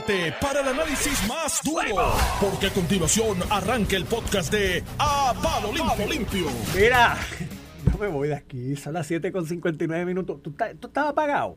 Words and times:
prepárate 0.00 0.32
para 0.40 0.60
el 0.60 0.68
análisis 0.68 1.28
más 1.28 1.60
duro, 1.62 2.12
porque 2.40 2.68
a 2.68 2.70
continuación 2.70 3.36
arranca 3.50 3.94
el 3.96 4.04
podcast 4.06 4.50
de 4.50 4.82
A 4.98 5.34
Palo 5.42 5.70
Limpio. 6.08 6.46
Mira, 6.74 7.16
no 7.92 7.98
me 7.98 8.06
voy 8.08 8.28
de 8.28 8.34
aquí, 8.36 8.74
son 8.76 8.94
las 8.94 9.06
7 9.06 9.30
con 9.32 9.46
59 9.46 10.04
minutos. 10.06 10.42
¿Tú, 10.42 10.50
estás- 10.50 10.74
tú 10.80 10.86
estabas 10.88 11.10
apagado? 11.10 11.56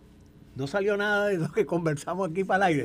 No 0.56 0.68
salió 0.68 0.98
nada 0.98 1.28
de 1.28 1.38
lo 1.38 1.50
que 1.52 1.66
conversamos 1.66 2.30
aquí 2.30 2.44
para 2.44 2.68
el 2.70 2.78
aire. 2.80 2.84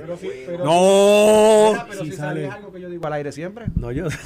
no, 0.65 1.85
pero 1.88 2.04
sí 2.04 2.10
si 2.10 2.17
sale. 2.17 2.46
sale 2.46 2.51
algo 2.51 2.72
que 2.72 2.80
yo 2.80 2.88
digo 2.88 3.04
al 3.06 3.12
aire 3.14 3.32
siempre. 3.32 3.67
No, 3.74 3.90
yo. 3.92 4.06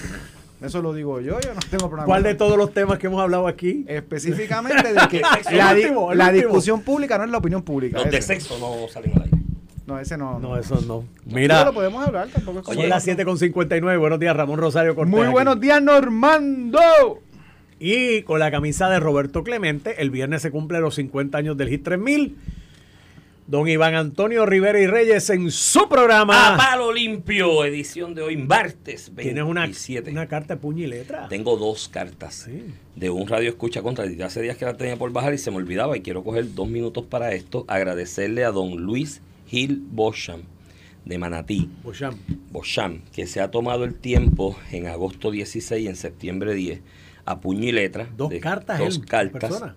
Eso 0.63 0.81
lo 0.81 0.95
digo 0.95 1.21
yo, 1.21 1.39
yo 1.41 1.53
no 1.53 1.61
tengo 1.69 1.89
problema. 1.89 2.07
¿Cuál 2.07 2.23
de 2.23 2.35
todos 2.37 2.57
los 2.57 2.73
temas 2.73 2.99
que 2.99 3.09
hemos 3.09 3.21
hablado 3.21 3.47
aquí? 3.49 3.85
Específicamente 3.87 4.95
de 4.95 5.09
que 5.09 5.19
El 5.51 5.59
la, 5.59 5.75
di- 5.75 5.83
último, 5.83 6.13
el 6.13 6.19
la 6.19 6.27
último. 6.29 6.43
discusión 6.43 6.81
pública 6.81 7.19
no 7.19 7.25
es 7.25 7.31
la 7.31 7.39
opinión 7.39 7.63
pública. 7.63 7.99
Los 7.99 8.11
de 8.11 8.23
sexo 8.23 8.59
no 8.59 8.89
salen 8.91 9.13
al 9.17 9.23
aire. 9.25 9.34
No, 9.87 9.99
ese 9.99 10.17
no. 10.17 10.39
No, 10.39 10.57
eso 10.57 10.81
no. 10.87 11.05
Mira, 11.27 11.65
lo 11.65 11.75
podemos 11.75 12.07
hablar, 12.07 12.29
tampoco 12.29 12.61
es 12.61 12.65
son 12.79 12.89
las 12.89 13.05
7 13.05 13.25
con 13.25 13.39
59. 13.39 13.99
Buenos 13.99 14.19
días, 14.19 14.35
Ramón 14.37 14.59
Rosario 14.59 14.95
Cortés. 14.95 15.11
Muy 15.11 15.23
aquí. 15.25 15.33
buenos 15.33 15.61
días, 15.61 15.83
Normando. 15.83 16.81
Y 17.79 18.23
con 18.23 18.39
la 18.39 18.51
camisa 18.51 18.89
de 18.89 18.99
Roberto 19.01 19.45
Clemente, 19.45 20.01
el 20.01 20.11
viernes 20.11 20.41
se 20.43 20.51
cumple 20.51 20.81
los 20.81 20.95
50 20.95 21.37
años 21.37 21.57
del 21.57 21.69
Hit 21.69 21.83
3000. 21.85 22.37
Don 23.47 23.69
Iván 23.69 23.95
Antonio 23.95 24.47
Rivera 24.47 24.81
y 24.81 24.87
Reyes 24.87 25.29
en 25.29 25.51
su 25.51 25.87
programa. 25.87 26.55
A 26.55 26.57
palo 26.57 26.91
limpio, 26.91 27.63
edición 27.67 28.15
de 28.15 28.23
hoy, 28.23 28.39
martes 28.39 29.15
27. 29.15 29.23
Tienes 29.23 29.45
una, 29.45 29.69
una 30.13 30.29
carta 30.29 30.55
de 30.55 30.61
puño 30.63 30.85
y 30.85 30.87
letra. 30.87 31.29
Tengo 31.29 31.59
dos 31.59 31.91
cartas 31.91 32.47
Sí. 32.47 32.65
de 32.97 33.11
un 33.11 33.29
radio 33.29 33.51
escucha 33.51 33.83
contra. 33.83 34.07
Hace 34.25 34.41
días 34.41 34.57
que 34.57 34.65
la 34.65 34.79
tenía 34.79 34.97
por 34.97 35.13
bajar 35.13 35.35
y 35.35 35.39
se 35.39 35.51
me 35.51 35.59
olvidaba 35.59 35.95
y 35.95 36.01
quiero 36.01 36.25
coger 36.25 36.55
dos 36.55 36.69
minutos 36.69 37.05
para 37.05 37.33
esto. 37.35 37.67
Agradecerle 37.69 38.47
a 38.47 38.51
don 38.51 38.77
Luis 38.81 39.21
Gil 39.47 39.83
Bosham 39.91 40.43
de 41.05 41.19
Manatí. 41.19 41.69
Bocham. 41.83 42.15
Bosham, 42.51 43.03
que 43.13 43.27
se 43.27 43.41
ha 43.41 43.51
tomado 43.51 43.85
el 43.85 43.95
tiempo 43.95 44.57
en 44.73 44.87
agosto 44.87 45.31
16 45.31 45.85
y 45.85 45.89
en 45.89 45.97
septiembre 45.97 46.55
10 46.55 46.81
a 47.27 47.41
puño 47.41 47.65
y 47.65 47.73
letra. 47.73 48.09
Dos 48.17 48.31
de- 48.31 48.41
cartas 48.41 48.79
Dos 48.79 48.97
él, 48.99 49.05
cartas. 49.05 49.41
persona. 49.51 49.77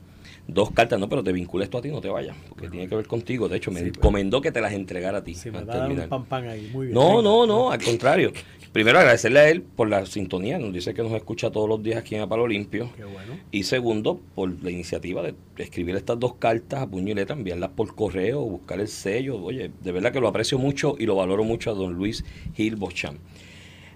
Dos 0.50 0.72
cartas, 0.72 0.98
no, 0.98 1.10
pero 1.10 1.22
te 1.26 1.34
vincula 1.34 1.66
esto 1.66 1.78
a 1.78 1.82
ti, 1.82 1.90
no 1.90 2.00
te 2.00 2.08
vayas, 2.08 2.38
porque 2.48 2.70
tiene 2.70 2.88
que 2.88 2.96
ver 2.96 3.06
contigo. 3.06 3.50
De 3.50 3.58
hecho, 3.58 3.70
me 3.70 3.80
Sí, 3.82 3.88
pero- 3.88 3.96
recomendó 3.96 4.40
que 4.40 4.54
te 4.54 4.62
las 4.62 4.72
entregara 4.72 5.18
a 5.18 5.24
ti. 5.24 5.34
Si 5.36 5.52
me 5.52 5.62
va 5.66 5.74
a 5.74 5.78
dar 5.80 5.92
un 5.92 6.08
pan 6.08 6.24
pan 6.26 6.48
ahí. 6.48 6.70
Muy 6.72 6.86
bien. 6.88 6.94
No, 6.94 7.18
Venga. 7.18 7.22
no, 7.24 7.46
no, 7.46 7.72
al 7.72 7.84
contrario. 7.84 8.32
Primero, 8.74 9.00
agradecerle 9.00 9.40
a 9.40 9.50
él 9.50 9.62
por 9.62 9.90
la 9.90 10.06
sintonía. 10.06 10.60
Nos 10.60 10.74
dice 10.74 10.94
que 10.94 11.02
nos 11.02 11.14
escucha 11.14 11.52
todos 11.52 11.68
los 11.68 11.82
días 11.82 11.98
aquí 11.98 12.16
en 12.16 12.22
A 12.22 12.30
Palo 12.30 12.48
Limpio. 12.48 12.92
Qué 12.96 13.06
bueno. 13.06 13.40
Y 13.52 13.64
segundo, 13.64 14.20
por 14.36 14.64
la 14.64 14.70
iniciativa 14.70 15.24
de 15.24 15.36
escribir 15.58 15.96
estas 15.96 16.20
dos 16.20 16.36
cartas 16.36 16.82
a 16.82 16.88
puño 16.88 17.12
y 17.12 17.16
letra, 17.16 17.36
enviarlas 17.36 17.72
por 17.72 17.96
correo, 17.96 18.42
buscar 18.42 18.80
el 18.80 18.88
sello. 18.88 19.42
Oye, 19.42 19.72
de 19.82 19.92
verdad 19.92 20.12
que 20.12 20.20
lo 20.20 20.28
aprecio 20.28 20.60
mucho 20.60 20.96
y 21.00 21.06
lo 21.06 21.16
valoro 21.16 21.44
mucho 21.44 21.72
a 21.72 21.74
don 21.74 21.94
Luis 21.94 22.24
Gil 22.56 22.76
Bocham. 22.76 23.18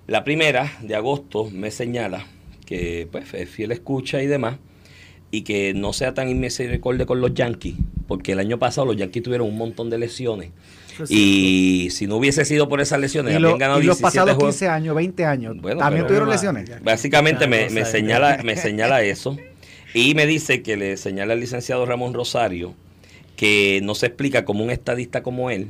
La 0.08 0.24
primera 0.24 0.72
de 0.82 0.96
agosto 0.96 1.50
me 1.52 1.70
señala 1.72 2.26
que 2.66 3.08
pues, 3.12 3.34
es 3.34 3.50
fiel 3.50 3.72
escucha 3.72 4.24
y 4.24 4.28
demás, 4.28 4.58
y 5.30 5.44
que 5.44 5.74
no 5.74 5.94
sea 5.94 6.14
tan 6.14 6.30
inmisericordia 6.30 7.06
con 7.06 7.22
los 7.22 7.34
Yankees, 7.34 7.76
porque 8.08 8.34
el 8.34 8.40
año 8.40 8.60
pasado 8.60 8.88
los 8.88 8.98
Yankees 8.98 9.24
tuvieron 9.24 9.48
un 9.48 9.58
montón 9.58 9.90
de 9.90 9.98
lesiones. 9.98 10.52
Y 11.10 11.90
si 11.92 12.06
no 12.08 12.18
hubiese 12.18 12.46
sido 12.46 12.68
por 12.70 12.82
esas 12.82 13.00
lesiones, 13.00 13.34
Y, 13.34 13.36
habían 13.38 13.52
lo- 13.54 13.58
ganado 13.58 13.80
y 13.82 13.86
los 13.86 13.98
17 13.98 14.04
pasados 14.20 14.36
juegos. 14.36 14.56
15 14.56 14.68
años, 14.70 14.96
20 14.96 15.26
años, 15.26 15.56
Bueno, 15.62 15.80
también 15.80 16.06
tuvieron 16.08 16.30
lesiones. 16.30 16.70
Básicamente 16.84 17.48
me, 17.48 17.70
señala, 17.86 18.40
me 18.44 18.56
señala 18.58 19.02
eso 19.02 19.38
y 19.94 20.14
me 20.16 20.26
dice 20.26 20.62
que 20.62 20.78
le 20.78 20.98
señala 20.98 21.34
al 21.34 21.40
licenciado 21.40 21.86
Ramón 21.86 22.14
Rosario 22.14 22.74
que 23.36 23.80
no 23.84 23.96
se 23.96 24.06
explica 24.08 24.46
cómo 24.46 24.64
un 24.64 24.70
estadista 24.70 25.24
como 25.24 25.50
él 25.50 25.70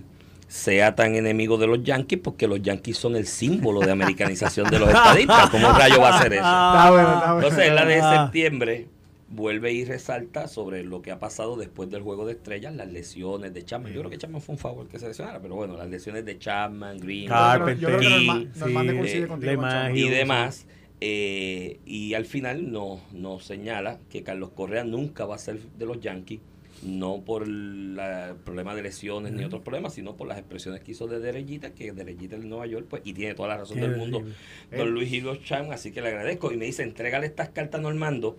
sea 0.50 0.96
tan 0.96 1.16
enemigo 1.16 1.58
de 1.58 1.66
los 1.68 1.82
Yankees 1.84 2.20
porque 2.22 2.46
los 2.46 2.62
Yankees 2.62 2.98
son 2.98 3.16
el 3.16 3.26
símbolo 3.26 3.80
de 3.80 3.92
americanización 3.92 4.70
de 4.70 4.80
los 4.80 4.90
estadistas. 4.94 5.50
¿Cómo 5.50 5.72
rayo 5.72 6.02
va 6.02 6.18
a 6.18 6.22
ser 6.22 6.34
eso? 6.34 6.42
Está 6.44 6.92
bueno, 6.92 7.08
está 7.14 7.34
bueno. 7.34 7.48
Entonces, 7.48 7.68
en 7.70 7.76
la 7.76 7.86
de 7.86 8.02
septiembre 8.02 8.88
vuelve 9.34 9.72
y 9.72 9.86
resalta 9.86 10.48
sobre 10.48 10.84
lo 10.84 11.02
que 11.02 11.12
ha 11.12 11.20
pasado 11.20 11.56
después 11.56 11.90
del 11.90 12.02
juego 12.02 12.26
de 12.26 12.34
estrellas, 12.34 12.76
las 12.76 12.92
lesiones 12.92 13.54
de 13.54 13.64
Chapman. 13.64 13.94
Yo 13.94 14.00
creo 14.02 14.12
que 14.12 14.18
Chapman 14.18 14.42
fue 14.42 14.54
un 14.56 14.60
favor 14.60 14.88
que 14.88 15.00
se 15.00 15.08
lesionara, 15.08 15.42
pero 15.42 15.56
bueno, 15.56 15.78
las 15.78 15.90
lesiones 15.90 16.26
de 16.26 16.38
Chapman, 16.38 16.98
Green, 17.00 17.28
Carpenter. 17.28 17.90
Eh, 18.04 19.94
y 19.96 20.10
demás. 20.10 20.68
eh, 21.00 21.80
y 21.86 22.14
al 22.14 22.26
final 22.26 22.72
nos 22.72 23.00
no 23.14 23.40
señala 23.40 24.00
que 24.10 24.22
Carlos 24.24 24.52
Correa 24.52 24.84
nunca 24.84 25.26
va 25.26 25.36
a 25.36 25.40
ser 25.40 25.60
de 25.78 25.86
los 25.86 26.00
Yankees, 26.00 26.42
no 26.84 27.22
por 27.26 27.48
la- 27.48 28.30
el 28.30 28.36
problema 28.36 28.76
de 28.76 28.82
lesiones 28.84 29.32
ni 29.34 29.44
otros 29.44 29.62
problemas, 29.62 29.94
sino 29.94 30.16
por 30.18 30.28
las 30.28 30.38
expresiones 30.40 30.82
que 30.82 30.92
hizo 30.92 31.08
de 31.08 31.20
Derechita, 31.20 31.74
que 31.74 31.92
Derechita 31.92 32.36
en 32.36 32.50
Nueva 32.50 32.66
York, 32.68 32.86
pues, 32.90 33.02
y 33.06 33.14
tiene 33.14 33.34
toda 33.36 33.50
la 33.50 33.58
razón 33.58 33.78
Qué 33.78 33.88
del 33.88 33.98
mundo, 33.98 34.18
horrible. 34.18 34.36
don 34.78 34.92
Luis 34.92 35.10
Gilbert 35.10 35.44
Chan, 35.44 35.72
así 35.72 35.92
que 35.92 36.02
le 36.02 36.10
agradezco. 36.10 36.52
Y 36.52 36.58
me 36.58 36.66
dice, 36.66 36.84
entrégale 36.84 37.28
estas 37.28 37.50
cartas 37.50 37.80
a 37.80 37.82
Normando 37.84 38.36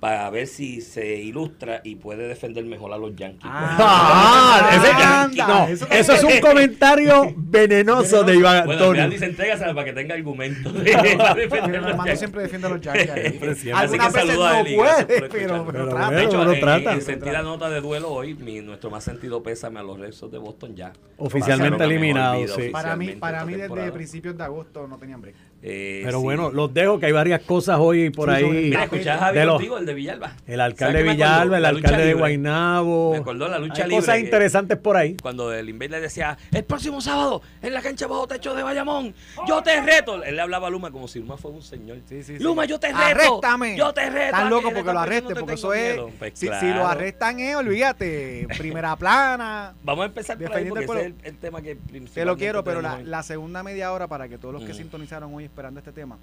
para 0.00 0.28
ver 0.30 0.46
si 0.46 0.80
se 0.80 1.16
ilustra 1.16 1.80
y 1.82 1.96
puede 1.96 2.28
defender 2.28 2.64
mejor 2.64 2.92
a 2.92 2.98
los 2.98 3.14
Yankees. 3.16 3.50
Ah, 3.52 4.70
ese- 4.72 4.92
Anda, 4.92 5.46
no, 5.46 5.66
eso- 5.68 5.86
eso 5.90 6.12
es 6.12 6.22
un 6.24 6.40
comentario 6.40 7.32
venenoso 7.36 8.22
de 8.24 8.36
Iván 8.36 8.66
Bueno, 8.66 8.72
Antonio. 8.80 9.02
Antonio. 9.02 9.08
dice, 9.10 9.24
entrégasela 9.30 9.74
para 9.74 9.84
que 9.86 9.92
tenga 9.92 10.14
argumento. 10.14 10.70
de- 10.72 10.86
siempre 12.16 12.42
defiende 12.42 12.66
a 12.66 12.70
los 12.70 12.80
Yankees. 12.80 13.10
Siempre, 13.12 13.54
siempre. 13.54 13.72
Algunas 13.82 13.84
Así 13.84 13.98
que 13.98 14.04
veces 14.26 14.30
saludo 14.30 14.46
a 14.46 14.52
no 14.52 14.58
él 14.66 14.74
puede, 14.76 15.04
pero, 15.06 15.28
pero 15.30 15.66
Pero 15.66 15.88
trata. 15.88 16.06
bueno, 16.06 16.10
De 16.18 16.24
hecho, 16.24 16.44
lo 16.44 16.52
en- 16.52 16.60
trata. 16.60 16.92
en 16.92 17.02
sentida 17.02 17.42
nota 17.42 17.70
de 17.70 17.80
duelo 17.80 18.10
hoy, 18.10 18.34
mi, 18.34 18.60
nuestro 18.60 18.90
más 18.90 19.04
sentido 19.04 19.42
pésame 19.42 19.80
a 19.80 19.82
los 19.82 19.98
Red 19.98 20.12
Sox 20.12 20.32
de 20.32 20.38
Boston 20.38 20.74
ya. 20.76 20.92
Oficialmente 21.18 21.82
eliminados, 21.84 22.52
sí. 22.54 22.68
Para 22.70 22.96
mí, 22.96 23.12
para 23.12 23.44
mí 23.44 23.52
desde 23.52 23.64
temporada. 23.66 23.92
principios 23.92 24.36
de 24.36 24.44
agosto 24.44 24.86
no 24.86 24.98
tenían 24.98 25.20
break. 25.20 25.34
Eh, 25.68 26.02
Pero 26.04 26.18
sí. 26.18 26.24
bueno, 26.24 26.50
los 26.52 26.72
dejo 26.72 27.00
que 27.00 27.06
hay 27.06 27.12
varias 27.12 27.40
cosas 27.40 27.78
hoy 27.80 28.10
por 28.10 28.28
Sí, 28.28 28.36
ahí. 28.36 28.44
Mira, 28.44 28.84
escuché 28.84 29.10
a 29.10 29.18
Javi 29.18 29.38
de 29.40 29.44
los- 29.46 29.54
contigo, 29.56 29.78
el 29.78 29.86
de 29.86 29.94
Villalba. 29.94 30.26
el 30.28 30.34
¿Sabes 30.44 30.60
alcalde 30.60 31.02
de? 31.02 31.10
Villalba, 31.10 31.58
el 31.58 31.64
alcalde 31.64 31.98
de 31.98 32.04
libre. 32.04 32.20
Guaynabo. 32.20 33.10
Me 33.12 33.18
acordó 33.18 33.48
la 33.48 33.58
lucha 33.58 33.82
Hay 33.82 33.88
libre 33.90 33.96
cosas 33.96 34.18
interesantes 34.20 34.78
por 34.78 34.96
ahí. 34.96 35.16
Cuando 35.20 35.52
el 35.52 35.68
Invader 35.68 35.90
le 35.90 36.00
decía, 36.02 36.38
el 36.52 36.62
próximo 36.62 37.00
sábado, 37.00 37.42
en 37.62 37.74
la 37.74 37.82
cancha 37.82 38.06
bajo 38.06 38.28
techo 38.28 38.54
de 38.54 38.62
Bayamón, 38.62 39.12
yo 39.48 39.60
te 39.62 39.80
reto. 39.82 40.22
Él 40.22 40.36
le 40.36 40.42
hablaba 40.42 40.68
a 40.68 40.70
Luma 40.70 40.92
como 40.92 41.08
si 41.08 41.18
Luma 41.18 41.36
fuera 41.36 41.56
un 41.56 41.62
señor. 41.64 41.98
Sí, 42.08 42.22
sí, 42.22 42.36
sí. 42.36 42.42
Luma, 42.42 42.64
yo 42.64 42.78
te 42.78 42.86
reto. 42.86 43.00
¡Arréstame! 43.00 43.76
Yo 43.76 43.92
te 43.92 44.08
reto. 44.08 44.24
Están 44.26 44.50
locos 44.50 44.68
que 44.70 44.76
porque 44.76 44.92
lo 44.92 44.98
arresten, 45.00 45.34
no 45.34 45.40
porque 45.40 45.54
eso 45.54 45.74
es. 45.74 46.00
Pues 46.18 46.32
si, 46.36 46.46
lo 46.46 46.86
arrestan 46.86 47.40
es, 47.40 47.56
olvídate, 47.56 48.46
primera 48.56 48.94
plana. 48.94 49.74
Vamos 49.82 50.04
a 50.04 50.06
empezar 50.06 50.38
por 50.38 50.54
ahí 50.54 50.66
porque 50.68 50.84
el 50.84 50.90
ese 50.90 51.00
es 51.00 51.06
el, 51.06 51.14
el 51.24 51.36
tema 51.38 51.60
que 51.60 51.76
Te 52.14 52.24
lo 52.24 52.36
quiero, 52.36 52.62
pero 52.62 52.80
la 52.80 53.22
segunda 53.24 53.64
media 53.64 53.92
hora, 53.92 54.06
para 54.06 54.28
que 54.28 54.38
todos 54.38 54.54
los 54.54 54.62
que 54.64 54.72
Mm. 54.72 54.76
sintonizaron 54.76 55.34
hoy 55.34 55.48
esperando 55.56 55.80
este 55.80 55.92
tema, 55.92 56.18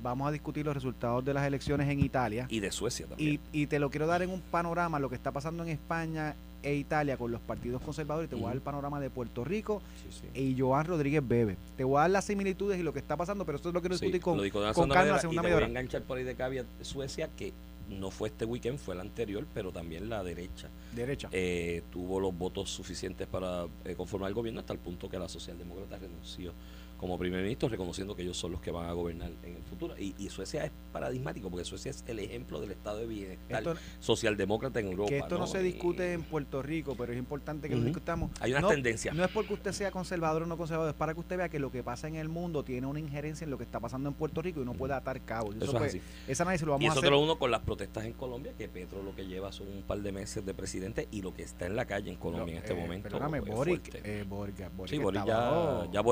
vamos 0.00 0.28
a 0.28 0.30
discutir 0.30 0.64
los 0.64 0.72
resultados 0.74 1.24
de 1.24 1.34
las 1.34 1.44
elecciones 1.44 1.88
en 1.88 1.98
Italia. 1.98 2.46
Y 2.48 2.60
de 2.60 2.70
Suecia 2.70 3.06
también. 3.06 3.40
Y, 3.52 3.62
y 3.62 3.66
te 3.66 3.80
lo 3.80 3.90
quiero 3.90 4.06
dar 4.06 4.22
en 4.22 4.30
un 4.30 4.40
panorama, 4.40 5.00
lo 5.00 5.08
que 5.08 5.16
está 5.16 5.32
pasando 5.32 5.64
en 5.64 5.70
España 5.70 6.36
e 6.62 6.74
Italia 6.76 7.16
con 7.16 7.32
los 7.32 7.40
partidos 7.40 7.82
conservadores. 7.82 8.30
Te 8.30 8.36
voy 8.36 8.44
a 8.44 8.48
dar 8.48 8.56
el 8.56 8.62
panorama 8.62 9.00
de 9.00 9.10
Puerto 9.10 9.44
Rico 9.44 9.82
Sí, 10.10 10.20
sí. 10.32 10.40
y 10.40 10.58
Joan 10.60 10.86
Rodríguez 10.86 11.26
Bebe. 11.26 11.56
Te 11.76 11.82
voy 11.84 11.98
a 11.98 12.02
dar 12.02 12.10
las 12.10 12.24
similitudes 12.24 12.78
y 12.78 12.82
lo 12.84 12.92
que 12.92 13.00
está 13.00 13.16
pasando, 13.16 13.44
pero 13.44 13.56
esto 13.56 13.68
es 13.70 13.74
lo 13.74 13.80
que 13.82 13.88
quiero 13.88 13.98
Sí, 13.98 14.06
discutir 14.12 14.52
con, 14.52 14.72
con 14.72 14.88
manera, 14.88 15.14
la 15.16 15.18
segunda 15.20 15.42
media 15.42 15.56
hora. 15.56 15.66
enganchar 15.66 16.02
por 16.02 16.18
ahí 16.18 16.24
de 16.24 16.34
Cavia, 16.36 16.64
Suecia, 16.80 17.28
que 17.36 17.52
no 17.88 18.10
fue 18.10 18.28
este 18.28 18.44
weekend, 18.44 18.78
fue 18.78 18.94
el 18.94 19.00
anterior, 19.00 19.44
pero 19.54 19.70
también 19.70 20.08
la 20.08 20.24
derecha 20.24 20.68
Derecha. 20.94 21.28
eh, 21.32 21.82
tuvo 21.92 22.18
los 22.20 22.36
votos 22.36 22.68
suficientes 22.70 23.28
para 23.28 23.66
eh, 23.84 23.94
conformar 23.96 24.28
el 24.28 24.34
gobierno 24.34 24.58
hasta 24.60 24.72
el 24.72 24.80
punto 24.80 25.08
que 25.08 25.18
la 25.20 25.28
socialdemócrata 25.28 25.96
renunció 25.98 26.52
como 26.96 27.18
primer 27.18 27.42
ministro, 27.42 27.68
reconociendo 27.68 28.14
que 28.16 28.22
ellos 28.22 28.36
son 28.36 28.52
los 28.52 28.60
que 28.60 28.70
van 28.70 28.88
a 28.88 28.92
gobernar 28.92 29.30
en 29.42 29.56
el 29.56 29.62
futuro. 29.64 29.94
Y, 29.98 30.14
y 30.18 30.28
Suecia 30.30 30.64
es 30.64 30.72
paradigmático, 30.92 31.50
porque 31.50 31.64
Suecia 31.64 31.90
es 31.90 32.04
el 32.06 32.18
ejemplo 32.18 32.60
del 32.60 32.70
estado 32.72 32.98
de 32.98 33.06
bienestar 33.06 33.58
Esto- 33.58 33.76
socialdemócrata 34.00 34.80
en 34.80 34.86
Europa. 34.86 35.08
que 35.10 35.18
esto 35.18 35.38
no, 35.38 35.46
se 35.46 35.60
Y- 35.60 35.64
discute 35.72 36.12
en 36.12 36.22
Puerto 36.22 36.62
Rico, 36.62 36.94
pero 36.96 37.12
es 37.12 37.18
importante 37.18 37.68
que 37.68 37.76
lo 37.76 37.82
discutamos. 37.84 38.30
Hay 38.40 38.52
unas 38.52 38.62
no, 38.62 38.68
tendencias. 38.68 39.14
No 39.14 39.24
es 39.24 39.30
porque 39.30 39.52
usted 39.54 39.72
sea 39.72 39.90
conservador 39.90 40.42
o 40.42 40.46
no 40.46 40.56
conservador, 40.56 40.90
es 40.90 40.96
para 40.96 41.12
que 41.14 41.20
usted 41.20 41.36
vea 41.36 41.48
que 41.48 41.58
lo 41.58 41.70
que 41.70 41.82
pasa 41.82 42.08
en 42.08 42.16
el 42.16 42.28
mundo 42.28 42.64
tiene 42.64 42.86
una 42.86 43.00
injerencia 43.00 43.44
en 43.44 43.50
lo 43.50 43.58
que 43.58 43.64
está 43.64 43.80
pasando 43.80 44.08
en 44.08 44.14
Puerto 44.14 44.40
Rico 44.42 44.62
y 44.62 44.64
no 44.64 44.72
puede 44.72 44.94
atar 44.94 45.20
cabos. 45.22 45.54
Eso 45.56 45.64
es 45.66 45.70
pues, 45.72 45.82
así. 45.90 46.00
Ese 46.28 46.42
análisis 46.42 46.66
lo 46.66 46.72
vamos 46.72 46.82
Y 46.82 46.86
a 46.86 46.90
eso 46.90 46.98
hacer. 47.00 47.08
te 47.08 47.10
lo 47.10 47.20
uno 47.20 47.38
con 47.38 47.50
las 47.50 47.60
protestas 47.60 48.04
en 48.04 48.12
Colombia, 48.14 48.52
que 48.56 48.68
Petro 48.68 49.02
lo 49.02 49.14
que 49.14 49.26
lleva 49.26 49.52
son 49.52 49.68
un 49.68 49.82
par 49.82 49.98
de 50.00 50.12
meses 50.12 50.44
de 50.46 50.54
presidente 50.54 51.08
y 51.10 51.22
lo 51.22 51.34
que 51.34 51.42
está 51.42 51.66
en 51.66 51.76
la 51.76 51.84
calle 51.84 52.10
en 52.10 52.16
Colombia 52.16 52.52
en 52.52 52.58
este 52.58 52.72
Eh, 52.72 52.76
momento. 52.80 53.08
Perdóname, 53.08 53.38
es 53.38 53.44
Boric. 53.54 53.94
eh, 54.04 54.24
Boric, 54.28 54.74
Boric 54.76 54.90
sí, 54.90 54.96
está 54.96 55.12
ya, 55.12 55.24
ya 55.26 55.40
no, 55.50 55.84
no, 55.84 55.92
Ya 55.92 56.02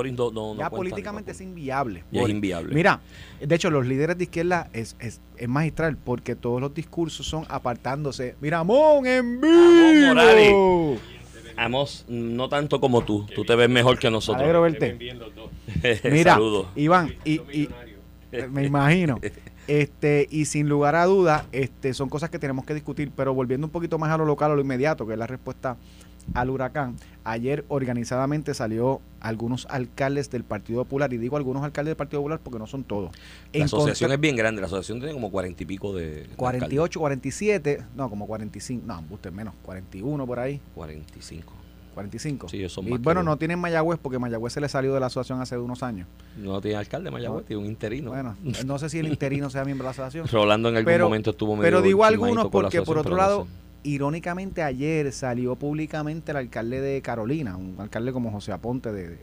políticamente 0.75 1.31
es 1.31 1.41
inviable. 1.41 2.03
Es 2.11 2.29
inviable. 2.29 2.73
Mira, 2.73 2.99
de 3.39 3.55
hecho, 3.55 3.69
los 3.69 3.85
líderes 3.85 4.17
de 4.17 4.25
izquierda 4.25 4.69
es, 4.73 4.95
es, 4.99 5.21
es 5.37 5.47
magistral 5.47 5.97
porque 5.97 6.35
todos 6.35 6.61
los 6.61 6.73
discursos 6.73 7.27
son 7.27 7.45
apartándose. 7.49 8.35
Mira, 8.41 8.63
Mon 8.63 9.05
en 9.05 9.41
vivo. 9.41 10.97
Amos, 11.57 12.05
no 12.07 12.49
tanto 12.49 12.79
como 12.81 13.03
tú. 13.03 13.25
Tú 13.33 13.45
te 13.45 13.55
ves 13.55 13.69
mejor 13.69 13.97
que 13.97 14.11
nosotros. 14.11 14.41
Alegro 14.41 14.61
verte. 14.61 14.97
Mira, 16.03 16.33
Saludos. 16.33 16.67
Iván, 16.75 17.15
y, 17.23 17.33
y- 17.51 17.69
me 18.51 18.65
imagino. 18.65 19.19
Este, 19.67 20.27
y 20.29 20.45
sin 20.45 20.69
lugar 20.69 20.95
a 20.95 21.05
dudas, 21.05 21.45
este, 21.51 21.95
son 21.95 22.07
cosas 22.07 22.29
que 22.29 22.37
tenemos 22.37 22.65
que 22.65 22.75
discutir, 22.75 23.11
pero 23.15 23.33
volviendo 23.33 23.65
un 23.65 23.71
poquito 23.71 23.97
más 23.97 24.11
a 24.11 24.17
lo 24.17 24.23
local, 24.23 24.51
a 24.51 24.53
lo 24.55 24.61
inmediato, 24.61 25.07
que 25.07 25.13
es 25.13 25.17
la 25.17 25.25
respuesta 25.25 25.75
al 26.33 26.49
huracán, 26.49 26.95
ayer 27.23 27.65
organizadamente 27.67 28.53
salió 28.53 29.01
algunos 29.19 29.67
alcaldes 29.69 30.29
del 30.29 30.43
Partido 30.43 30.83
Popular, 30.83 31.11
y 31.13 31.17
digo 31.17 31.37
algunos 31.37 31.63
alcaldes 31.63 31.91
del 31.91 31.97
Partido 31.97 32.21
Popular 32.21 32.39
porque 32.43 32.59
no 32.59 32.67
son 32.67 32.83
todos. 32.83 33.11
La 33.53 33.65
asociación 33.65 34.11
es 34.11 34.19
bien 34.19 34.35
grande, 34.35 34.61
la 34.61 34.67
asociación 34.67 34.99
tiene 34.99 35.13
como 35.13 35.31
cuarenta 35.31 35.63
y 35.63 35.65
pico 35.65 35.93
de... 35.93 36.27
48, 36.35 36.99
47, 36.99 37.83
no, 37.95 38.09
como 38.09 38.27
45, 38.27 38.83
no, 38.85 39.03
usted 39.09 39.31
menos, 39.31 39.53
41 39.63 40.25
por 40.25 40.39
ahí. 40.39 40.59
45. 40.75 41.53
45. 41.95 42.49
Sí, 42.49 42.69
son 42.69 42.87
y 42.87 42.97
bueno, 42.97 43.23
no 43.23 43.37
tienen 43.37 43.57
Mayagüez 43.57 43.97
porque 43.99 44.19
Mayagüez 44.19 44.53
se 44.53 44.61
le 44.61 44.67
salió 44.67 44.93
de 44.93 44.99
la 44.99 45.05
asociación 45.07 45.41
hace 45.41 45.57
unos 45.57 45.81
años. 45.81 46.07
No 46.37 46.59
tiene 46.59 46.77
alcalde 46.77 47.09
Mayagüez, 47.09 47.45
tiene 47.45 47.63
un 47.63 47.67
interino. 47.67 48.11
Bueno, 48.11 48.35
no 48.65 48.77
sé 48.77 48.89
si 48.89 48.99
el 48.99 49.07
interino 49.07 49.49
sea 49.49 49.63
miembro 49.63 49.85
de 49.85 49.87
la 49.87 49.91
asociación. 49.91 50.27
Rolando 50.31 50.69
en 50.69 50.75
algún 50.75 50.99
momento 50.99 51.31
estuvo 51.31 51.55
medio 51.55 51.63
Pero 51.63 51.81
digo 51.81 52.03
algunos 52.03 52.49
porque 52.49 52.81
por 52.81 52.97
otro 52.97 53.15
lado, 53.15 53.47
irónicamente 53.85 54.63
ayer 54.63 55.11
salió 55.11 55.55
públicamente 55.55 56.31
el 56.31 56.37
alcalde 56.37 56.81
de 56.81 57.01
Carolina, 57.01 57.55
un 57.55 57.75
alcalde 57.79 58.11
como 58.11 58.31
José 58.31 58.51
Aponte 58.51 58.91
de, 58.91 59.17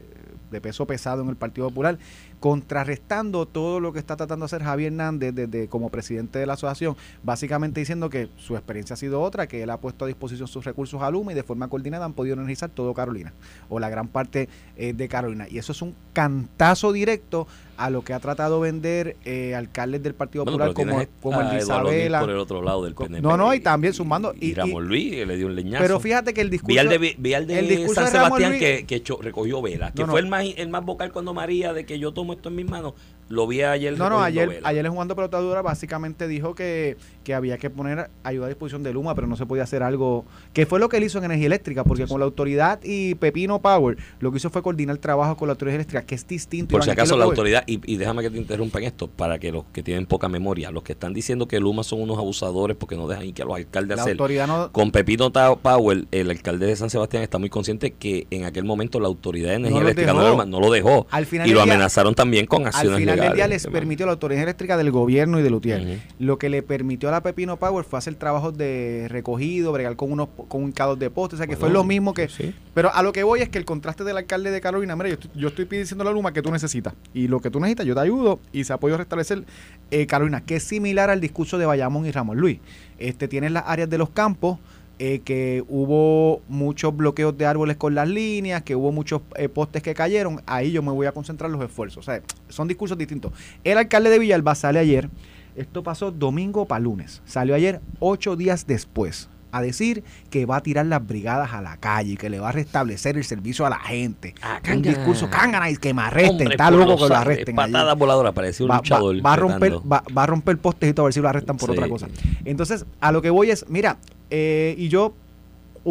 de 0.50 0.60
peso 0.60 0.86
pesado 0.86 1.22
en 1.22 1.28
el 1.28 1.36
Partido 1.36 1.68
Popular, 1.68 1.98
contrarrestando 2.42 3.46
todo 3.46 3.78
lo 3.78 3.92
que 3.92 4.00
está 4.00 4.16
tratando 4.16 4.42
de 4.42 4.46
hacer 4.46 4.64
Javier 4.64 4.90
Hernández 4.90 5.32
desde, 5.32 5.68
como 5.68 5.90
presidente 5.90 6.40
de 6.40 6.46
la 6.46 6.54
asociación, 6.54 6.96
básicamente 7.22 7.78
diciendo 7.78 8.10
que 8.10 8.30
su 8.36 8.56
experiencia 8.56 8.94
ha 8.94 8.96
sido 8.96 9.20
otra, 9.22 9.46
que 9.46 9.62
él 9.62 9.70
ha 9.70 9.78
puesto 9.78 10.06
a 10.06 10.08
disposición 10.08 10.48
sus 10.48 10.64
recursos 10.64 11.00
a 11.02 11.10
Luma 11.12 11.30
y 11.30 11.36
de 11.36 11.44
forma 11.44 11.68
coordinada 11.68 12.04
han 12.04 12.14
podido 12.14 12.34
energizar 12.34 12.68
todo 12.68 12.94
Carolina, 12.94 13.32
o 13.68 13.78
la 13.78 13.88
gran 13.90 14.08
parte 14.08 14.48
eh, 14.76 14.92
de 14.92 15.06
Carolina. 15.06 15.46
Y 15.48 15.58
eso 15.58 15.70
es 15.70 15.82
un 15.82 15.94
cantazo 16.12 16.90
directo 16.90 17.46
a 17.76 17.90
lo 17.90 18.02
que 18.02 18.12
ha 18.12 18.20
tratado 18.20 18.62
de 18.62 18.70
vender 18.70 19.16
eh, 19.24 19.54
alcaldes 19.54 20.02
del 20.02 20.14
Partido 20.14 20.44
Popular 20.44 20.72
como, 20.72 21.00
como 21.20 21.40
el 21.40 21.50
de 21.50 21.58
Isabela. 21.58 22.20
Por 22.20 22.30
el 22.30 22.38
otro 22.38 22.62
lado 22.62 22.84
del 22.84 22.94
PNP. 22.94 23.22
No, 23.22 23.36
no, 23.36 23.54
y 23.54 23.60
también 23.60 23.94
sumando. 23.94 24.34
Y, 24.40 24.54
Ramón 24.54 24.86
Luis 24.86 25.26
le 25.26 25.36
dio 25.36 25.46
un 25.46 25.54
leñazo. 25.54 25.82
Pero 25.82 26.00
fíjate 26.00 26.34
que 26.34 26.40
el 26.40 26.50
discurso. 26.50 26.80
Al 26.80 26.88
de, 26.88 27.16
el 27.58 27.68
discurso 27.68 28.02
San 28.02 28.10
Sebastián 28.10 28.58
que, 28.58 28.84
que 28.84 29.02
recogió 29.20 29.62
velas, 29.62 29.92
que 29.92 30.04
fue 30.06 30.20
el 30.20 30.26
más, 30.26 30.44
el 30.56 30.68
más 30.68 30.84
vocal 30.84 31.12
cuando 31.12 31.34
María 31.34 31.72
de 31.72 31.86
que 31.86 31.98
yo 31.98 32.12
tomo 32.12 32.31
esto 32.32 32.48
en 32.48 32.56
mis 32.56 32.68
manos 32.68 32.94
lo 33.32 33.46
vi 33.46 33.62
ayer. 33.62 33.98
No, 33.98 34.10
no, 34.10 34.20
ayer, 34.20 34.60
ayer 34.62 34.84
en 34.84 34.92
jugando 34.92 35.16
pelotadura 35.16 35.62
básicamente 35.62 36.28
dijo 36.28 36.54
que, 36.54 36.98
que, 37.24 37.32
había 37.32 37.56
que 37.56 37.70
poner 37.70 38.10
ayuda 38.24 38.44
a 38.44 38.48
disposición 38.48 38.82
de 38.82 38.92
Luma, 38.92 39.14
pero 39.14 39.26
no 39.26 39.36
se 39.36 39.46
podía 39.46 39.62
hacer 39.62 39.82
algo. 39.82 40.26
que 40.52 40.66
fue 40.66 40.78
lo 40.78 40.90
que 40.90 40.98
él 40.98 41.04
hizo 41.04 41.16
en 41.16 41.24
energía 41.24 41.46
eléctrica? 41.46 41.82
Porque 41.82 42.06
con 42.06 42.20
la 42.20 42.26
autoridad 42.26 42.78
y 42.84 43.14
Pepino 43.14 43.62
Power 43.62 43.96
lo 44.20 44.30
que 44.30 44.36
hizo 44.36 44.50
fue 44.50 44.62
coordinar 44.62 44.96
el 44.96 45.00
trabajo 45.00 45.38
con 45.38 45.48
la 45.48 45.52
autoridad 45.52 45.76
eléctrica, 45.76 46.04
que 46.04 46.14
es 46.14 46.26
distinto. 46.26 46.72
Por 46.72 46.84
si 46.84 46.90
acaso, 46.90 47.16
la 47.16 47.24
autoridad, 47.24 47.64
y, 47.66 47.80
y, 47.90 47.96
déjame 47.96 48.20
que 48.22 48.28
te 48.28 48.36
interrumpa 48.36 48.78
en 48.80 48.84
esto, 48.84 49.08
para 49.08 49.38
que 49.38 49.50
los 49.50 49.64
que 49.72 49.82
tienen 49.82 50.04
poca 50.04 50.28
memoria, 50.28 50.70
los 50.70 50.82
que 50.82 50.92
están 50.92 51.14
diciendo 51.14 51.48
que 51.48 51.58
Luma 51.58 51.84
son 51.84 52.02
unos 52.02 52.18
abusadores 52.18 52.76
porque 52.76 52.96
no 52.96 53.08
dejan 53.08 53.32
que 53.32 53.40
a 53.40 53.46
los 53.46 53.56
alcaldes 53.56 53.96
la 53.96 54.02
hacer. 54.02 54.12
Autoridad 54.12 54.46
no, 54.46 54.72
con 54.72 54.90
Pepino 54.90 55.32
Power, 55.32 56.04
el 56.10 56.30
alcalde 56.30 56.66
de 56.66 56.76
San 56.76 56.90
Sebastián 56.90 57.22
está 57.22 57.38
muy 57.38 57.48
consciente 57.48 57.92
que 57.92 58.26
en 58.30 58.44
aquel 58.44 58.64
momento 58.64 59.00
la 59.00 59.08
autoridad 59.08 59.50
de 59.50 59.54
energía 59.54 59.80
eléctrica 59.80 60.12
no, 60.12 60.60
lo 60.60 60.70
dejó. 60.70 61.06
y 61.46 61.50
lo 61.50 61.62
amenazaron 61.62 62.14
también 62.14 62.44
con 62.44 62.66
acciones 62.66 62.92
al 62.92 63.00
final 63.00 63.16
legales. 63.16 63.21
Del 63.22 63.34
día 63.34 63.48
les 63.48 63.66
permitió 63.66 64.06
la 64.06 64.12
autoridad 64.12 64.42
eléctrica 64.42 64.76
del 64.76 64.90
gobierno 64.90 65.38
y 65.38 65.42
de 65.42 65.50
Lutier. 65.50 66.00
Lo 66.18 66.38
que 66.38 66.48
le 66.48 66.62
permitió 66.62 67.08
a 67.08 67.12
la 67.12 67.22
Pepino 67.22 67.56
Power 67.56 67.84
fue 67.84 67.98
hacer 67.98 68.14
trabajos 68.14 68.56
de 68.56 69.06
recogido, 69.08 69.72
bregar 69.72 69.96
con 69.96 70.12
unos 70.12 70.28
con 70.48 70.62
hincados 70.62 70.98
de 70.98 71.10
postes, 71.10 71.34
o 71.34 71.38
sea 71.38 71.46
que 71.46 71.56
fue 71.56 71.70
lo 71.70 71.84
mismo 71.84 72.14
que... 72.14 72.28
Pero 72.74 72.92
a 72.94 73.02
lo 73.02 73.12
que 73.12 73.22
voy 73.22 73.40
es 73.40 73.48
que 73.48 73.58
el 73.58 73.64
contraste 73.64 74.02
del 74.04 74.16
alcalde 74.16 74.50
de 74.50 74.60
Carolina, 74.60 74.96
mira, 74.96 75.08
yo 75.08 75.14
estoy, 75.14 75.30
yo 75.34 75.48
estoy 75.48 75.64
pidiendo 75.66 76.04
la 76.04 76.12
Luma 76.12 76.32
que 76.32 76.42
tú 76.42 76.50
necesitas. 76.50 76.94
Y 77.12 77.28
lo 77.28 77.40
que 77.40 77.50
tú 77.50 77.60
necesitas, 77.60 77.86
yo 77.86 77.94
te 77.94 78.00
ayudo 78.00 78.40
y 78.52 78.64
se 78.64 78.72
apoyo 78.72 78.94
a 78.94 78.98
restablecer 78.98 79.44
eh, 79.90 80.06
Carolina, 80.06 80.42
que 80.42 80.56
es 80.56 80.62
similar 80.62 81.10
al 81.10 81.20
discurso 81.20 81.58
de 81.58 81.66
Bayamón 81.66 82.06
y 82.06 82.10
Ramón 82.10 82.38
Luis. 82.38 82.58
Este, 82.98 83.28
tienes 83.28 83.52
las 83.52 83.64
áreas 83.66 83.90
de 83.90 83.98
los 83.98 84.10
campos, 84.10 84.58
eh, 84.98 85.20
que 85.20 85.64
hubo 85.68 86.42
muchos 86.48 86.96
bloqueos 86.96 87.36
de 87.36 87.46
árboles 87.46 87.76
con 87.76 87.94
las 87.94 88.08
líneas, 88.08 88.62
que 88.62 88.76
hubo 88.76 88.92
muchos 88.92 89.22
eh, 89.36 89.48
postes 89.48 89.82
que 89.82 89.94
cayeron, 89.94 90.42
ahí 90.46 90.72
yo 90.72 90.82
me 90.82 90.92
voy 90.92 91.06
a 91.06 91.12
concentrar 91.12 91.50
los 91.50 91.62
esfuerzos. 91.62 91.98
O 91.98 92.10
sea, 92.10 92.22
son 92.48 92.68
discursos 92.68 92.96
distintos. 92.98 93.32
El 93.64 93.78
alcalde 93.78 94.10
de 94.10 94.18
Villalba 94.18 94.54
sale 94.54 94.78
ayer, 94.78 95.08
esto 95.56 95.82
pasó 95.82 96.10
domingo 96.10 96.66
para 96.66 96.80
lunes, 96.80 97.22
salió 97.24 97.54
ayer 97.54 97.80
ocho 98.00 98.36
días 98.36 98.66
después 98.66 99.28
a 99.52 99.62
decir 99.62 100.02
que 100.30 100.46
va 100.46 100.56
a 100.56 100.62
tirar 100.62 100.86
las 100.86 101.06
brigadas 101.06 101.52
a 101.52 101.60
la 101.60 101.76
calle 101.76 102.12
y 102.12 102.16
que 102.16 102.30
le 102.30 102.40
va 102.40 102.48
a 102.48 102.52
restablecer 102.52 103.16
el 103.16 103.24
servicio 103.24 103.64
a 103.66 103.70
la 103.70 103.78
gente. 103.78 104.34
Ah, 104.42 104.60
un 104.72 104.82
discurso 104.82 105.28
cángana 105.30 105.70
y 105.70 105.76
que 105.76 105.94
me 105.94 106.02
arresten, 106.02 106.50
está 106.50 106.70
loco 106.70 106.96
que 106.96 107.08
lo 107.08 107.16
arresten. 107.16 107.54
Patada 107.54 107.94
voladora, 107.94 108.32
parece 108.32 108.64
un 108.64 108.70
va, 108.70 108.78
luchador. 108.78 109.24
Va, 109.24 109.34
a 109.34 109.36
romper, 109.36 109.74
va, 109.74 110.02
a 110.14 110.26
romper 110.26 110.58
postes 110.58 110.90
y 110.90 110.94
todo 110.94 111.04
a 111.04 111.08
ver 111.08 111.14
si 111.14 111.20
lo 111.20 111.28
arrestan 111.28 111.56
por 111.56 111.70
otra 111.70 111.88
cosa. 111.88 112.08
Entonces, 112.44 112.86
a 113.00 113.12
lo 113.12 113.22
que 113.22 113.30
voy 113.30 113.50
es, 113.50 113.66
mira, 113.68 113.98
eh, 114.30 114.74
y 114.78 114.88
yo 114.88 115.14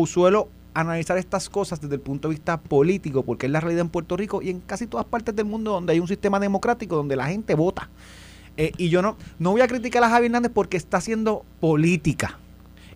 suelo 0.06 0.50
analizar 0.74 1.18
estas 1.18 1.50
cosas 1.50 1.81
desde 1.81 1.96
el 1.96 2.02
punto 2.02 2.28
de 2.28 2.36
vista 2.36 2.60
político, 2.60 3.24
porque 3.24 3.46
es 3.46 3.52
la 3.52 3.60
realidad 3.60 3.81
en 3.81 3.90
Puerto 3.90 4.18
Rico 4.18 4.42
y 4.42 4.50
en 4.50 4.62
casi 4.62 4.88
todas 4.88 5.06
partes 5.06 5.36
del 5.36 5.46
mundo 5.46 5.72
donde 5.72 5.94
hay 5.94 6.00
un 6.00 6.08
sistema 6.08 6.40
democrático, 6.40 6.96
donde 6.96 7.16
la 7.16 7.28
gente 7.28 7.56
vota. 7.56 7.90
Eh, 8.58 8.72
y 8.78 8.90
yo 8.90 9.02
no, 9.02 9.18
no 9.40 9.52
voy 9.52 9.62
a 9.62 9.68
criticar 9.68 10.04
a 10.04 10.10
Javier 10.10 10.25
Hernández 10.25 10.52
porque 10.54 10.78
está 10.78 10.98
haciendo 10.98 11.46
política. 11.60 12.40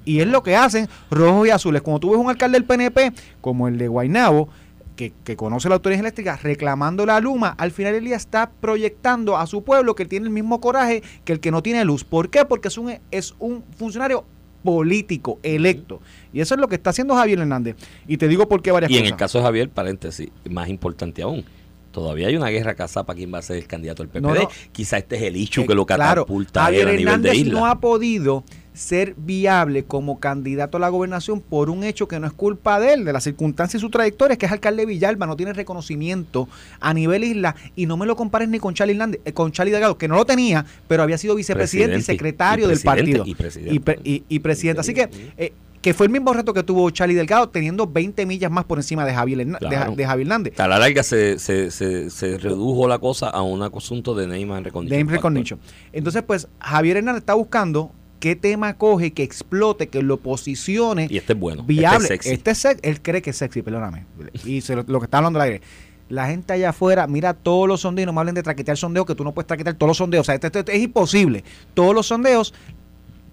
Y 0.05 0.19
es 0.19 0.27
lo 0.27 0.43
que 0.43 0.55
hacen 0.55 0.87
rojos 1.09 1.47
y 1.47 1.49
azules. 1.49 1.81
Cuando 1.81 1.99
tú 1.99 2.11
ves 2.11 2.19
un 2.19 2.29
alcalde 2.29 2.57
del 2.57 2.65
PNP, 2.65 3.11
como 3.41 3.67
el 3.67 3.77
de 3.77 3.87
Guainabo, 3.87 4.49
que, 4.95 5.35
conoce 5.35 5.67
la 5.67 5.75
autoridad 5.75 5.99
eléctrica, 5.99 6.39
reclamando 6.41 7.05
la 7.05 7.19
Luma, 7.19 7.49
al 7.57 7.71
final 7.71 7.93
del 7.93 8.05
día 8.05 8.15
está 8.15 8.49
proyectando 8.49 9.37
a 9.37 9.45
su 9.45 9.63
pueblo 9.63 9.95
que 9.95 10.05
tiene 10.05 10.25
el 10.25 10.31
mismo 10.31 10.61
coraje 10.61 11.03
que 11.25 11.33
el 11.33 11.39
que 11.39 11.51
no 11.51 11.61
tiene 11.61 11.83
luz. 11.85 12.03
¿Por 12.03 12.29
qué? 12.29 12.45
Porque 12.45 12.69
es 12.69 12.77
un, 12.77 12.97
es 13.11 13.35
un 13.39 13.63
funcionario 13.77 14.25
político 14.63 15.39
electo. 15.43 16.01
Y 16.33 16.39
eso 16.39 16.55
es 16.55 16.61
lo 16.61 16.67
que 16.67 16.75
está 16.75 16.89
haciendo 16.89 17.15
Javier 17.15 17.39
Hernández. 17.39 17.75
Y 18.07 18.17
te 18.17 18.27
digo 18.27 18.47
por 18.47 18.61
qué 18.61 18.71
varias 18.71 18.89
cosas. 18.89 19.03
Y 19.03 19.05
en 19.05 19.13
el 19.13 19.17
caso 19.17 19.37
de 19.37 19.43
Javier, 19.43 19.69
paréntesis, 19.69 20.29
más 20.49 20.69
importante 20.69 21.21
aún, 21.21 21.45
todavía 21.91 22.27
hay 22.27 22.35
una 22.35 22.49
guerra 22.49 22.73
casada 22.73 23.05
para 23.05 23.17
quién 23.17 23.33
va 23.33 23.37
a 23.37 23.41
ser 23.41 23.57
el 23.57 23.67
candidato 23.67 24.03
del 24.03 24.09
PPD. 24.09 24.47
Quizá 24.71 24.97
este 24.97 25.17
es 25.17 25.21
el 25.23 25.35
hecho 25.35 25.61
eh, 25.61 25.67
que 25.67 25.75
lo 25.75 25.85
catapulta 25.85 26.63
Javier 26.63 26.87
a 26.87 26.93
nivel 26.93 27.21
de 27.21 27.35
isla. 27.35 27.59
no 27.59 27.65
ha 27.67 27.79
podido 27.79 28.43
ser 28.75 29.16
viable 29.18 29.86
como 29.86 30.19
candidato 30.19 30.77
a 30.77 30.80
la 30.80 30.89
gobernación 30.89 31.39
por 31.39 31.69
un 31.69 31.83
hecho 31.83 32.07
que 32.07 32.19
no 32.19 32.27
es 32.27 32.33
culpa 32.33 32.80
de 32.80 32.94
él, 32.94 33.06
de 33.06 33.13
las 33.13 33.24
circunstancias 33.24 33.81
y 33.81 33.86
su 33.86 33.89
trayectoria, 33.89 34.38
que 34.38 34.45
es 34.45 34.51
alcalde 34.51 34.83
de 34.83 34.88
Villalba, 34.88 35.25
no 35.25 35.36
tiene 35.36 35.54
reconocimiento 35.54 36.48
a 36.80 36.94
nivel 36.94 37.24
isla, 37.24 37.56
y 37.75 37.86
no 37.86 37.98
me 37.98 38.06
lo 38.06 38.16
compares 38.16 38.50
ni 38.50 38.60
con 38.60 38.74
Charlie 38.74 38.94
Hernández, 38.94 39.22
eh, 39.25 39.33
con 39.33 39.51
Charlie 39.51 39.72
Delgado, 39.72 39.98
que 39.98 40.07
no 40.07 40.16
lo 40.16 40.25
tenía, 40.25 40.66
pero 40.88 41.04
había 41.04 41.18
sido 41.18 41.36
vicepresidente 41.36 41.98
y 41.98 42.01
secretario 42.01 42.68
del 42.68 42.80
partido. 42.81 43.24
Y 43.25 43.36
presidente. 43.36 44.04
Y, 44.04 44.39
presidente. 44.39 44.81
Así 44.81 44.94
que 44.94 45.10
eh, 45.38 45.54
que 45.86 45.94
fue 45.94 46.07
el 46.07 46.12
mismo 46.12 46.33
reto 46.33 46.51
que 46.51 46.63
tuvo 46.63 46.89
Charlie 46.89 47.13
Delgado, 47.13 47.48
teniendo 47.48 47.86
20 47.86 48.25
millas 48.25 48.50
más 48.50 48.66
por 48.66 48.80
encima 48.80 49.06
de 49.06 49.13
Javier, 49.13 49.45
de, 49.45 49.77
Javier 49.77 50.22
Hernández. 50.22 50.60
A 50.60 50.68
la 50.68 50.80
larga 50.80 51.04
se, 51.04 51.38
se, 51.38 51.69
se, 51.69 52.38
redujo 52.39 52.88
la 52.88 52.98
cosa 52.98 53.29
a 53.29 53.44
un 53.44 53.62
asunto 53.62 54.15
de 54.15 54.25
name 54.25 54.62
recognition. 54.62 55.00
Name 55.00 55.12
recognition. 55.12 55.60
Entonces, 55.94 56.24
pues, 56.24 56.48
Javier 56.60 56.98
Hernández 56.98 57.22
está 57.22 57.36
buscando 57.36 57.91
qué 58.25 58.36
tema 58.36 58.74
coge, 58.74 59.13
que 59.13 59.22
explote, 59.22 59.88
que 59.88 60.01
lo 60.01 60.17
posicione. 60.17 61.05
Y 61.12 61.17
este 61.17 61.34
es 61.34 61.39
bueno. 61.39 61.62
Viable. 61.62 62.08
Este 62.10 62.13
es 62.50 62.58
sexy. 62.58 62.70
Este 62.79 62.89
él 62.89 63.00
cree 63.03 63.22
que 63.22 63.29
es 63.29 63.38
sexy, 63.38 63.62
perdóname. 63.62 64.08
Y 64.44 64.63
lo, 64.74 65.00
que 65.00 65.05
está 65.05 65.20
hablando 65.20 65.39
al 65.39 65.46
aire. 65.46 65.62
La 66.10 66.25
gente 66.25 66.51
allá 66.51 66.70
afuera, 66.70 67.05
mira 67.05 67.36
todos 67.36 67.67
los 67.67 67.82
sondeos, 67.82 68.08
no 68.08 68.13
me 68.13 68.22
hablen 68.22 68.34
de 68.34 68.41
traquetear 68.41 68.77
sondeos, 68.77 69.05
que 69.05 69.13
tú 69.13 69.24
no 69.24 69.32
puedes 69.32 69.46
traquetear 69.46 69.75
todos 69.75 69.89
los 69.89 69.98
sondeos. 69.98 70.22
O 70.22 70.25
sea, 70.25 70.34
esto 70.34 70.60
es 70.60 70.82
imposible. 70.82 71.44
Todos 71.75 71.94
los 71.94 72.08
sondeos 72.08 72.55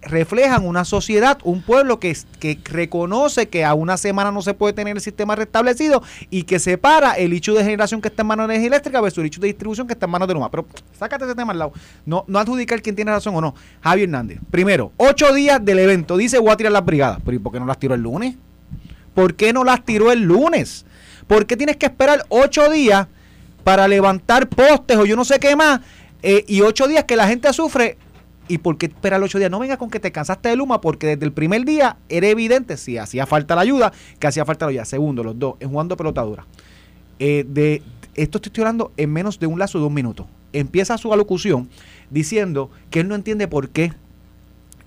reflejan 0.02 0.66
una 0.66 0.84
sociedad, 0.84 1.38
un 1.44 1.62
pueblo 1.62 2.00
que, 2.00 2.16
que 2.40 2.58
reconoce 2.64 3.48
que 3.48 3.64
a 3.64 3.74
una 3.74 3.96
semana 3.96 4.32
no 4.32 4.42
se 4.42 4.54
puede 4.54 4.72
tener 4.72 4.96
el 4.96 5.00
sistema 5.00 5.36
restablecido 5.36 6.02
y 6.28 6.42
que 6.42 6.58
separa 6.58 7.12
el 7.12 7.32
hecho 7.32 7.54
de 7.54 7.64
generación 7.64 8.00
que 8.00 8.08
está 8.08 8.22
en 8.22 8.28
manos 8.28 8.48
de 8.48 8.54
energía 8.54 8.68
eléctrica 8.68 9.00
versus 9.00 9.18
el 9.18 9.26
hecho 9.26 9.40
de 9.40 9.46
distribución 9.48 9.86
que 9.86 9.92
está 9.92 10.06
en 10.06 10.12
manos 10.12 10.28
de 10.28 10.34
Luma. 10.34 10.50
Pero 10.50 10.66
sácate 10.98 11.24
ese 11.24 11.34
tema 11.34 11.52
al 11.52 11.58
lado. 11.58 11.72
No, 12.04 12.24
no 12.26 12.38
adjudicar 12.38 12.82
quién 12.82 12.96
tiene 12.96 13.12
razón 13.12 13.34
o 13.36 13.40
no. 13.40 13.54
Javier 13.80 14.08
Hernández. 14.08 14.40
Primero, 14.50 14.92
ocho 14.96 15.32
días 15.32 15.64
del 15.64 15.78
evento. 15.78 16.16
Dice 16.16 16.38
voy 16.38 16.50
a 16.50 16.56
tirar 16.56 16.72
las 16.72 16.84
brigadas. 16.84 17.18
Pero 17.24 17.36
¿y 17.36 17.38
por 17.38 17.52
qué 17.52 17.60
no 17.60 17.66
las 17.66 17.78
tiró 17.78 17.94
el 17.94 18.02
lunes? 18.02 18.36
¿Por 19.14 19.34
qué 19.34 19.52
no 19.52 19.62
las 19.62 19.84
tiró 19.84 20.10
el 20.10 20.22
lunes? 20.22 20.84
¿Por 21.26 21.46
qué 21.46 21.56
tienes 21.56 21.76
que 21.76 21.86
esperar 21.86 22.24
ocho 22.28 22.70
días 22.70 23.06
para 23.62 23.86
levantar 23.86 24.48
postes 24.48 24.96
o 24.96 25.04
yo 25.04 25.14
no 25.14 25.24
sé 25.24 25.38
qué 25.38 25.54
más? 25.54 25.80
Eh, 26.22 26.44
y 26.48 26.60
ocho 26.60 26.88
días 26.88 27.04
que 27.04 27.16
la 27.16 27.26
gente 27.26 27.52
sufre 27.52 27.98
¿Y 28.48 28.58
por 28.58 28.76
qué 28.76 28.86
esperar 28.86 29.22
ocho 29.22 29.38
días? 29.38 29.50
No 29.50 29.58
venga 29.58 29.76
con 29.76 29.90
que 29.90 30.00
te 30.00 30.12
cansaste 30.12 30.48
de 30.48 30.56
Luma, 30.56 30.80
porque 30.80 31.06
desde 31.06 31.24
el 31.24 31.32
primer 31.32 31.64
día 31.64 31.96
era 32.08 32.26
evidente 32.26 32.76
si 32.76 32.98
hacía 32.98 33.26
falta 33.26 33.54
la 33.54 33.62
ayuda, 33.62 33.92
que 34.18 34.26
hacía 34.26 34.44
falta 34.44 34.66
la 34.66 34.70
ayuda. 34.70 34.84
Segundo, 34.84 35.22
los 35.22 35.38
dos, 35.38 35.54
en 35.60 35.70
jugando 35.70 35.96
pelotadura. 35.96 36.46
Eh, 37.18 37.44
de, 37.48 37.82
esto 38.14 38.40
estoy 38.42 38.62
hablando 38.62 38.92
en 38.96 39.12
menos 39.12 39.38
de 39.38 39.46
un 39.46 39.58
lazo 39.58 39.78
de 39.78 39.86
un 39.86 39.94
minuto. 39.94 40.26
Empieza 40.52 40.98
su 40.98 41.12
alocución 41.12 41.70
diciendo 42.10 42.70
que 42.90 43.00
él 43.00 43.08
no 43.08 43.14
entiende 43.14 43.48
por 43.48 43.70
qué 43.70 43.92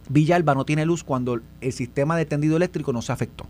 Villalba 0.09 0.53
no 0.53 0.65
tiene 0.65 0.85
luz 0.85 1.03
cuando 1.03 1.39
el 1.61 1.73
sistema 1.73 2.15
de 2.17 2.25
tendido 2.25 2.57
eléctrico 2.57 2.93
no 2.93 3.01
se 3.01 3.11
afectó. 3.11 3.47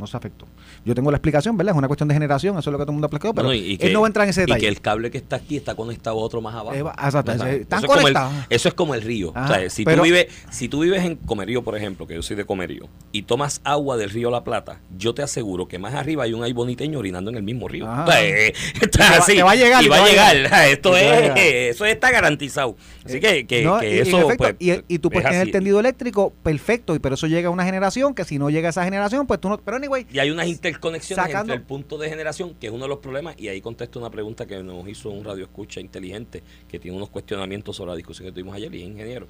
No 0.00 0.06
se 0.08 0.16
afectó. 0.16 0.46
Yo 0.84 0.94
tengo 0.94 1.10
la 1.10 1.18
explicación, 1.18 1.56
¿verdad? 1.56 1.74
Es 1.74 1.78
una 1.78 1.86
cuestión 1.86 2.08
de 2.08 2.14
generación, 2.14 2.58
eso 2.58 2.70
es 2.70 2.72
lo 2.72 2.78
que 2.78 2.82
todo 2.84 2.90
el 2.92 2.94
mundo 2.94 3.04
ha 3.06 3.08
explicado, 3.08 3.34
pero 3.34 3.48
No, 3.48 3.54
y- 3.54 3.58
y 3.58 3.72
él 3.74 3.78
que- 3.78 3.90
no 3.92 4.00
va 4.00 4.06
a 4.06 4.08
entrar 4.08 4.24
en 4.24 4.30
ese 4.30 4.40
Y 4.40 4.46
detalle. 4.46 4.60
que 4.60 4.68
el 4.68 4.80
cable 4.80 5.10
que 5.10 5.18
está 5.18 5.36
aquí 5.36 5.56
está 5.56 5.74
conectado 5.76 6.18
a 6.18 6.22
otro 6.22 6.40
más 6.40 6.54
abajo. 6.54 6.74
Eh, 6.74 6.80
exacto, 6.80 7.30
están 7.32 7.48
eso, 7.48 7.58
es 7.58 7.66
como 7.86 7.94
el, 7.94 8.00
conectados. 8.02 8.32
eso 8.50 8.68
es 8.68 8.74
como 8.74 8.94
el 8.94 9.02
río. 9.02 9.32
Ajá, 9.34 9.44
o 9.52 9.54
sea, 9.56 9.70
si, 9.70 9.84
pero- 9.84 9.98
tú 9.98 10.02
vives, 10.04 10.26
si 10.50 10.68
tú 10.68 10.80
vives 10.80 11.04
en 11.04 11.16
Comerío, 11.16 11.62
por 11.62 11.76
ejemplo, 11.76 12.06
que 12.06 12.14
yo 12.14 12.22
soy 12.22 12.36
de 12.36 12.44
Comerío, 12.44 12.88
y 13.12 13.22
tomas 13.22 13.60
agua 13.64 13.96
del 13.96 14.10
río 14.10 14.30
La 14.30 14.42
Plata, 14.42 14.80
yo 14.96 15.14
te 15.14 15.22
aseguro 15.22 15.68
que 15.68 15.78
más 15.78 15.94
arriba 15.94 16.24
hay 16.24 16.32
un 16.32 16.42
ay 16.42 16.52
boniteño 16.52 16.98
orinando 16.98 17.30
en 17.30 17.36
el 17.36 17.42
mismo 17.42 17.68
río. 17.68 17.86
Ajá. 17.86 18.04
O 18.04 18.06
sea, 18.10 18.24
eh, 18.24 18.54
esto 18.74 18.84
es 18.84 18.90
te 18.90 18.98
va- 18.98 19.08
así. 19.18 19.34
te 19.36 19.42
va 19.42 19.50
a 19.52 19.56
llegar, 19.56 19.82
Y 19.82 19.86
y 19.86 19.88
va 19.88 19.96
a 19.96 20.00
va 20.00 20.06
a 20.06 20.08
llegar. 20.08 20.36
llegar. 20.36 20.68
Esto 20.68 20.90
Y 20.96 21.00
es, 21.00 21.32
eso 21.76 21.84
está 21.84 22.10
garantizado. 22.10 22.76
Así 23.04 23.20
que, 23.20 23.46
que, 23.46 23.62
No, 23.64 23.78
que 23.80 23.96
y- 23.96 23.98
eso. 24.00 24.18
efecto, 24.18 24.36
pues, 24.38 24.54
y, 24.58 24.72
y 24.88 24.98
tú 24.98 25.08
es 25.08 25.12
puedes 25.12 25.28
tener 25.28 25.42
el 25.46 25.52
tendido 25.52 25.80
eléctrico 25.80 26.32
perfecto, 26.42 26.94
y 26.94 26.98
pero 26.98 27.14
eso 27.14 27.26
llega 27.26 27.48
a 27.48 27.50
una 27.50 27.64
generación 27.64 28.14
que 28.14 28.24
si 28.24 28.38
no 28.38 28.50
llega 28.50 28.68
a 28.68 28.70
esa 28.70 28.84
generación, 28.84 29.26
pues 29.26 29.40
tú 29.40 29.48
no. 29.48 29.58
Pero 29.58 29.78
anyway, 29.94 30.06
Y 30.12 30.18
hay 30.18 30.30
unas 30.30 30.46
interconexiones 30.46 31.24
Sacando- 31.24 31.52
entre 31.52 31.56
el 31.56 31.62
punto 31.62 31.98
de 31.98 32.08
generación, 32.08 32.54
que 32.60 32.68
es 32.68 32.72
uno 32.72 32.84
de 32.84 32.88
los 32.88 32.98
problemas, 32.98 33.34
y 33.38 33.48
ahí 33.48 33.60
contesto 33.60 33.98
una 33.98 34.10
pregunta 34.10 34.46
que 34.46 34.62
nos 34.62 34.86
hizo 34.88 35.10
un 35.10 35.24
radio 35.24 35.44
escucha 35.44 35.80
inteligente, 35.80 36.42
que 36.68 36.78
tiene 36.78 36.96
unos 36.96 37.10
cuestionamientos 37.10 37.76
sobre 37.76 37.90
la 37.90 37.96
discusión 37.96 38.26
que 38.26 38.32
tuvimos 38.32 38.54
ayer, 38.54 38.74
y 38.74 38.82
es 38.82 38.88
ingeniero. 38.88 39.26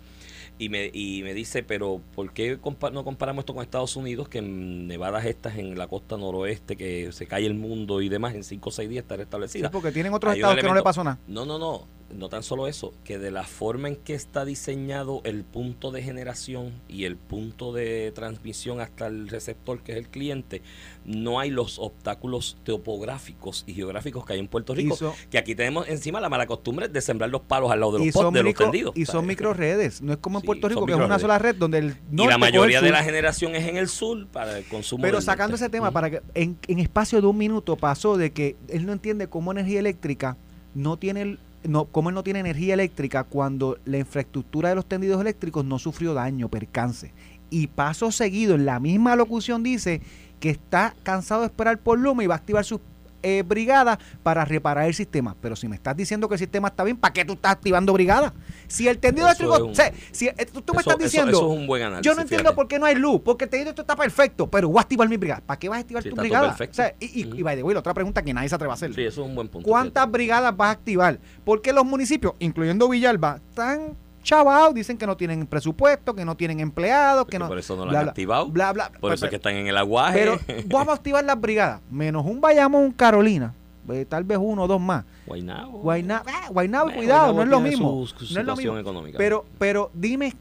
Y 0.59 0.69
me, 0.69 0.91
y 0.93 1.23
me 1.23 1.33
dice, 1.33 1.63
pero 1.63 2.03
¿por 2.15 2.33
qué 2.33 2.61
compa- 2.61 2.93
no 2.93 3.03
comparamos 3.05 3.43
esto 3.43 3.55
con 3.55 3.63
Estados 3.63 3.97
Unidos, 3.97 4.29
que 4.29 4.39
en 4.39 4.87
nevadas 4.87 5.25
estas 5.25 5.57
en 5.57 5.79
la 5.79 5.87
costa 5.89 6.17
noroeste, 6.19 6.77
que 6.77 7.13
se 7.13 7.27
cae 7.27 7.47
el 7.47 7.55
mundo 7.55 8.03
y 8.03 8.09
demás, 8.11 8.35
en 8.35 8.45
5 8.45 8.69
o 8.69 8.73
6 8.73 8.89
días 8.91 9.03
está 9.03 9.15
sí, 9.15 9.21
restablecida? 9.21 9.71
porque 9.71 9.91
tienen 9.93 10.13
otros 10.13 10.33
Hay 10.35 10.41
estados 10.41 10.57
que 10.57 10.63
no 10.69 10.75
le 10.75 10.83
pasó 10.83 11.03
nada. 11.03 11.19
No, 11.27 11.47
no, 11.47 11.59
no. 11.59 11.87
No 12.17 12.29
tan 12.29 12.43
solo 12.43 12.67
eso, 12.67 12.93
que 13.05 13.19
de 13.19 13.31
la 13.31 13.45
forma 13.45 13.87
en 13.89 13.95
que 13.97 14.15
está 14.15 14.45
diseñado 14.45 15.21
el 15.25 15.45
punto 15.45 15.93
de 15.93 16.03
generación 16.03 16.73
y 16.89 17.05
el 17.05 17.17
punto 17.17 17.73
de 17.73 18.11
transmisión 18.15 18.81
hasta 18.81 19.07
el 19.07 19.29
receptor, 19.29 19.81
que 19.83 19.93
es 19.93 19.99
el 19.99 20.09
cliente, 20.09 20.61
no 21.05 21.39
hay 21.39 21.51
los 21.51 21.79
obstáculos 21.79 22.57
topográficos 22.65 23.63
y 23.67 23.75
geográficos 23.75 24.25
que 24.27 24.33
hay 24.33 24.39
en 24.41 24.49
Puerto 24.49 24.75
Rico. 24.75 24.97
Y 25.01 25.29
que 25.31 25.39
aquí 25.39 25.55
tenemos 25.55 25.89
encima 25.89 26.21
la 26.21 26.29
mala 26.29 26.47
costumbre 26.47 26.89
de 26.89 27.01
sembrar 27.01 27.31
los 27.31 27.43
palos 27.43 27.71
al 27.71 27.79
lado 27.81 27.93
de 27.99 28.05
Y 28.05 28.07
los 28.11 28.15
de 28.15 28.23
los 28.43 28.45
micro, 28.45 28.65
tendidos. 28.67 28.97
y 28.97 29.07
son 29.07 29.27
microredes, 29.27 30.03
no 30.03 30.13
es 30.13 30.19
como 30.19 30.39
en 30.39 30.43
Sí, 30.43 30.47
Puerto 30.47 30.69
Rico, 30.69 30.87
que 30.87 30.93
es 30.93 30.99
una 30.99 31.19
sola 31.19 31.39
red 31.39 31.55
donde 31.55 31.79
el 31.79 31.87
Y 32.11 32.17
norte 32.17 32.31
la 32.33 32.39
coge 32.39 32.39
mayoría 32.39 32.79
el 32.79 32.85
de 32.87 32.91
la 32.91 33.05
generación 33.05 33.55
es 33.55 33.69
en 33.69 33.77
el 33.77 33.89
sur 33.89 34.27
para 34.29 34.59
el 34.59 34.65
consumo. 34.65 35.03
Pero 35.03 35.21
sacando 35.21 35.53
norte. 35.53 35.65
ese 35.65 35.71
tema, 35.71 35.91
para 35.93 36.11
que 36.11 36.23
en, 36.35 36.59
en 36.67 36.79
espacio 36.81 37.21
de 37.21 37.27
un 37.29 37.37
minuto 37.39 37.77
pasó 37.77 38.17
de 38.17 38.33
que 38.33 38.57
él 38.69 38.85
no 38.85 38.93
entiende 38.93 39.29
cómo 39.29 39.53
energía 39.53 39.79
eléctrica 39.79 40.37
no 40.75 40.97
tiene 40.97 41.23
el- 41.23 41.39
no, 41.65 41.87
cómo 41.87 42.09
él 42.09 42.15
no 42.15 42.23
tiene 42.23 42.41
energía 42.41 42.75
eléctrica 42.75 43.25
cuando 43.25 43.79
la 43.85 43.99
infraestructura 43.99 44.71
de 44.71 44.75
los 44.75 44.87
tendidos 44.87 45.21
eléctricos 45.21 45.65
no 45.65 45.79
sufrió 45.79 46.15
daño, 46.15 46.49
percance. 46.49 47.13
Y 47.51 47.67
paso 47.67 48.13
seguido, 48.13 48.55
en 48.55 48.65
la 48.65 48.81
misma 48.81 49.17
locución 49.17 49.63
dice 49.63 50.01
que 50.39 50.51
está 50.51 50.95
cansado 51.03 51.43
de 51.43 51.49
esperar 51.49 51.79
por 51.79 51.99
Luma 51.99 52.25
y 52.25 52.27
va 52.27 52.35
a 52.35 52.39
activar 52.39 52.65
sus 52.65 52.81
eh, 53.23 53.43
brigadas 53.47 53.99
para 54.23 54.45
reparar 54.45 54.87
el 54.87 54.95
sistema. 54.95 55.37
Pero 55.41 55.57
si 55.57 55.69
me 55.69 55.77
estás 55.77 55.97
diciendo 55.97 56.29
que 56.29 56.35
el 56.35 56.39
sistema 56.39 56.69
está 56.69 56.85
bien, 56.85 56.97
¿para 56.97 57.13
qué 57.13 57.25
tú 57.25 57.35
estás 57.35 57.53
activando 57.53 57.93
brigadas? 57.93 58.33
Si 58.69 58.89
el 58.89 58.99
tendido 58.99 59.27
eléctrico, 59.27 59.55
es 59.57 59.61
un- 59.63 59.71
o 59.71 59.75
sea, 59.75 59.93
si 60.13 60.29
eh, 60.29 60.35
tú, 60.65 60.73
me 60.75 60.81
estás 60.81 60.99
diciendo, 60.99 61.31
eso 61.31 61.53
es 61.53 61.59
un 61.59 61.67
buen 61.67 61.83
análisis, 61.83 62.05
yo 62.07 62.15
no 62.15 62.23
entiendo 62.23 62.45
fíjate. 62.45 62.57
por 62.57 62.69
qué 62.69 62.79
no 62.79 62.87
hay 62.87 62.95
luz, 62.95 63.21
porque 63.25 63.45
el 63.45 63.51
tendido 63.51 63.71
está 63.77 63.97
perfecto, 63.97 64.47
pero 64.49 64.69
voy 64.69 64.79
a 64.79 64.83
activar 64.83 65.09
mi 65.09 65.17
brigada. 65.17 65.41
¿Para 65.45 65.59
qué 65.59 65.69
vas 65.69 65.79
a 65.79 65.81
activar 65.81 66.03
Sí, 66.03 66.11
tu 66.11 66.17
brigada? 66.17 66.49
perfecto. 66.49 66.73
O 66.73 66.75
sea, 66.77 66.95
y, 67.01 67.21
y, 67.21 67.27
Ujú. 67.27 67.37
y 67.37 67.43
by 67.43 67.57
the 67.57 67.63
way, 67.63 67.75
la 67.75 67.81
otra 67.81 67.95
pregunta 67.95 68.23
que 68.23 68.33
nadie 68.35 68.49
se 68.49 68.55
atreve 68.55 68.71
a 68.71 68.75
hacer. 68.75 68.95
Sí, 68.95 69.03
eso 69.03 69.23
es 69.23 69.29
un 69.29 69.35
buen 69.35 69.49
punto. 69.49 69.69
¿Cuántas 69.69 70.03
fíjate. 70.03 70.13
brigadas 70.13 70.57
vas 70.57 70.69
a 70.69 70.71
activar? 70.73 71.19
Porque 71.45 71.73
los 71.73 71.85
municipios, 71.85 72.35
incluyendo 72.39 72.89
Villalba, 72.89 73.41
están 73.49 73.97
chavados, 74.23 74.75
dicen 74.75 74.97
que 74.99 75.07
no 75.07 75.17
tienen 75.17 75.47
presupuesto, 75.47 76.15
que 76.15 76.25
no 76.25 76.37
tienen 76.37 76.61
empleados, 76.61 77.27
que 77.27 77.39
no. 77.39 77.49
por 77.49 77.59
eso 77.59 77.77
no 77.77 77.85
lo 77.85 77.91
bla, 77.91 77.99
han 78.01 78.05
bla, 78.07 78.11
activado. 78.11 78.47
Bla, 78.49 78.73
bla. 78.73 78.91
Por 78.91 79.01
Pues, 79.01 79.15
eso 79.15 79.27
es 79.27 79.31
que 79.31 79.37
están 79.37 79.55
en 79.55 79.67
el 79.67 79.77
aguaje. 79.77 80.19
Pero 80.19 80.39
vamos 80.67 80.89
a 80.89 80.95
activar 80.95 81.25
las 81.25 81.41
brigadas, 81.41 81.81
menos 81.91 82.25
un 82.27 82.41
Bayamón, 82.41 82.83
un 82.85 82.93
Carolina, 82.93 83.55
eh, 83.89 84.05
tal 84.09 84.25
vez 84.25 84.39
uno 84.41 84.63
o 84.65 84.67
dos 84.69 84.81
más. 84.81 85.05
Guaynabo. 85.27 85.79
Guaynabo, 85.81 86.25
ah, 86.29 86.49
Guaynabo, 86.51 86.93
cuidado, 86.93 87.33
no 87.33 87.43
es 87.43 87.49
lo 87.49 87.61
mismo. 87.61 88.07
su- 88.07 88.27
su 88.27 88.35
no 88.35 88.41
es 88.41 88.47
lo 88.47 88.57
mismo. 88.57 88.79
económica. 88.79 89.19
Pero, 89.19 89.45
pero 89.59 89.91
dime 89.95 90.35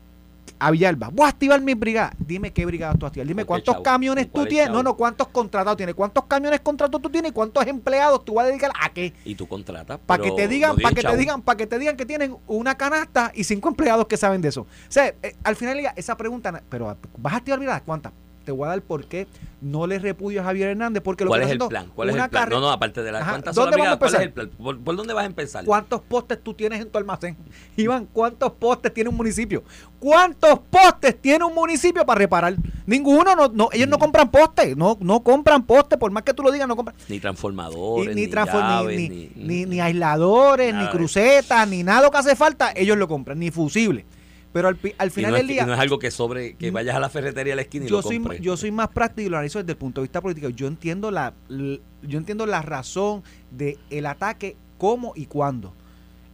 a 0.59 0.71
Villalba, 0.71 1.09
voy 1.09 1.25
a 1.25 1.29
activar 1.29 1.61
mi 1.61 1.73
brigada. 1.73 2.13
Dime 2.19 2.51
qué 2.51 2.65
brigada 2.65 2.93
tú 2.93 2.99
vas 2.99 3.05
a 3.05 3.07
activar. 3.07 3.27
Dime 3.27 3.45
¿Con 3.45 3.57
qué 3.57 3.63
cuántos 3.63 3.73
chavo? 3.75 3.83
camiones 3.83 4.27
¿Con 4.27 4.43
tú 4.43 4.49
tienes. 4.49 4.69
No, 4.69 4.83
no, 4.83 4.95
cuántos 4.95 5.27
contratados 5.29 5.77
tienes. 5.77 5.95
¿Cuántos 5.95 6.25
camiones 6.25 6.59
contratados 6.59 7.01
tú 7.01 7.09
tienes 7.09 7.31
y 7.31 7.33
cuántos 7.33 7.65
empleados 7.65 8.25
tú 8.25 8.35
vas 8.35 8.45
a 8.45 8.47
dedicar 8.49 8.71
a 8.79 8.89
qué? 8.93 9.13
y 9.23 9.35
tú 9.35 9.47
contratas. 9.47 9.99
Para 10.05 10.23
que 10.23 10.31
te 10.31 10.47
digan, 10.47 10.75
no 10.75 10.81
para 10.81 10.93
que 10.93 11.01
te 11.01 11.17
digan, 11.17 11.41
para 11.41 11.57
que 11.57 11.67
te 11.67 11.79
digan 11.79 11.97
que 11.97 12.05
tienen 12.05 12.35
una 12.47 12.75
canasta 12.75 13.31
y 13.33 13.43
cinco 13.43 13.69
empleados 13.69 14.07
que 14.07 14.17
saben 14.17 14.41
de 14.41 14.49
eso. 14.49 14.61
O 14.61 14.67
sea, 14.89 15.07
eh, 15.07 15.35
al 15.43 15.55
final 15.55 15.75
del 15.75 15.83
día, 15.83 15.93
esa 15.95 16.17
pregunta, 16.17 16.61
pero 16.69 16.97
vas 17.17 17.33
a 17.33 17.37
activar 17.37 17.59
brigadas, 17.59 17.81
¿cuántas? 17.83 18.11
Te 18.45 18.51
voy 18.51 18.65
a 18.65 18.69
dar 18.69 18.81
por 18.81 19.05
qué 19.05 19.27
no 19.61 19.85
le 19.85 19.99
repudio 19.99 20.41
a 20.41 20.45
Javier 20.45 20.69
Hernández 20.69 21.03
porque 21.03 21.23
lo 21.23 21.29
¿Cuál 21.29 21.41
que 21.41 21.45
es 21.47 21.51
el 21.51 21.59
plan? 21.59 21.87
¿Cuál 21.93 22.09
es 22.09 22.15
una 22.15 22.25
el 22.25 22.29
plan? 22.29 22.49
No, 22.49 22.59
no, 22.61 22.71
aparte 22.71 23.03
de 23.03 23.11
la 23.11 23.19
Ajá, 23.19 23.31
cuántas 23.31 23.55
son 23.55 23.65
¿dónde 23.65 23.77
las 23.77 23.85
vamos 23.85 23.95
a 23.95 23.99
¿cuál 23.99 24.15
es 24.15 24.21
el 24.21 24.31
plan? 24.33 24.49
¿Por, 24.57 24.79
por 24.79 24.95
dónde 24.95 25.13
vas 25.13 25.23
a 25.23 25.27
empezar? 25.27 25.65
¿Cuántos 25.65 26.01
postes 26.01 26.43
tú 26.43 26.53
tienes 26.53 26.81
en 26.81 26.89
tu 26.89 26.97
almacén? 26.97 27.37
Iván, 27.77 28.07
¿cuántos 28.11 28.51
postes 28.53 28.93
tiene 28.93 29.09
un 29.09 29.17
municipio? 29.17 29.63
¿Cuántos 29.99 30.59
postes 30.69 31.21
tiene 31.21 31.43
un 31.45 31.53
municipio 31.53 32.05
para 32.05 32.17
reparar? 32.17 32.55
Ninguno, 32.85 33.35
no, 33.35 33.49
no, 33.49 33.69
ellos 33.71 33.87
no 33.87 33.99
compran 33.99 34.31
postes, 34.31 34.75
no, 34.75 34.97
no 35.01 35.21
compran 35.21 35.63
postes, 35.63 35.99
por 35.99 36.09
más 36.11 36.23
que 36.23 36.33
tú 36.33 36.41
lo 36.41 36.51
digas, 36.51 36.67
no 36.67 36.75
compran. 36.75 36.95
Ni 37.07 37.19
transformadores, 37.19 38.15
ni, 38.15 38.25
ni, 38.25 38.31
llaves, 38.31 38.97
ni, 38.97 39.31
ni, 39.35 39.65
ni- 39.65 39.79
aisladores, 39.81 40.73
Nada 40.73 40.85
ni 40.85 40.97
crucetas, 40.97 41.67
ni 41.67 41.83
nada 41.83 42.09
que 42.09 42.17
hace 42.17 42.35
falta, 42.35 42.71
ellos 42.75 42.97
lo 42.97 43.07
compran, 43.07 43.37
ni 43.37 43.51
fusibles. 43.51 44.05
Pero 44.51 44.67
al, 44.67 44.79
al 44.97 45.11
final 45.11 45.31
no 45.31 45.37
es, 45.37 45.41
del 45.41 45.47
que- 45.47 45.53
día, 45.53 45.65
no 45.65 45.73
es 45.73 45.79
algo 45.79 45.99
que 45.99 46.09
sobre 46.09 46.55
que 46.55 46.71
vayas 46.71 46.95
a 46.95 46.99
la 46.99 47.09
ferretería 47.09 47.53
a 47.53 47.55
la 47.55 47.61
esquina 47.61 47.85
y 47.85 47.89
yo 47.89 47.97
lo 47.97 48.01
soy, 48.01 48.21
yo 48.41 48.57
soy 48.57 48.71
más 48.71 48.87
práctico 48.89 49.27
y 49.27 49.29
lo 49.29 49.37
analizo 49.37 49.59
desde 49.59 49.73
el 49.73 49.77
punto 49.77 50.01
de 50.01 50.05
vista 50.05 50.21
político. 50.21 50.49
Yo 50.49 50.65
entiendo 50.67 51.11
la, 51.11 51.33
yo 51.49 52.17
entiendo 52.17 52.45
la 52.47 52.61
razón 52.63 53.21
de 53.51 53.77
el 53.91 54.05
ataque, 54.07 54.55
cómo 54.79 55.13
y 55.15 55.25
cuándo. 55.27 55.73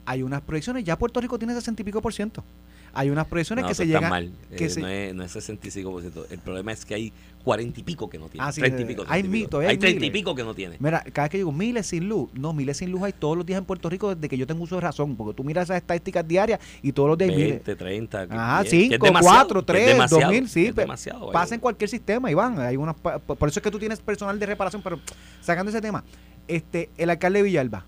Hay 0.06 0.22
unas 0.24 0.42
proyecciones, 0.42 0.84
ya 0.86 0.98
Puerto 0.98 1.20
Rico 1.20 1.38
tiene 1.38 1.54
60 1.56 1.82
y 1.82 1.86
pico 1.86 2.02
por 2.02 2.14
ciento. 2.14 2.44
Hay 2.94 3.10
unas 3.10 3.28
proyecciones 3.28 3.64
no, 3.64 3.68
que 3.70 3.76
se 3.76 3.86
llegan. 3.86 4.10
mal. 4.10 4.32
que 4.56 4.66
Eh, 4.66 4.70
se- 4.70 4.80
no, 4.80 4.88
es, 4.88 5.14
no 5.14 5.24
es 5.24 5.36
65%. 5.36 6.28
El 6.30 6.40
problema 6.40 6.72
es 6.72 6.86
que 6.86 6.96
hay 6.96 7.14
40 7.46 7.80
y 7.80 7.84
pico 7.84 8.10
que 8.10 8.18
no 8.20 8.28
tienen. 8.28 8.46
Ah, 8.48 8.52
sí, 8.52 8.60
30 8.60 8.82
y 8.82 8.86
pico. 8.86 9.04
hay 9.08 9.22
30 9.22 9.28
y 9.28 9.32
pico. 9.32 9.32
mitos, 9.46 9.60
hay 9.62 9.68
Hay 9.68 9.78
30 9.78 10.06
y 10.06 10.10
pico 10.12 10.36
que 10.36 10.44
no 10.44 10.54
tienen. 10.54 10.78
Mira, 10.82 11.02
cada 11.14 11.26
vez 11.28 11.30
que 11.32 11.38
digo 11.38 11.52
miles 11.54 11.88
sin 11.88 12.10
luz, 12.10 12.30
no, 12.34 12.52
miles 12.52 12.76
sin 12.78 12.92
luz 12.92 13.04
hay 13.04 13.14
todos 13.14 13.38
los 13.38 13.46
días 13.46 13.60
en 13.60 13.66
Puerto 13.66 13.90
Rico 13.90 14.14
desde 14.16 14.28
que 14.28 14.38
yo 14.38 14.46
tengo 14.46 14.64
uso 14.64 14.76
de 14.76 14.82
razón, 14.82 15.16
porque 15.16 15.34
tú 15.36 15.44
miras 15.46 15.66
esas 15.66 15.78
estadísticas 15.78 16.28
diarias 16.28 16.60
y 16.82 16.92
todos 16.92 17.08
los 17.10 17.18
días 17.18 17.30
hay 17.30 17.36
miles. 17.38 17.52
20, 17.64 17.76
30. 17.78 18.28
que- 18.28 18.34
Ajá, 18.34 18.64
que- 18.64 18.70
que 18.72 18.76
es 18.78 18.90
5, 18.90 19.06
demasiado, 19.06 19.38
4, 19.38 19.66
que 19.66 19.72
es 19.72 19.78
3, 19.78 19.88
demasiado, 19.96 20.22
2000, 20.34 20.50
sí, 20.50 20.72
demasiado, 20.72 21.32
pasa 21.32 21.56
en 21.56 21.62
cualquier 21.62 21.90
sistema, 21.90 22.30
Iván. 22.32 22.60
Hay 22.60 22.76
unas, 22.76 22.96
por 22.96 23.48
eso 23.48 23.60
es 23.60 23.64
que 23.64 23.72
tú 23.72 23.80
tienes 23.80 24.00
personal 24.02 24.38
de 24.40 24.46
reparación, 24.48 24.82
pero 24.82 25.00
sacando 25.42 25.70
ese 25.70 25.82
tema, 25.82 26.04
este, 26.48 26.90
el 26.98 27.10
alcalde 27.12 27.40
de 27.40 27.44
Villalba, 27.44 27.86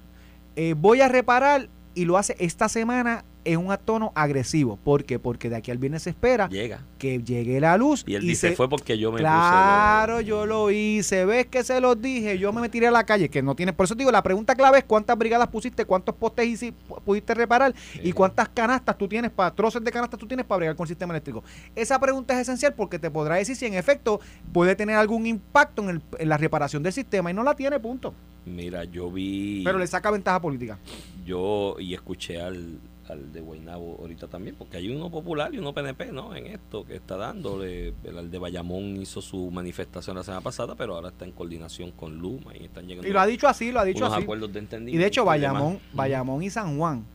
eh, 0.56 0.76
voy 0.78 1.02
a 1.02 1.08
reparar 1.08 1.68
y 1.96 2.06
lo 2.06 2.18
hace 2.18 2.36
esta 2.40 2.70
semana 2.70 3.26
en 3.54 3.60
un 3.66 3.76
tono 3.86 4.12
agresivo. 4.16 4.78
¿Por 4.84 5.04
qué? 5.04 5.20
Porque 5.20 5.50
de 5.50 5.56
aquí 5.56 5.72
al 5.72 5.78
viernes 5.78 6.04
se 6.04 6.10
espera 6.12 6.48
Llega. 6.50 6.82
que 6.98 7.22
llegue 7.24 7.60
la 7.60 7.78
luz. 7.78 8.04
Y 8.08 8.16
él 8.16 8.22
dice, 8.22 8.50
se- 8.50 8.56
fue 8.56 8.68
porque 8.70 8.98
yo 8.98 9.12
me 9.12 9.20
Claro, 9.20 10.16
puse... 10.18 10.26
yo 10.26 10.46
lo 10.46 10.70
hice. 10.72 11.26
¿Ves 11.26 11.46
que 11.48 11.64
se 11.64 11.80
los 11.82 12.02
dije? 12.02 12.38
Yo 12.38 12.52
me 12.54 12.62
metí 12.62 12.84
a 12.86 12.92
la 12.92 13.04
calle, 13.06 13.30
que 13.30 13.42
no 13.42 13.56
tiene. 13.56 13.74
Por 13.74 13.86
eso 13.86 13.96
te 13.96 14.00
digo, 14.00 14.12
la 14.12 14.22
pregunta 14.24 14.56
clave 14.56 14.80
es 14.80 14.84
cuántas 14.84 15.18
brigadas 15.18 15.48
pusiste, 15.48 15.86
cuántos 15.86 16.16
postes 16.16 16.74
pudiste 17.06 17.34
reparar 17.34 17.74
y 18.04 18.12
cuántas 18.12 18.50
canastas 18.50 18.98
tú 18.98 19.08
tienes 19.08 19.32
para, 19.32 19.54
trozos 19.54 19.84
de 19.84 19.92
canastas 19.92 20.20
tú 20.20 20.28
tienes 20.28 20.46
para 20.46 20.58
bregar 20.58 20.76
con 20.76 20.86
el 20.86 20.90
sistema 20.90 21.14
eléctrico. 21.14 21.44
Esa 21.76 22.00
pregunta 22.00 22.34
es 22.34 22.42
esencial 22.42 22.74
porque 22.74 23.00
te 23.00 23.10
podrá 23.10 23.36
decir 23.36 23.56
si 23.56 23.66
en 23.66 23.74
efecto 23.74 24.20
puede 24.54 24.76
tener 24.76 24.96
algún 24.96 25.26
impacto 25.26 25.82
en, 25.84 25.90
el- 25.90 26.02
en 26.20 26.30
la 26.30 26.38
reparación 26.38 26.84
del 26.84 26.94
sistema 26.94 27.32
y 27.32 27.34
no 27.34 27.44
la 27.44 27.56
tiene, 27.56 27.80
punto. 27.80 28.14
Mira, 28.46 28.84
yo 28.86 29.12
vi... 29.12 29.62
Pero 29.66 29.78
le 29.78 29.88
saca 29.88 30.10
ventaja 30.10 30.40
política. 30.42 30.78
yo 31.26 31.76
y 31.80 31.94
escuché 31.94 32.40
al, 32.42 32.80
al 33.10 33.32
de 33.32 33.42
Guaynabo 33.42 33.98
ahorita 34.00 34.28
también, 34.28 34.56
porque 34.56 34.78
hay 34.78 34.90
uno 34.90 35.10
popular 35.10 35.54
y 35.54 35.58
uno 35.60 35.74
PNP, 35.74 36.12
¿no? 36.12 36.36
En 36.36 36.48
esto 36.48 36.86
que 36.86 36.96
está 36.96 37.18
dándole. 37.18 37.94
El, 38.04 38.30
de 38.32 38.38
Bayamón 38.38 39.02
hizo 39.02 39.22
su 39.22 39.50
manifestación 39.52 40.16
la 40.18 40.24
semana 40.24 40.42
pasada, 40.42 40.76
pero 40.76 40.96
ahora 40.96 41.10
está 41.10 41.26
en 41.26 41.32
coordinación 41.32 41.92
con 41.92 42.18
Luma 42.18 42.56
y 42.58 42.66
están 42.66 42.86
llegando 42.88 43.08
Y 43.08 43.12
lo 43.14 43.20
ha 43.20 43.26
dicho 43.26 43.48
así, 43.48 43.72
lo 43.72 43.80
ha 43.80 43.86
dicho 43.86 44.00
unos 44.06 44.14
así. 44.14 44.24
acuerdos 44.24 44.52
de 44.54 44.60
Y 44.60 44.64
entendimiento. 44.64 45.02
de 45.02 45.08
hecho. 45.08 45.26
Bayamón, 45.26 45.74
Ujú. 45.76 45.82
Bayamón 45.94 46.44
y 46.44 46.50
San 46.50 46.78
Juan 46.78 47.06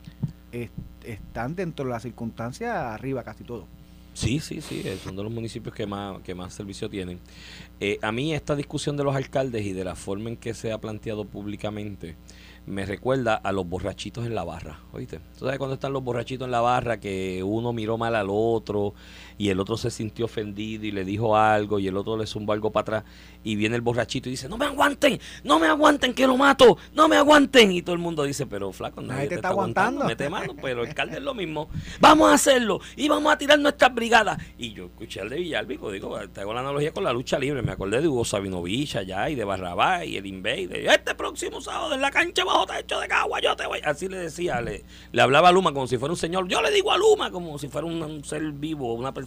es- 0.52 0.70
están 1.04 1.54
dentro 1.56 1.84
de 1.84 1.90
las 1.92 2.02
circunstancias 2.02 2.70
arriba 2.74 3.22
casi 3.24 3.44
todo. 3.44 3.66
Sí, 4.14 4.40
sí, 4.40 4.60
sí, 4.60 4.82
eh, 4.84 4.98
son 5.02 5.16
de 5.16 5.22
los 5.22 5.32
municipios 5.32 5.74
que 5.74 5.86
más, 5.86 6.20
que 6.20 6.34
más 6.34 6.52
servicio 6.52 6.90
tienen. 6.90 7.18
Eh, 7.80 7.98
a 8.02 8.12
mí 8.12 8.34
esta 8.34 8.54
discusión 8.54 8.94
de 8.96 9.04
los 9.04 9.16
alcaldes 9.16 9.64
y 9.64 9.72
de 9.72 9.84
la 9.84 9.94
forma 9.94 10.28
en 10.28 10.36
que 10.36 10.52
se 10.52 10.70
ha 10.70 10.76
planteado 10.78 11.24
públicamente 11.24 12.14
me 12.66 12.86
recuerda 12.86 13.34
a 13.34 13.52
los 13.52 13.68
borrachitos 13.68 14.24
en 14.26 14.34
la 14.34 14.44
barra, 14.44 14.78
¿oíste? 14.92 15.18
¿Tú 15.38 15.44
sabes 15.44 15.58
cuando 15.58 15.74
están 15.74 15.92
los 15.92 16.04
borrachitos 16.04 16.46
en 16.46 16.52
la 16.52 16.60
barra 16.60 17.00
que 17.00 17.42
uno 17.42 17.72
miró 17.72 17.98
mal 17.98 18.14
al 18.14 18.28
otro 18.30 18.94
y 19.38 19.48
el 19.48 19.60
otro 19.60 19.76
se 19.76 19.90
sintió 19.90 20.26
ofendido 20.26 20.84
y 20.86 20.92
le 20.92 21.04
dijo 21.04 21.36
algo 21.36 21.78
y 21.78 21.88
el 21.88 21.96
otro 21.96 22.16
le 22.16 22.26
zumbó 22.26 22.52
algo 22.52 22.70
para 22.70 22.82
atrás. 22.82 23.04
Y 23.44 23.56
viene 23.56 23.76
el 23.76 23.82
borrachito 23.82 24.28
y 24.28 24.32
dice, 24.32 24.48
no 24.48 24.56
me 24.56 24.66
aguanten, 24.66 25.20
no 25.44 25.58
me 25.58 25.66
aguanten 25.66 26.14
que 26.14 26.26
lo 26.26 26.36
mato, 26.36 26.78
no 26.94 27.08
me 27.08 27.16
aguanten 27.16 27.72
y 27.72 27.82
todo 27.82 27.94
el 27.94 28.00
mundo 28.00 28.22
dice, 28.24 28.46
pero 28.46 28.72
flaco, 28.72 29.00
nadie, 29.00 29.28
te, 29.28 29.34
está 29.36 29.48
aguantando, 29.48 30.04
mete 30.04 30.28
mano, 30.28 30.54
pero 30.54 30.82
el 30.82 30.88
alcalde 30.88 31.16
es 31.16 31.22
lo 31.22 31.34
mismo, 31.34 31.68
vamos 32.00 32.30
a 32.30 32.34
hacerlo 32.34 32.80
y 32.96 33.08
vamos 33.08 33.32
a 33.32 33.38
tirar 33.38 33.58
nuestras 33.58 33.92
brigadas 33.94 34.38
y 34.58 34.72
yo 34.72 34.86
escuché 34.86 35.20
al 35.20 35.30
de 35.30 35.36
Villalbico, 35.36 35.90
digo, 35.90 36.18
te 36.28 36.40
hago 36.40 36.54
la 36.54 36.60
analogía 36.60 36.92
con 36.92 37.04
la 37.04 37.12
lucha 37.12 37.38
libre, 37.38 37.62
me 37.62 37.72
acordé 37.72 38.00
de 38.00 38.08
Hugo 38.08 38.24
Sabinovich 38.24 38.96
allá 38.96 39.28
y 39.28 39.34
de 39.34 39.44
Barrabás 39.44 40.06
y 40.06 40.16
el 40.16 40.26
Invade, 40.26 40.86
este 40.86 41.14
próximo 41.14 41.60
sábado 41.60 41.94
en 41.94 42.00
la 42.00 42.10
cancha 42.10 42.44
bajo 42.44 42.66
techo 42.66 43.00
de 43.00 43.08
cagua, 43.08 43.40
yo 43.40 43.56
te 43.56 43.66
voy. 43.66 43.80
Así 43.84 44.08
le 44.08 44.18
decía, 44.18 44.60
le, 44.60 44.84
le 45.10 45.22
hablaba 45.22 45.48
a 45.48 45.52
Luma 45.52 45.72
como 45.72 45.86
si 45.86 45.98
fuera 45.98 46.12
un 46.12 46.18
señor. 46.18 46.48
Yo 46.48 46.60
le 46.62 46.70
digo 46.70 46.92
a 46.92 46.98
Luma 46.98 47.30
como 47.30 47.58
si 47.58 47.68
fuera 47.68 47.86
un, 47.86 48.24
ser 48.24 48.42
vivo, 48.52 48.94
una 48.94 49.12
persona 49.12 49.21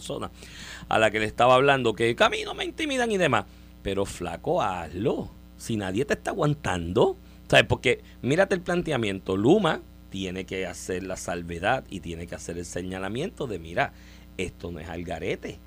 a 0.88 0.98
la 0.98 1.10
que 1.10 1.20
le 1.20 1.26
estaba 1.26 1.54
hablando, 1.54 1.94
que 1.94 2.14
camino 2.16 2.54
me 2.54 2.64
intimidan 2.64 3.10
y 3.10 3.16
demás. 3.16 3.44
Pero 3.82 4.04
flaco, 4.04 4.62
hazlo. 4.62 5.30
Si 5.56 5.76
nadie 5.76 6.04
te 6.04 6.14
está 6.14 6.30
aguantando. 6.30 7.16
¿Sabes? 7.48 7.66
Porque 7.66 8.02
mírate 8.22 8.54
el 8.54 8.60
planteamiento. 8.60 9.36
Luma 9.36 9.82
tiene 10.10 10.46
que 10.46 10.66
hacer 10.66 11.04
la 11.04 11.16
salvedad 11.16 11.84
y 11.88 12.00
tiene 12.00 12.26
que 12.26 12.34
hacer 12.34 12.58
el 12.58 12.64
señalamiento 12.64 13.46
de, 13.46 13.58
mira, 13.58 13.92
esto 14.36 14.70
no 14.70 14.80
es 14.80 14.88
algarete 14.88 15.60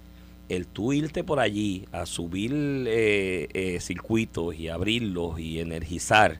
el 0.49 0.65
tú 0.67 0.91
irte 0.93 1.23
por 1.23 1.39
allí 1.39 1.85
a 1.91 2.05
subir 2.05 2.51
eh, 2.53 3.47
eh, 3.53 3.79
circuitos 3.79 4.55
y 4.55 4.67
abrirlos 4.67 5.39
y 5.39 5.59
energizar 5.59 6.39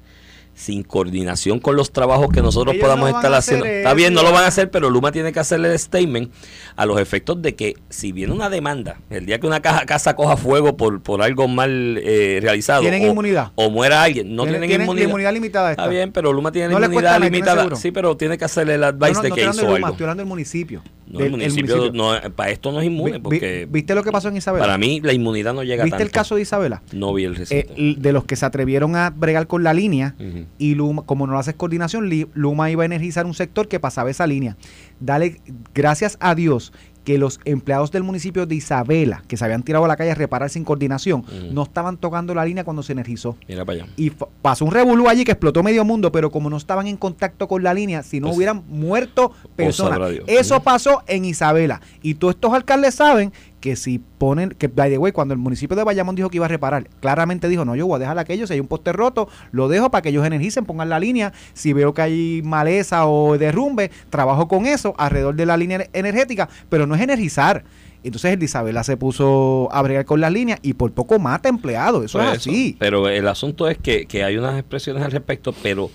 sin 0.54 0.84
coordinación 0.84 1.60
con 1.60 1.76
los 1.76 1.92
trabajos 1.92 2.30
que 2.34 2.42
nosotros 2.42 2.76
podamos 2.76 3.10
estar 3.10 3.34
haciendo. 3.34 3.66
Está 3.66 3.94
bien, 3.94 4.14
no 4.14 4.24
lo 4.24 4.32
van 4.32 4.44
a 4.44 4.48
hacer, 4.48 4.70
pero 4.70 4.90
Luma 4.90 5.12
tiene 5.12 5.32
que 5.32 5.40
hacerle 5.40 5.72
el 5.72 5.80
statement 5.80 6.32
a 6.76 6.86
los 6.86 7.00
efectos 7.00 7.42
de 7.42 7.56
que 7.56 7.76
si 7.90 8.12
viene 8.12 8.34
una 8.34 8.50
demanda, 8.50 9.00
el 9.10 9.26
día 9.26 9.40
que 9.40 9.48
una 9.48 9.62
caja, 9.62 9.86
casa 9.86 10.16
coja 10.16 10.36
fuego 10.36 10.76
por, 10.76 11.02
por 11.02 11.22
algo 11.22 11.48
mal 11.48 11.98
eh, 12.04 12.40
realizado, 12.42 12.82
tienen 12.82 13.04
o, 13.04 13.08
inmunidad. 13.08 13.52
O 13.56 13.70
muera 13.70 14.04
alguien, 14.04 14.36
no 14.36 14.44
tienen, 14.44 14.82
inmunidad. 14.82 15.34
limitada. 15.34 15.72
Está 15.72 15.88
bien, 15.88 16.12
pero 16.12 16.34
Luma 16.34 16.52
tiene 16.52 16.74
inmunidad 16.74 17.22
limitada. 17.22 17.76
Sí, 17.76 17.92
pero 17.92 18.18
tiene 18.18 18.38
que 18.38 18.46
hacerle 18.46 18.76
el 18.76 18.84
advice 18.84 19.22
de 19.22 19.32
que 19.32 19.46
hizo 19.46 19.74
algo. 19.74 19.88
Estoy 19.88 20.04
hablando 20.04 20.22
del 20.22 20.30
municipio. 20.30 20.82
No, 21.10 21.20
el 21.20 21.32
municipio, 21.32 21.92
No, 21.92 22.14
para 22.36 22.52
esto 22.52 22.72
no 22.72 22.80
es 22.80 22.88
inmune. 22.88 23.20
Porque 23.20 23.68
¿Viste 23.70 23.96
lo 23.96 24.04
que 24.04 24.12
pasó 24.12 24.30
en 24.30 24.38
Isabela? 24.38 24.64
Para 24.64 24.78
mí, 24.78 25.02
la 25.02 25.12
inmunidad 25.12 25.54
no 25.54 25.64
llega 25.64 25.84
¿Viste 25.84 26.04
el 26.04 26.12
caso 26.12 26.36
de 26.36 26.44
Isabela? 26.44 26.84
No 26.92 27.14
vi 27.14 27.24
el 27.24 27.36
reciente. 27.36 27.74
Eh, 27.76 27.96
de 27.98 28.14
los 28.14 28.26
que 28.26 28.36
se 28.36 28.46
atrevieron 28.46 28.96
a 28.96 29.10
bregar 29.10 29.48
con 29.48 29.64
la 29.64 29.74
línea 29.74 30.16
y 30.58 30.76
Luma, 30.76 31.04
como 31.04 31.26
no 31.26 31.38
haces 31.38 31.56
coordinación, 31.56 32.10
Luma 32.34 32.70
iba 32.70 32.84
a 32.84 32.86
energizar 32.86 33.26
un 33.26 33.34
sector 33.34 33.68
que 33.68 33.80
pasaba 33.80 34.10
esa 34.12 34.28
línea. 34.28 34.56
Dale, 35.00 35.42
gracias 35.74 36.18
a 36.20 36.36
Dios 36.36 36.72
que 37.10 37.18
los 37.18 37.40
empleados 37.44 37.90
del 37.90 38.04
municipio 38.04 38.46
de 38.46 38.54
Isabela, 38.54 39.24
que 39.28 39.36
se 39.36 39.44
habían 39.44 39.64
tirado 39.64 39.84
a 39.84 39.88
la 39.88 39.98
calle 39.98 40.12
a 40.12 40.14
reparar 40.14 40.52
sin 40.52 40.64
coordinación, 40.64 41.26
no 41.52 41.64
estaban 41.64 41.98
tocando 41.98 42.36
la 42.36 42.46
línea 42.46 42.64
cuando 42.64 42.84
se 42.84 42.92
energizó. 42.92 43.36
Mira 43.48 43.66
para 43.66 43.82
allá. 43.82 43.92
Y 43.98 44.12
pasó 44.44 44.64
un 44.64 44.72
revolú 44.72 45.10
allí 45.10 45.26
que 45.26 45.32
explotó 45.32 45.64
medio 45.64 45.84
mundo, 45.84 46.12
pero 46.12 46.30
como 46.30 46.52
no 46.52 46.58
estaban 46.58 46.86
en 46.86 46.98
contacto 46.98 47.48
con 47.48 47.64
la 47.64 47.74
línea, 47.74 48.04
si 48.04 48.20
no 48.20 48.28
pues, 48.28 48.38
hubieran 48.38 48.64
muerto 48.68 49.32
personas. 49.56 50.00
Eso 50.28 50.62
pasó 50.62 51.02
en 51.08 51.26
Isabela. 51.26 51.82
Y 52.04 52.14
todos 52.14 52.36
estos 52.36 52.54
alcaldes 52.54 52.94
saben 52.94 53.34
que 53.60 53.76
si 53.76 54.00
ponen, 54.18 54.50
que 54.52 54.68
by 54.68 54.90
the 54.90 54.98
way, 54.98 55.12
cuando 55.12 55.34
el 55.34 55.40
municipio 55.40 55.76
de 55.76 55.84
Bayamón 55.84 56.16
dijo 56.16 56.30
que 56.30 56.38
iba 56.38 56.46
a 56.46 56.50
reparar, 56.50 56.88
claramente 57.00 57.50
dijo, 57.50 57.66
no, 57.66 57.76
yo 57.76 57.88
voy 57.88 57.98
a 57.98 58.00
dejar 58.00 58.18
aquello, 58.20 58.48
si 58.48 58.54
hay 58.54 58.60
un 58.60 58.68
poste 58.68 58.94
roto, 58.94 59.28
lo 59.52 59.68
dejo 59.68 59.92
para 59.92 60.02
que 60.02 60.10
ellos 60.10 60.26
energicen, 60.26 60.66
pongan 60.66 60.90
la 60.90 61.00
línea, 61.00 61.34
si 61.54 61.74
veo 61.74 61.94
que 61.94 62.02
hay 62.02 62.42
maleza 62.44 63.08
o 63.08 63.38
derrumbe, 63.38 63.92
trabajo 64.10 64.48
con 64.48 64.66
eso 64.66 64.96
alrededor 64.98 65.36
de 65.36 65.46
la 65.46 65.58
línea 65.58 65.88
energética, 65.94 66.50
pero 66.70 66.88
no 66.88 66.96
es 66.96 67.02
energizar. 67.02 67.64
Entonces 68.02 68.32
el 68.32 68.40
de 68.40 68.46
Isabela 68.46 68.84
se 68.86 68.96
puso 68.96 69.68
a 69.72 69.82
bregar 69.82 70.06
con 70.06 70.22
las 70.22 70.32
líneas 70.32 70.60
y 70.62 70.74
por 70.74 70.92
poco 70.94 71.20
mata 71.20 71.50
empleados, 71.50 72.06
eso 72.06 72.20
es 72.20 72.28
pues 72.28 72.38
así. 72.38 72.78
Pero 72.80 73.10
el 73.10 73.28
asunto 73.28 73.68
es 73.68 73.78
que, 73.78 74.06
que 74.06 74.24
hay 74.24 74.38
unas 74.38 74.58
expresiones 74.58 75.04
al 75.04 75.12
respecto, 75.12 75.54
pero 75.62 75.92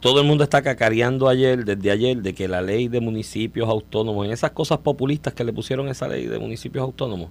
todo 0.00 0.20
el 0.20 0.26
mundo 0.26 0.44
está 0.44 0.62
cacareando 0.62 1.28
ayer, 1.28 1.64
desde 1.64 1.90
ayer, 1.90 2.22
de 2.22 2.34
que 2.34 2.48
la 2.48 2.62
ley 2.62 2.88
de 2.88 3.00
municipios 3.00 3.68
autónomos, 3.68 4.26
en 4.26 4.32
esas 4.32 4.52
cosas 4.52 4.78
populistas 4.78 5.34
que 5.34 5.44
le 5.44 5.52
pusieron 5.52 5.88
esa 5.88 6.08
ley 6.08 6.26
de 6.26 6.38
municipios 6.38 6.82
autónomos, 6.82 7.28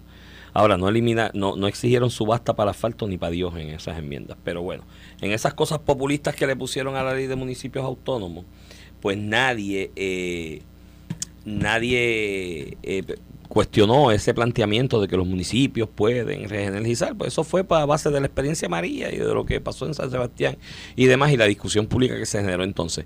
ahora 0.53 0.77
no 0.77 0.88
elimina, 0.88 1.31
no, 1.33 1.55
no 1.55 1.67
exigieron 1.67 2.11
subasta 2.11 2.55
para 2.55 2.71
asfalto 2.71 3.07
ni 3.07 3.17
para 3.17 3.31
Dios 3.31 3.55
en 3.55 3.69
esas 3.69 3.97
enmiendas, 3.97 4.38
pero 4.43 4.61
bueno, 4.61 4.83
en 5.21 5.31
esas 5.31 5.55
cosas 5.55 5.79
populistas 5.79 6.35
que 6.35 6.45
le 6.45 6.55
pusieron 6.55 6.95
a 6.95 7.03
la 7.03 7.13
ley 7.13 7.25
de 7.25 7.35
municipios 7.35 7.83
autónomos, 7.83 8.45
pues 9.01 9.17
nadie, 9.17 9.91
eh, 9.95 10.61
nadie 11.45 12.77
eh, 12.83 13.03
cuestionó 13.49 14.11
ese 14.11 14.33
planteamiento 14.33 15.01
de 15.01 15.07
que 15.07 15.17
los 15.17 15.27
municipios 15.27 15.89
pueden 15.89 16.47
regeneralizar, 16.47 17.17
pues 17.17 17.33
eso 17.33 17.43
fue 17.43 17.63
para 17.63 17.85
base 17.85 18.11
de 18.11 18.19
la 18.19 18.27
experiencia 18.27 18.69
María 18.69 19.11
y 19.11 19.17
de 19.17 19.33
lo 19.33 19.43
que 19.43 19.59
pasó 19.59 19.87
en 19.87 19.95
San 19.95 20.09
Sebastián 20.11 20.57
y 20.95 21.07
demás 21.07 21.31
y 21.31 21.37
la 21.37 21.45
discusión 21.45 21.87
pública 21.87 22.15
que 22.15 22.27
se 22.27 22.39
generó 22.39 22.63
entonces. 22.63 23.05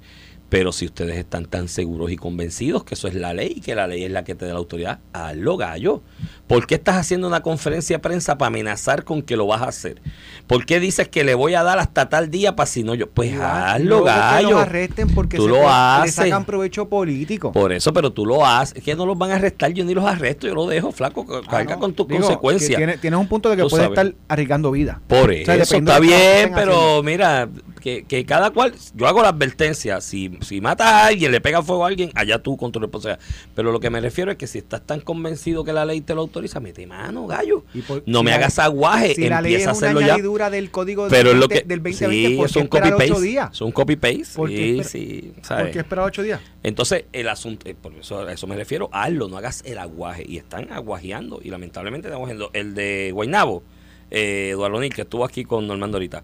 Pero 0.53 0.71
si 0.71 0.85
ustedes 0.85 1.17
están 1.17 1.47
tan 1.47 1.67
seguros 1.67 2.11
y 2.11 2.15
convencidos 2.15 2.83
que 2.83 2.93
eso 2.93 3.07
es 3.07 3.15
la 3.15 3.33
ley, 3.33 3.59
que 3.59 3.73
la 3.73 3.87
ley 3.87 4.03
es 4.03 4.11
la 4.11 4.23
que 4.23 4.35
te 4.35 4.45
da 4.45 4.53
la 4.53 4.59
autoridad, 4.59 4.99
hazlo 5.11 5.57
gallo. 5.57 6.03
¿Por 6.45 6.67
qué 6.67 6.75
estás 6.75 6.97
haciendo 6.97 7.25
una 7.25 7.41
conferencia 7.41 7.97
de 7.97 7.99
prensa 7.99 8.37
para 8.37 8.49
amenazar 8.49 9.03
con 9.03 9.23
que 9.23 9.35
lo 9.35 9.47
vas 9.47 9.63
a 9.63 9.69
hacer? 9.69 9.99
¿Por 10.45 10.67
qué 10.67 10.79
dices 10.79 11.07
que 11.07 11.23
le 11.23 11.33
voy 11.33 11.55
a 11.55 11.63
dar 11.63 11.79
hasta 11.79 12.07
tal 12.07 12.29
día 12.29 12.55
para 12.55 12.67
si 12.67 12.83
no 12.83 12.93
yo? 12.93 13.09
Pues 13.09 13.33
hazlo, 13.33 14.03
gallo. 14.03 14.47
Que 14.49 14.53
los 14.53 14.61
arresten 14.61 15.15
porque 15.15 15.37
tú 15.37 15.47
lo 15.47 15.67
haces. 15.67 16.17
le 16.17 16.23
sacan 16.25 16.45
provecho 16.45 16.87
político. 16.87 17.51
Por 17.51 17.73
eso, 17.73 17.91
pero 17.91 18.11
tú 18.11 18.23
lo 18.23 18.45
haces. 18.45 18.77
Es 18.77 18.83
que 18.83 18.95
no 18.95 19.07
los 19.07 19.17
van 19.17 19.31
a 19.31 19.37
arrestar, 19.37 19.73
yo 19.73 19.83
ni 19.83 19.95
los 19.95 20.05
arresto, 20.05 20.45
yo 20.45 20.53
lo 20.53 20.67
dejo, 20.67 20.91
flaco. 20.91 21.25
Ah, 21.31 21.41
carga 21.49 21.79
con 21.79 21.95
tus 21.95 22.05
consecuencias. 22.05 22.99
Tienes, 23.01 23.19
un 23.19 23.27
punto 23.27 23.49
de 23.49 23.57
que 23.57 23.65
puedes 23.65 23.87
estar 23.87 24.13
arriesgando 24.27 24.69
vida. 24.69 25.01
Por 25.07 25.31
eso, 25.31 25.77
está 25.77 25.99
bien, 25.99 26.51
pero 26.53 27.01
mira, 27.01 27.49
que, 27.83 28.05
que, 28.05 28.25
cada 28.25 28.51
cual, 28.51 28.73
yo 28.95 29.07
hago 29.07 29.21
la 29.21 29.27
advertencia, 29.27 29.99
si, 29.99 30.31
si 30.39 30.61
matas 30.61 30.87
a 30.87 31.07
alguien, 31.07 31.33
le 31.33 31.41
pega 31.41 31.61
fuego 31.61 31.83
a 31.83 31.89
alguien, 31.89 32.11
allá 32.15 32.39
tú 32.39 32.55
con 32.55 32.71
tu 32.71 32.79
responsabilidad. 32.79 33.21
Pero 33.53 33.73
lo 33.73 33.81
que 33.81 33.89
me 33.89 33.99
refiero 33.99 34.31
es 34.31 34.37
que 34.37 34.47
si 34.47 34.59
estás 34.59 34.83
tan 34.83 35.01
convencido 35.01 35.65
que 35.65 35.73
la 35.73 35.83
ley 35.83 35.99
te 35.99 36.15
lo 36.15 36.21
autoriza, 36.21 36.61
mete 36.61 36.87
mano, 36.87 37.27
gallo. 37.27 37.65
no 38.05 38.23
me 38.23 38.31
hagas 38.31 38.57
aguaje, 38.57 39.15
si 39.15 39.25
empieza 39.25 39.71
a 39.71 39.73
hacerlo 39.73 39.99
ya. 39.99 40.15
del 40.49 40.71
código 40.71 41.09
pero 41.09 41.31
del, 41.31 41.39
lo 41.41 41.49
que, 41.49 41.63
del 41.65 41.83
2020, 41.83 42.07
sí, 42.07 42.41
es 42.41 42.55
un 42.55 42.67
copy 42.67 42.89
paste. 42.91 43.37
Es 43.51 43.61
un 43.61 43.71
copy 43.73 43.95
paste. 43.97 44.23
¿Por 44.33 44.49
qué, 44.49 44.81
sí, 44.85 45.33
¿Por 45.45 45.71
qué 45.71 45.79
esperar 45.79 46.05
ocho 46.05 46.23
días? 46.23 46.39
Entonces, 46.63 47.03
el 47.11 47.27
asunto, 47.27 47.67
eh, 47.67 47.75
por 47.75 47.93
eso, 47.95 48.21
a 48.21 48.31
eso 48.31 48.47
me 48.47 48.55
refiero, 48.55 48.87
hazlo, 48.93 49.27
no 49.27 49.35
hagas 49.35 49.61
el 49.65 49.77
aguaje. 49.77 50.23
Y 50.25 50.37
están 50.37 50.71
aguajeando. 50.71 51.41
Y 51.43 51.49
lamentablemente 51.49 52.07
estamos 52.07 52.31
el 52.53 52.75
de 52.75 53.11
Guaynabo, 53.11 53.61
eh, 54.09 54.51
Eduardo 54.51 54.79
Nil, 54.79 54.93
que 54.93 55.01
estuvo 55.01 55.25
aquí 55.25 55.43
con 55.43 55.67
Normando 55.67 55.97
ahorita 55.97 56.23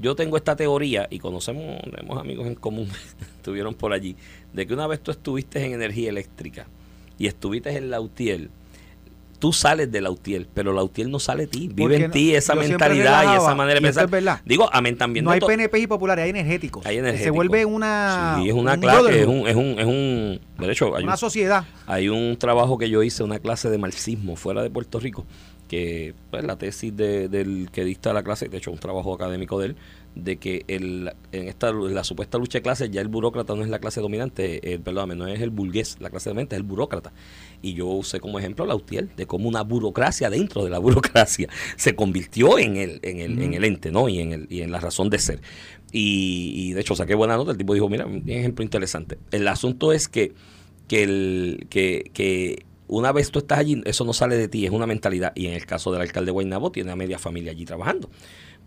yo 0.00 0.14
tengo 0.14 0.36
esta 0.36 0.56
teoría 0.56 1.06
y 1.10 1.18
conocemos, 1.18 1.82
tenemos 1.82 2.18
amigos 2.18 2.46
en 2.46 2.54
común, 2.54 2.88
estuvieron 3.36 3.74
por 3.74 3.92
allí, 3.92 4.16
de 4.52 4.66
que 4.66 4.74
una 4.74 4.86
vez 4.86 5.00
tú 5.00 5.10
estuviste 5.10 5.64
en 5.64 5.72
energía 5.72 6.08
eléctrica 6.10 6.66
y 7.18 7.26
estuviste 7.26 7.76
en 7.76 7.90
Lautiel, 7.90 8.50
tú 9.38 9.52
sales 9.52 9.90
de 9.90 10.00
Lautiel, 10.00 10.48
pero 10.52 10.72
Lautiel 10.72 11.10
no 11.10 11.18
sale 11.18 11.44
de 11.44 11.48
ti, 11.48 11.70
vive 11.72 11.96
en 11.96 12.10
ti 12.10 12.34
esa 12.34 12.54
mentalidad 12.54 13.34
y 13.34 13.36
esa 13.36 13.54
manera 13.54 13.80
de 13.80 13.82
pensar. 13.82 14.42
Digo, 14.44 14.68
amén 14.72 14.96
también. 14.96 15.24
No 15.24 15.30
hay 15.30 15.40
PNP 15.40 15.78
y 15.80 15.86
populares, 15.86 16.24
hay 16.24 16.30
energéticos. 16.30 16.84
Hay 16.86 16.98
energéticos. 16.98 17.24
Se 17.24 17.30
vuelve 17.30 17.64
una. 17.64 18.36
Sí, 18.38 18.48
es 18.48 18.54
una 18.54 18.78
clase, 18.78 19.22
es 19.22 19.26
un, 19.26 19.46
es 19.46 19.56
un, 19.56 19.78
es 19.78 19.86
un, 19.86 20.40
de 20.58 20.72
hecho, 20.72 20.94
hay 20.96 21.04
una 21.04 21.16
sociedad. 21.16 21.64
Hay 21.86 22.08
un 22.08 22.36
trabajo 22.36 22.78
que 22.78 22.90
yo 22.90 23.02
hice, 23.02 23.22
una 23.22 23.38
clase 23.38 23.70
de 23.70 23.78
marxismo 23.78 24.36
fuera 24.36 24.62
de 24.62 24.70
Puerto 24.70 25.00
Rico, 25.00 25.24
que 25.68 26.14
pues, 26.30 26.42
la 26.44 26.56
tesis 26.56 26.96
de, 26.96 27.28
del 27.28 27.70
que 27.70 27.84
dicta 27.84 28.12
la 28.12 28.24
clase, 28.24 28.48
de 28.48 28.56
hecho 28.56 28.72
un 28.72 28.78
trabajo 28.78 29.14
académico 29.14 29.60
de 29.60 29.66
él, 29.66 29.76
de 30.14 30.38
que 30.38 30.64
el, 30.66 31.12
en 31.30 31.48
esta 31.48 31.70
la 31.72 32.02
supuesta 32.02 32.38
lucha 32.38 32.58
de 32.58 32.62
clases 32.62 32.90
ya 32.90 33.00
el 33.00 33.08
burócrata 33.08 33.54
no 33.54 33.62
es 33.62 33.68
la 33.68 33.78
clase 33.78 34.00
dominante, 34.00 34.72
eh, 34.72 34.78
perdóname, 34.78 35.14
no 35.14 35.28
es 35.28 35.40
el 35.40 35.50
burgués 35.50 35.96
la 36.00 36.10
clase 36.10 36.30
dominante, 36.30 36.56
es 36.56 36.60
el 36.60 36.66
burócrata. 36.66 37.12
Y 37.62 37.74
yo 37.74 37.86
usé 37.86 38.18
como 38.18 38.38
ejemplo 38.38 38.66
la 38.66 38.74
UTIEL, 38.74 39.10
de 39.16 39.26
cómo 39.26 39.48
una 39.48 39.62
burocracia 39.62 40.28
dentro 40.30 40.64
de 40.64 40.70
la 40.70 40.78
burocracia 40.80 41.48
se 41.76 41.94
convirtió 41.94 42.58
en 42.58 42.76
el, 42.76 42.98
en 43.02 43.20
el, 43.20 43.40
en 43.40 43.54
el 43.54 43.64
ente, 43.64 43.92
¿no? 43.92 44.08
Y 44.08 44.18
en, 44.18 44.32
el, 44.32 44.46
y 44.50 44.62
en 44.62 44.72
la 44.72 44.80
razón 44.80 45.10
de 45.10 45.18
ser. 45.18 45.40
Y, 45.92 46.52
y 46.56 46.72
de 46.72 46.80
hecho 46.80 46.96
saqué 46.96 47.14
buena 47.14 47.36
nota, 47.36 47.52
el 47.52 47.58
tipo 47.58 47.74
dijo, 47.74 47.88
mira, 47.88 48.06
un 48.06 48.28
ejemplo 48.28 48.64
interesante. 48.64 49.18
El 49.30 49.46
asunto 49.46 49.92
es 49.92 50.08
que, 50.08 50.32
que, 50.88 51.02
el, 51.04 51.66
que, 51.70 52.10
que 52.12 52.66
una 52.88 53.12
vez 53.12 53.30
tú 53.30 53.38
estás 53.38 53.58
allí, 53.58 53.80
eso 53.84 54.04
no 54.04 54.12
sale 54.12 54.36
de 54.36 54.48
ti, 54.48 54.66
es 54.66 54.72
una 54.72 54.86
mentalidad. 54.86 55.32
Y 55.34 55.46
en 55.46 55.52
el 55.52 55.66
caso 55.66 55.92
del 55.92 56.00
alcalde 56.00 56.30
Guaynabo, 56.30 56.72
tiene 56.72 56.90
a 56.90 56.96
media 56.96 57.18
familia 57.18 57.52
allí 57.52 57.64
trabajando. 57.64 58.10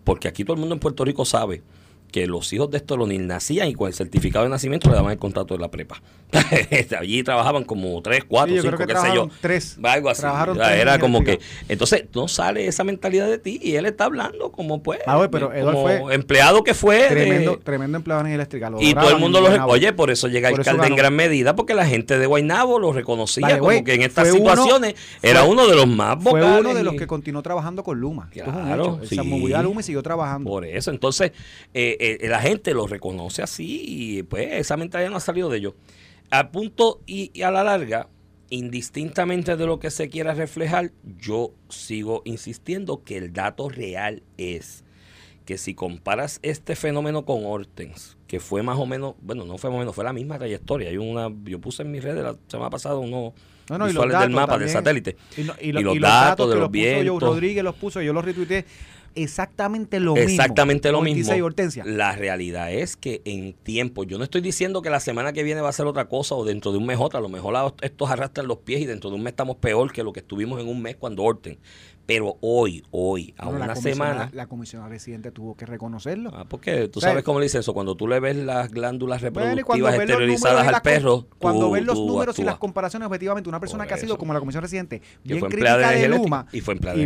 Porque 0.04 0.28
aquí 0.28 0.44
todo 0.44 0.54
el 0.54 0.60
mundo 0.60 0.74
en 0.74 0.80
Puerto 0.80 1.04
Rico 1.04 1.26
sabe 1.26 1.62
que 2.12 2.28
los 2.28 2.52
hijos 2.54 2.70
de 2.70 2.78
Estolonil 2.78 3.26
nacían 3.28 3.68
y 3.68 3.74
con 3.74 3.88
el 3.88 3.94
certificado 3.94 4.46
de 4.46 4.50
nacimiento 4.50 4.90
le 4.90 4.96
daban 4.96 5.12
el 5.12 5.18
contrato 5.18 5.54
de 5.56 5.62
la 5.62 5.72
prepa. 5.72 6.02
Allí 7.00 7.24
trabajaban 7.24 7.64
como 7.64 8.02
tres, 8.02 8.24
cuatro, 8.26 8.62
cinco, 8.62 8.78
qué 8.78 8.96
sé 8.96 9.16
yo. 9.16 9.30
Tres. 9.42 9.78
Algo 9.84 10.10
así. 10.10 10.26
Era 10.74 11.00
como 11.00 11.24
que. 11.24 11.40
Entonces 11.68 12.06
no 12.14 12.28
sale 12.28 12.68
esa 12.68 12.84
mentalidad 12.84 13.28
de 13.28 13.38
ti 13.38 13.60
y 13.62 13.76
él 13.76 13.86
está 13.86 14.06
hablando 14.06 14.52
como 14.52 14.82
pues. 14.82 15.00
Ah, 15.06 15.28
pero 15.32 15.52
como 15.52 16.12
empleado 16.12 16.64
que 16.64 16.74
fue. 16.74 17.08
Tremendo, 17.08 17.60
tremendo 17.60 17.98
empleado 17.98 18.26
en 18.26 18.34
eléctrica. 18.34 18.72
y 18.80 18.94
todo 18.94 19.10
el 19.10 19.18
mundo 19.18 19.42
lo. 19.42 19.66
Oye, 19.66 19.94
por 19.94 20.12
eso 20.12 20.28
llega 20.28 20.50
el 20.50 20.56
alcalde 20.56 20.88
en 20.88 20.96
gran 20.96 21.16
medida, 21.16 21.56
porque 21.56 21.74
la 21.74 21.86
gente 21.86 22.18
de 22.18 22.26
Guaynabo 22.26 22.80
lo 22.80 22.94
reconocía 22.94 23.60
como 23.60 23.84
que 23.84 23.94
en 23.94 24.02
estas 24.02 24.32
situaciones 24.32 24.96
era 25.22 25.44
uno 25.44 25.68
de 25.68 25.76
los 25.76 25.88
más 25.88 26.18
vocales. 26.18 26.50
Fue 26.50 26.60
uno 26.62 26.74
de 26.74 26.84
los 26.84 26.96
que 26.96 27.08
continuó 27.08 27.42
trabajando 27.42 27.84
con 27.84 28.00
Luma. 28.00 28.30
Claro, 28.32 29.00
sí. 29.04 29.16
Se 29.16 29.24
movió 29.24 29.58
a 29.58 29.64
Luma 29.64 29.82
y 29.82 29.84
siguió 29.84 30.02
trabajando. 30.04 30.50
Por 30.50 30.66
eso, 30.66 30.92
entonces. 30.92 31.32
Eh, 31.74 31.98
eh, 32.04 32.28
la 32.28 32.42
gente 32.42 32.74
lo 32.74 32.88
reconoce 32.88 33.44
así 33.44 33.84
y 33.86 34.24
pues 34.24 34.54
esa 34.54 34.76
mentalidad 34.76 35.12
no 35.12 35.18
ha 35.18 35.22
salido 35.22 35.50
de 35.50 35.60
ellos. 35.60 35.74
A 36.32 36.50
punto 36.50 37.00
y, 37.06 37.44
a 37.44 37.52
la 37.52 37.64
larga, 37.64 38.08
indistintamente 38.50 39.56
de 39.56 39.68
lo 39.68 39.80
que 39.80 39.92
se 39.92 40.10
quiera 40.10 40.34
reflejar, 40.34 40.94
yo 41.20 41.54
sigo 41.70 42.24
insistiendo 42.26 43.04
que 43.04 43.18
el 43.18 43.34
dato 43.34 43.70
real 43.70 44.24
es 44.38 44.84
que 45.46 45.60
si 45.60 45.76
comparas 45.76 46.40
este 46.42 46.76
fenómeno 46.76 47.24
con 47.24 47.46
Hortens, 47.46 48.18
que 48.26 48.40
fue 48.40 48.64
más 48.64 48.80
o 48.80 48.88
menos, 48.88 49.14
bueno, 49.22 49.46
no 49.46 49.60
fue 49.60 49.70
más 49.70 49.78
o 49.78 49.80
menos, 49.82 49.94
fue 49.94 50.04
la 50.04 50.14
misma 50.14 50.40
trayectoria. 50.40 50.90
Hay 50.90 50.98
una, 50.98 51.32
yo 51.44 51.62
puse 51.62 51.84
en 51.84 51.92
mis 51.92 52.04
redes 52.04 52.24
la 52.24 52.36
semana 52.48 52.72
pasada 52.72 52.96
unos 52.96 53.34
no, 53.70 53.86
visuales 53.86 54.20
del 54.20 54.32
mapa 54.32 54.58
del 54.58 54.70
satélite. 54.70 55.18
Y, 55.38 55.72
los, 55.72 56.00
datos, 56.00 56.50
de 56.50 56.56
los, 56.56 56.72
vientos. 56.72 57.22
Rodríguez 57.22 57.64
los 57.64 57.76
puso, 57.76 58.02
yo 58.02 58.12
los 58.12 58.26
retuiteé 58.26 58.66
exactamente 59.16 60.00
lo 60.00 60.14
mismo. 60.14 60.30
Exactamente 60.30 60.92
lo 60.92 61.02
mismo. 61.02 61.20
La 61.86 62.16
realidad 62.16 62.72
es 62.72 62.96
que 62.96 63.22
en 63.26 63.54
tiempo, 63.54 64.04
yo 64.04 64.18
no 64.18 64.24
estoy 64.24 64.42
diciendo 64.42 64.82
que 64.82 64.90
la 64.90 65.00
semana 65.00 65.34
que 65.34 65.44
viene 65.44 65.62
va 65.62 65.70
a 65.70 65.74
ser 65.74 65.86
otra 65.86 66.08
cosa 66.08 66.36
o 66.36 66.46
dentro 66.46 66.72
de 66.72 66.78
un 66.78 66.86
mes 66.86 66.98
otra, 67.00 67.20
a 67.20 67.22
lo 67.22 67.30
mejor 67.30 67.74
estos 67.82 68.10
arrastran 68.10 68.48
los 68.48 68.60
pies 68.60 68.82
y 68.82 68.86
dentro 68.86 69.10
de 69.10 69.16
un 69.16 69.24
mes 69.24 69.32
estamos 69.32 69.58
peor 69.58 69.92
que 69.92 70.04
lo 70.04 70.14
que 70.14 70.22
estuvimos 70.22 70.60
en 70.62 70.68
un 70.68 70.82
mes 70.82 70.96
cuando 70.96 71.24
Orten. 71.24 71.58
Pero 72.06 72.38
hoy, 72.42 72.84
hoy, 72.92 73.34
a 73.38 73.48
una 73.48 73.76
semana. 73.76 74.30
La 74.34 74.48
comisión 74.48 74.88
residente 74.90 75.32
tuvo 75.32 75.56
que 75.56 75.66
reconocerlo. 75.66 76.32
Ah, 76.34 76.46
porque 76.48 76.88
tú 76.88 77.00
sabes 77.00 77.24
cómo 77.24 77.40
le 77.40 77.46
dice 77.46 77.60
eso. 77.60 77.74
Cuando 77.74 77.96
tú 77.96 78.08
le 78.08 78.20
ves 78.20 78.36
las 78.36 78.72
glándulas 78.72 79.22
reproductivas 79.22 79.96
exteriorizadas 79.96 80.68
al 80.68 80.82
perro. 80.82 81.28
Cuando 81.38 81.72
ves 81.72 81.86
los 81.86 81.98
números 81.98 82.38
y 82.40 82.44
las 82.44 82.58
comparaciones 82.58 83.08
objetivamente, 83.08 83.50
una 83.50 83.60
persona 83.60 83.86
que 83.86 83.94
ha 83.94 83.98
sido 83.98 84.18
como 84.18 84.34
la 84.34 84.40
comisión 84.40 84.62
residente, 84.62 85.02
bien 85.24 85.42
crítica 85.42 85.92
de, 85.92 86.08
Luma. 86.08 86.46
Y 86.52 86.62
fue 86.62 86.74
empleada 86.74 87.00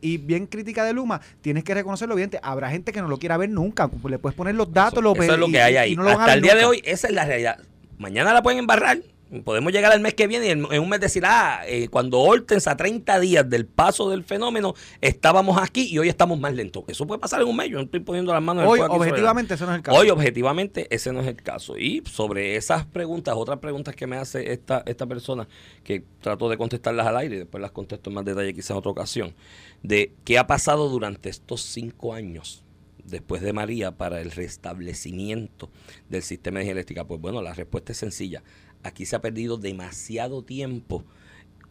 y, 0.00 0.18
bien 0.18 0.46
crítica 0.46 0.84
de 0.84 0.92
Luma, 0.92 1.20
tienes 1.40 1.64
que 1.64 1.74
reconocerlo 1.74 2.14
bien. 2.14 2.30
Habrá 2.42 2.70
gente 2.70 2.92
que 2.92 3.00
no 3.00 3.08
lo 3.08 3.18
quiera 3.18 3.36
ver 3.36 3.50
nunca. 3.50 3.90
Le 4.08 4.18
puedes 4.18 4.36
poner 4.36 4.54
los 4.54 4.72
datos, 4.72 4.98
eso, 4.98 5.02
lo 5.02 5.22
Eso 5.22 5.34
es 5.34 5.38
lo 5.38 5.48
que 5.48 5.60
hay 5.60 5.76
ahí. 5.76 5.96
Hasta 5.98 6.34
el 6.34 6.42
día 6.42 6.54
de 6.54 6.64
hoy, 6.64 6.82
esa 6.84 7.08
es 7.08 7.14
la 7.14 7.24
realidad. 7.24 7.58
Mañana 7.98 8.32
la 8.32 8.42
pueden 8.42 8.58
embarrar 8.58 8.98
Podemos 9.40 9.72
llegar 9.72 9.92
al 9.92 10.00
mes 10.00 10.12
que 10.12 10.26
viene 10.26 10.46
y 10.46 10.50
en, 10.50 10.64
un 10.64 10.88
mes 10.90 11.00
decir, 11.00 11.24
ah, 11.24 11.62
eh, 11.66 11.88
cuando 11.88 12.20
Hortens 12.20 12.66
a 12.66 12.76
30 12.76 13.18
días 13.18 13.48
del 13.48 13.64
paso 13.64 14.10
del 14.10 14.24
fenómeno 14.24 14.74
estábamos 15.00 15.56
aquí 15.60 15.88
y 15.88 15.98
hoy 15.98 16.10
estamos 16.10 16.38
más 16.38 16.52
lentos. 16.52 16.84
Eso 16.86 17.06
puede 17.06 17.18
pasar 17.18 17.40
en 17.40 17.48
un 17.48 17.56
mes, 17.56 17.70
yo 17.70 17.78
no 17.78 17.84
estoy 17.84 18.00
poniendo 18.00 18.32
las 18.32 18.42
manos 18.42 18.64
en 18.64 18.70
el 18.70 18.90
Hoy, 18.90 18.98
objetivamente, 19.00 19.54
ese 19.54 19.64
no 19.64 19.70
es 19.72 19.76
el 19.76 19.82
caso. 19.82 19.98
Hoy, 19.98 20.10
objetivamente, 20.10 20.86
ese 20.94 21.12
no 21.14 21.20
es 21.20 21.26
el 21.26 21.36
caso. 21.36 21.78
Y 21.78 22.02
sobre 22.04 22.56
esas 22.56 22.84
preguntas, 22.84 23.34
otras 23.36 23.58
preguntas 23.58 23.96
que 23.96 24.06
me 24.06 24.16
hace 24.16 24.52
esta, 24.52 24.82
esta 24.84 25.06
persona, 25.06 25.48
que 25.82 26.04
trato 26.20 26.50
de 26.50 26.58
contestarlas 26.58 27.06
al 27.06 27.16
aire 27.16 27.36
y 27.36 27.38
después 27.38 27.62
las 27.62 27.70
contesto 27.70 28.10
en 28.10 28.14
más 28.14 28.26
detalle 28.26 28.52
quizás 28.52 28.72
en 28.72 28.76
otra 28.76 28.90
ocasión, 28.90 29.34
de 29.82 30.12
qué 30.24 30.38
ha 30.38 30.46
pasado 30.46 30.90
durante 30.90 31.30
estos 31.30 31.62
cinco 31.62 32.12
años 32.12 32.64
después 33.04 33.42
de 33.42 33.52
María 33.52 33.92
para 33.92 34.20
el 34.20 34.30
restablecimiento 34.30 35.70
del 36.08 36.22
sistema 36.22 36.58
de 36.58 36.62
energía 36.62 36.72
eléctrica? 36.72 37.04
Pues 37.04 37.20
bueno, 37.20 37.42
la 37.42 37.54
respuesta 37.54 37.92
es 37.92 37.98
sencilla 37.98 38.42
aquí 38.82 39.06
se 39.06 39.16
ha 39.16 39.20
perdido 39.20 39.56
demasiado 39.56 40.42
tiempo 40.42 41.04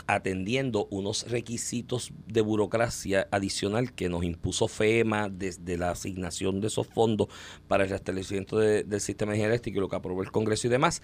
atendiendo 0.07 0.87
unos 0.89 1.29
requisitos 1.29 2.11
de 2.27 2.41
burocracia 2.41 3.27
adicional 3.31 3.93
que 3.93 4.09
nos 4.09 4.23
impuso 4.23 4.67
FEMA 4.67 5.29
desde 5.29 5.77
la 5.77 5.91
asignación 5.91 6.59
de 6.59 6.67
esos 6.67 6.87
fondos 6.87 7.27
para 7.67 7.83
el 7.83 7.89
restablecimiento 7.89 8.57
del 8.57 9.01
sistema 9.01 9.35
energético 9.35 9.77
y 9.77 9.81
lo 9.81 9.89
que 9.89 9.95
aprobó 9.95 10.21
el 10.21 10.31
Congreso 10.31 10.67
y 10.67 10.69
demás, 10.69 11.01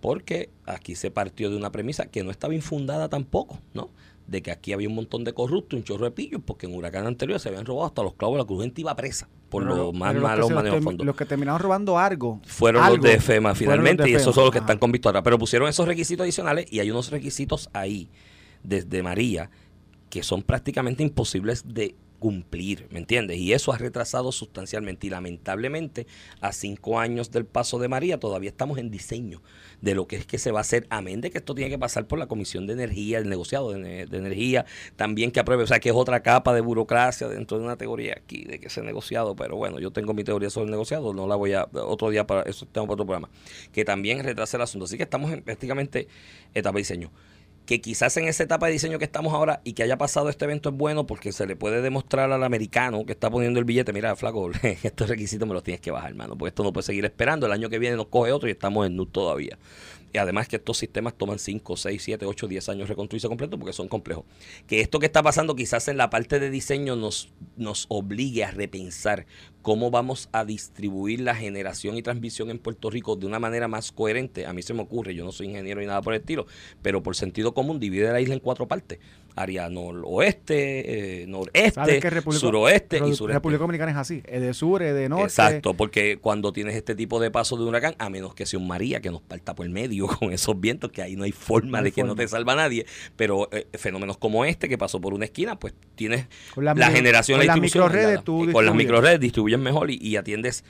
porque 0.00 0.50
aquí 0.66 0.94
se 0.94 1.10
partió 1.10 1.50
de 1.50 1.56
una 1.56 1.72
premisa 1.72 2.06
que 2.06 2.24
no 2.24 2.30
estaba 2.30 2.54
infundada 2.54 3.08
tampoco, 3.08 3.60
¿no? 3.74 3.90
De 4.30 4.42
que 4.42 4.52
aquí 4.52 4.72
había 4.72 4.88
un 4.88 4.94
montón 4.94 5.24
de 5.24 5.34
corruptos, 5.34 5.76
un 5.76 5.82
chorro 5.82 6.04
de 6.04 6.12
pillos, 6.12 6.40
porque 6.44 6.66
en 6.66 6.74
huracán 6.74 7.04
anterior 7.04 7.40
se 7.40 7.48
habían 7.48 7.66
robado 7.66 7.86
hasta 7.86 8.02
los 8.04 8.14
clavos 8.14 8.36
de 8.36 8.42
la 8.42 8.46
cruz, 8.46 8.62
gente 8.62 8.80
iba 8.80 8.94
presa 8.94 9.28
por 9.48 9.64
lo 9.64 9.92
más 9.92 10.14
malos 10.14 10.48
manejos 10.50 10.78
de 10.78 10.82
fondos. 10.82 11.04
Los 11.04 11.16
que 11.16 11.24
terminaron 11.24 11.60
robando 11.60 11.98
algo. 11.98 12.40
Fueron 12.46 12.88
los 12.88 13.00
de 13.00 13.18
FEMA 13.18 13.56
finalmente, 13.56 14.08
y 14.08 14.14
esos 14.14 14.32
son 14.32 14.44
los 14.44 14.52
que 14.52 14.58
están 14.58 14.78
con 14.78 14.92
ahora. 15.04 15.24
Pero 15.24 15.36
pusieron 15.36 15.68
esos 15.68 15.88
requisitos 15.88 16.22
adicionales 16.22 16.72
y 16.72 16.78
hay 16.78 16.92
unos 16.92 17.10
requisitos 17.10 17.68
ahí, 17.72 18.08
desde 18.62 19.02
María, 19.02 19.50
que 20.08 20.22
son 20.22 20.44
prácticamente 20.44 21.02
imposibles 21.02 21.64
de 21.66 21.96
cumplir, 22.20 22.86
¿me 22.90 23.00
entiendes? 23.00 23.38
Y 23.38 23.52
eso 23.52 23.72
ha 23.72 23.78
retrasado 23.78 24.30
sustancialmente. 24.30 25.08
Y 25.08 25.10
lamentablemente 25.10 26.06
a 26.40 26.52
cinco 26.52 27.00
años 27.00 27.32
del 27.32 27.46
paso 27.46 27.80
de 27.80 27.88
María 27.88 28.20
todavía 28.20 28.50
estamos 28.50 28.78
en 28.78 28.92
diseño 28.92 29.42
de 29.80 29.94
lo 29.94 30.06
que 30.06 30.16
es 30.16 30.26
que 30.26 30.38
se 30.38 30.52
va 30.52 30.58
a 30.58 30.60
hacer, 30.60 30.86
amén 30.90 31.20
de 31.20 31.30
que 31.30 31.38
esto 31.38 31.54
tiene 31.54 31.70
que 31.70 31.78
pasar 31.78 32.06
por 32.06 32.18
la 32.18 32.26
Comisión 32.26 32.66
de 32.66 32.74
Energía, 32.74 33.18
el 33.18 33.28
negociado 33.28 33.72
de, 33.72 34.02
Energía, 34.02 34.66
también 34.96 35.32
que 35.32 35.40
apruebe, 35.40 35.62
o 35.64 35.66
sea 35.66 35.80
que 35.80 35.88
es 35.88 35.94
otra 35.94 36.22
capa 36.22 36.52
de 36.54 36.60
burocracia 36.60 37.28
dentro 37.28 37.58
de 37.58 37.64
una 37.64 37.76
teoría 37.76 38.14
aquí 38.18 38.44
de 38.44 38.60
que 38.60 38.66
ese 38.66 38.82
negociado, 38.82 39.34
pero 39.34 39.56
bueno, 39.56 39.80
yo 39.80 39.90
tengo 39.90 40.12
mi 40.12 40.22
teoría 40.22 40.50
sobre 40.50 40.66
el 40.66 40.70
negociado, 40.70 41.14
no 41.14 41.26
la 41.26 41.36
voy 41.36 41.54
a, 41.54 41.66
otro 41.72 42.10
día 42.10 42.26
para 42.26 42.42
eso 42.42 42.66
tengo 42.66 42.86
para 42.86 42.94
otro 42.94 43.06
programa, 43.06 43.30
que 43.72 43.84
también 43.84 44.22
retrasa 44.22 44.58
el 44.58 44.62
asunto, 44.62 44.84
así 44.84 44.98
que 44.98 45.04
estamos 45.04 45.32
en 45.32 45.42
prácticamente 45.42 46.08
etapa 46.54 46.76
de 46.76 46.80
diseño 46.80 47.10
que 47.70 47.80
quizás 47.80 48.16
en 48.16 48.26
esa 48.26 48.42
etapa 48.42 48.66
de 48.66 48.72
diseño 48.72 48.98
que 48.98 49.04
estamos 49.04 49.32
ahora 49.32 49.60
y 49.62 49.74
que 49.74 49.84
haya 49.84 49.96
pasado 49.96 50.28
este 50.28 50.44
evento 50.44 50.70
es 50.70 50.74
bueno 50.74 51.06
porque 51.06 51.30
se 51.30 51.46
le 51.46 51.54
puede 51.54 51.82
demostrar 51.82 52.32
al 52.32 52.42
americano 52.42 53.06
que 53.06 53.12
está 53.12 53.30
poniendo 53.30 53.60
el 53.60 53.64
billete, 53.64 53.92
mira, 53.92 54.16
flaco, 54.16 54.50
estos 54.82 55.08
requisitos 55.08 55.46
me 55.46 55.54
los 55.54 55.62
tienes 55.62 55.80
que 55.80 55.92
bajar, 55.92 56.10
hermano, 56.10 56.36
porque 56.36 56.48
esto 56.48 56.64
no 56.64 56.72
puede 56.72 56.86
seguir 56.86 57.04
esperando, 57.04 57.46
el 57.46 57.52
año 57.52 57.70
que 57.70 57.78
viene 57.78 57.94
nos 57.94 58.08
coge 58.08 58.32
otro 58.32 58.48
y 58.48 58.50
estamos 58.50 58.88
en 58.88 58.96
NUT 58.96 59.12
todavía. 59.12 59.56
Y 60.12 60.18
además 60.18 60.48
que 60.48 60.56
estos 60.56 60.78
sistemas 60.78 61.14
toman 61.14 61.38
5, 61.38 61.76
6, 61.76 62.02
7, 62.02 62.26
8, 62.26 62.48
10 62.48 62.68
años 62.68 62.88
reconstruirse 62.88 63.28
completo 63.28 63.58
porque 63.58 63.72
son 63.72 63.88
complejos. 63.88 64.24
Que 64.66 64.80
esto 64.80 64.98
que 64.98 65.06
está 65.06 65.22
pasando 65.22 65.54
quizás 65.54 65.88
en 65.88 65.96
la 65.96 66.10
parte 66.10 66.40
de 66.40 66.50
diseño 66.50 66.96
nos, 66.96 67.28
nos 67.56 67.86
obligue 67.88 68.44
a 68.44 68.50
repensar 68.50 69.26
cómo 69.62 69.90
vamos 69.90 70.28
a 70.32 70.44
distribuir 70.44 71.20
la 71.20 71.34
generación 71.34 71.96
y 71.96 72.02
transmisión 72.02 72.50
en 72.50 72.58
Puerto 72.58 72.90
Rico 72.90 73.16
de 73.16 73.26
una 73.26 73.38
manera 73.38 73.68
más 73.68 73.92
coherente. 73.92 74.46
A 74.46 74.52
mí 74.52 74.62
se 74.62 74.74
me 74.74 74.82
ocurre, 74.82 75.14
yo 75.14 75.24
no 75.24 75.32
soy 75.32 75.48
ingeniero 75.48 75.80
ni 75.80 75.86
nada 75.86 76.02
por 76.02 76.14
el 76.14 76.20
estilo, 76.20 76.46
pero 76.82 77.02
por 77.02 77.14
sentido 77.14 77.54
común 77.54 77.78
divide 77.78 78.10
la 78.10 78.20
isla 78.20 78.34
en 78.34 78.40
cuatro 78.40 78.66
partes 78.66 78.98
área 79.36 79.68
noroeste, 79.68 81.22
eh, 81.22 81.26
noreste, 81.26 82.00
suroeste 82.32 82.98
y 82.98 83.14
sureste. 83.14 83.34
República 83.34 83.60
Dominicana 83.60 83.92
es 83.92 83.96
así, 83.96 84.22
es 84.26 84.40
de 84.40 84.54
sur, 84.54 84.82
es 84.82 84.94
de 84.94 85.08
norte. 85.08 85.24
Exacto, 85.24 85.74
porque 85.74 86.18
cuando 86.18 86.52
tienes 86.52 86.74
este 86.76 86.94
tipo 86.94 87.20
de 87.20 87.30
paso 87.30 87.56
de 87.56 87.64
huracán, 87.64 87.94
a 87.98 88.10
menos 88.10 88.34
que 88.34 88.46
sea 88.46 88.58
un 88.58 88.66
María 88.66 89.00
que 89.00 89.10
nos 89.10 89.22
parta 89.22 89.54
por 89.54 89.66
el 89.66 89.72
medio 89.72 90.06
con 90.18 90.32
esos 90.32 90.58
vientos, 90.60 90.90
que 90.90 91.02
ahí 91.02 91.16
no 91.16 91.24
hay 91.24 91.32
forma 91.32 91.82
de 91.82 91.92
que 91.92 92.04
no 92.04 92.14
te 92.14 92.26
salva 92.28 92.54
nadie, 92.54 92.86
pero 93.16 93.48
eh, 93.52 93.66
fenómenos 93.74 94.18
como 94.18 94.44
este 94.44 94.68
que 94.68 94.78
pasó 94.78 95.00
por 95.00 95.14
una 95.14 95.24
esquina, 95.24 95.58
pues 95.58 95.74
tienes 95.94 96.26
la, 96.56 96.90
generación, 96.90 97.38
con 97.38 97.46
la 97.46 97.56
microredes, 97.56 98.20
con 98.22 98.66
las 98.66 98.74
microredes 98.74 99.20
distribuyes 99.20 99.58
mejor 99.58 99.90
y 99.90 100.16
atiendes 100.16 100.64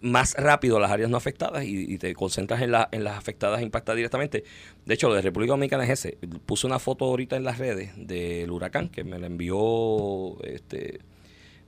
más 0.00 0.34
rápido 0.34 0.78
las 0.80 0.90
áreas 0.90 1.10
no 1.10 1.16
afectadas 1.16 1.64
y, 1.64 1.98
te 1.98 2.14
concentras 2.14 2.62
en, 2.62 2.72
la, 2.72 2.88
en 2.92 3.04
las 3.04 3.18
afectadas 3.18 3.62
impactadas 3.62 3.96
directamente. 3.96 4.44
De 4.86 4.94
hecho, 4.94 5.08
lo 5.08 5.14
de 5.14 5.22
República 5.22 5.52
Dominicana 5.52 5.84
es 5.84 5.90
ese. 5.90 6.18
Puse 6.46 6.66
una 6.66 6.78
foto 6.78 7.04
ahorita 7.04 7.36
en 7.36 7.44
las 7.44 7.58
redes 7.58 7.92
del 7.96 8.50
huracán 8.50 8.88
que 8.88 9.04
me 9.04 9.18
la 9.18 9.26
envió 9.26 10.42
este 10.42 11.00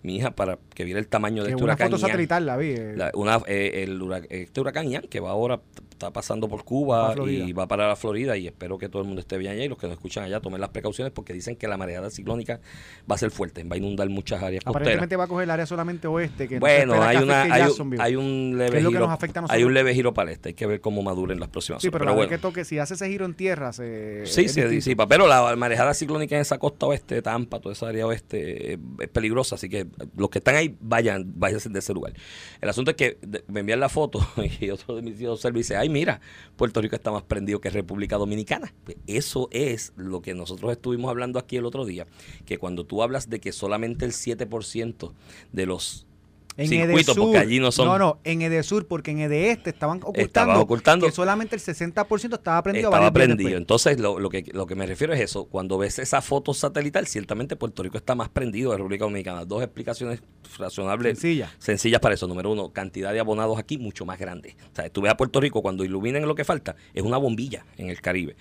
mi 0.03 0.17
hija 0.17 0.33
para 0.33 0.59
que 0.75 0.85
viera 0.85 1.01
el 1.01 1.09
tamaño 1.09 1.45
de 1.45 1.51
este 1.51 1.63
huracán. 1.63 1.89
Una 1.89 1.97
foto 1.97 2.07
satelital 2.07 2.47
la 2.47 2.57
vi. 2.57 2.75
Eh. 2.77 3.11
una, 3.15 3.41
eh, 3.47 3.85
el 3.85 4.01
este 4.31 4.61
huracán 4.61 4.89
Ian, 4.89 5.03
que 5.03 5.21
va 5.21 5.31
ahora 5.31 5.61
está 5.93 6.13
pasando 6.13 6.49
por 6.49 6.65
Cuba 6.65 7.15
y 7.27 7.53
va 7.53 7.69
para 7.69 7.87
la 7.87 7.97
Florida 7.97 8.37
y 8.37 8.47
espero 8.47 8.79
que 8.79 8.89
todo 8.89 9.03
el 9.03 9.07
mundo 9.07 9.21
esté 9.21 9.39
bien 9.39 9.53
allá 9.53 9.65
y 9.65 9.69
los 9.69 9.79
que 9.79 9.87
nos 9.87 9.95
escuchan 9.95 10.25
allá 10.25 10.41
tomen 10.41 10.61
las 10.61 10.71
precauciones 10.71 11.13
porque 11.13 11.33
dicen 11.33 11.57
que 11.57 11.69
la 11.69 11.77
mareada 11.77 12.11
ciclónica 12.11 12.61
va 13.11 13.15
a 13.15 13.19
ser 13.19 13.31
fuerte, 13.31 13.63
va 13.65 13.75
a 13.75 13.79
inundar 13.79 14.09
muchas 14.09 14.43
áreas 14.43 14.63
Aparentemente 14.67 15.17
va 15.17 15.25
a 15.25 15.27
coger 15.29 15.45
el 15.45 15.51
área 15.51 15.67
solamente 15.67 16.09
oeste. 16.09 16.49
Que 16.49 16.59
bueno, 16.59 17.01
hay, 17.03 17.19
una, 17.19 17.43
hay, 17.43 18.17
un, 18.17 18.59
leve 18.59 18.83
giro, 18.83 19.09
hay 19.49 19.65
un 19.65 19.75
leve 19.75 19.95
giro 19.95 20.13
para 20.13 20.31
el 20.31 20.35
este, 20.35 20.51
hay 20.51 20.55
que 20.55 20.67
ver 20.67 20.81
cómo 20.81 21.03
madura 21.03 21.33
en 21.33 21.41
las 21.41 21.49
próximas 21.49 21.83
sí, 21.83 21.91
pero, 21.91 22.15
bueno. 22.15 22.29
que 22.29 22.39
toque, 22.39 22.65
si 22.65 22.79
hace 22.79 22.95
ese 22.95 23.09
giro 23.09 23.25
en 23.25 23.35
tierra 23.35 23.73
se... 23.73 24.27
Sí, 24.27 24.49
sí, 24.49 24.63
disipa, 24.63 25.07
pero 25.07 25.27
la 25.27 25.55
marejada 25.57 25.95
ciclónica 25.95 26.35
en 26.35 26.43
esa 26.43 26.59
costa 26.59 26.87
oeste, 26.87 27.23
Tampa, 27.23 27.61
toda 27.61 27.75
esa 27.75 27.89
área 27.89 28.07
oeste 28.07 28.75
es 28.99 29.09
peligrosa, 29.09 29.55
así 29.55 29.69
que 29.69 29.87
los 30.17 30.31
que 30.31 30.39
están 30.39 30.57
ahí 30.57 30.77
vayan, 30.81 31.33
vayan 31.37 31.61
de 31.73 31.79
ese 31.79 31.93
lugar. 31.93 32.15
El 32.61 32.69
asunto 32.69 32.91
es 32.93 32.97
que 32.97 33.19
me 33.49 33.61
envían 33.61 33.81
la 33.81 33.89
foto 33.89 34.21
y 34.61 34.71
otro 34.71 34.97
de 34.97 35.03
mis 35.03 35.21
hijos 35.21 35.47
dice, 35.55 35.77
ay 35.77 35.89
mira, 35.89 36.21
Puerto 36.57 36.81
Rico 36.81 36.97
está 36.97 37.11
más 37.11 37.23
prendido 37.23 37.61
que 37.61 37.71
República 37.71 38.17
Dominicana. 38.17 38.73
Pues 38.85 38.97
eso 39.07 39.49
es 39.51 39.93
lo 39.97 40.23
que 40.23 40.35
nosotros 40.35 40.73
estuvimos 40.73 41.11
hablando 41.11 41.39
aquí 41.39 41.57
el 41.57 41.65
otro 41.65 41.85
día, 41.85 42.07
que 42.47 42.59
cuando 42.59 42.85
tú 42.85 43.03
hablas 43.03 43.29
de 43.29 43.41
que 43.41 43.53
solamente 43.53 44.05
el 44.05 44.13
7% 44.13 45.13
de 45.53 45.67
los 45.67 46.07
En 46.57 46.69
circuito, 46.69 47.15
porque 47.15 47.39
allí 47.39 47.61
no 47.61 47.73
son. 47.73 47.87
No, 47.87 47.99
no, 47.99 48.21
en 48.25 48.43
Edesur, 48.43 48.87
porque 48.87 49.11
en 49.13 49.21
Edeste 49.21 49.71
estaban 49.71 49.99
ocultando, 49.99 50.21
Estaban 50.27 50.57
ocultando- 50.59 51.07
que 51.07 51.13
solamente 51.13 51.57
el 51.57 51.63
60% 51.63 52.35
estaba 52.37 52.63
prendido. 52.63 52.91
Estaba 52.91 53.11
prendido. 53.13 53.57
Entonces, 53.57 53.99
lo, 53.99 54.19
lo 54.19 54.29
que, 54.29 54.45
lo 54.53 54.67
que 54.67 54.75
me 54.75 54.87
refiero 54.87 55.15
es 55.15 55.21
eso. 55.21 55.47
Cuando 55.47 55.79
ves 55.79 55.99
esa 55.99 56.21
foto 56.21 56.53
satelital, 56.53 57.07
ciertamente 57.07 57.57
Puerto 57.57 57.83
Rico 57.83 57.97
está 57.97 58.15
más 58.15 58.29
prendido 58.29 58.71
de 58.73 58.77
República 58.77 59.05
Dominicana. 59.05 59.45
Dos 59.45 59.63
explicaciones 59.63 60.21
razonables, 60.59 61.19
Sencilla. 61.19 61.51
sencillas 61.59 62.01
para 62.01 62.15
eso. 62.15 62.27
Número 62.27 62.51
uno, 62.53 62.71
cantidad 62.73 63.13
de 63.13 63.21
abonados 63.21 63.59
aquí 63.59 63.79
mucho 63.79 64.05
más 64.05 64.19
grande. 64.19 64.55
O 64.73 64.77
sea, 64.77 64.89
tú 64.91 65.01
ves 65.01 65.13
a 65.13 65.17
Puerto 65.17 65.41
Rico 65.41 65.63
cuando 65.63 65.85
iluminen 65.85 66.27
lo 66.27 66.35
que 66.35 66.45
falta, 66.45 66.77
es 66.93 67.03
una 67.03 67.17
bombilla 67.17 67.65
en 67.79 67.89
el 67.89 68.01
Caribe. 68.01 68.37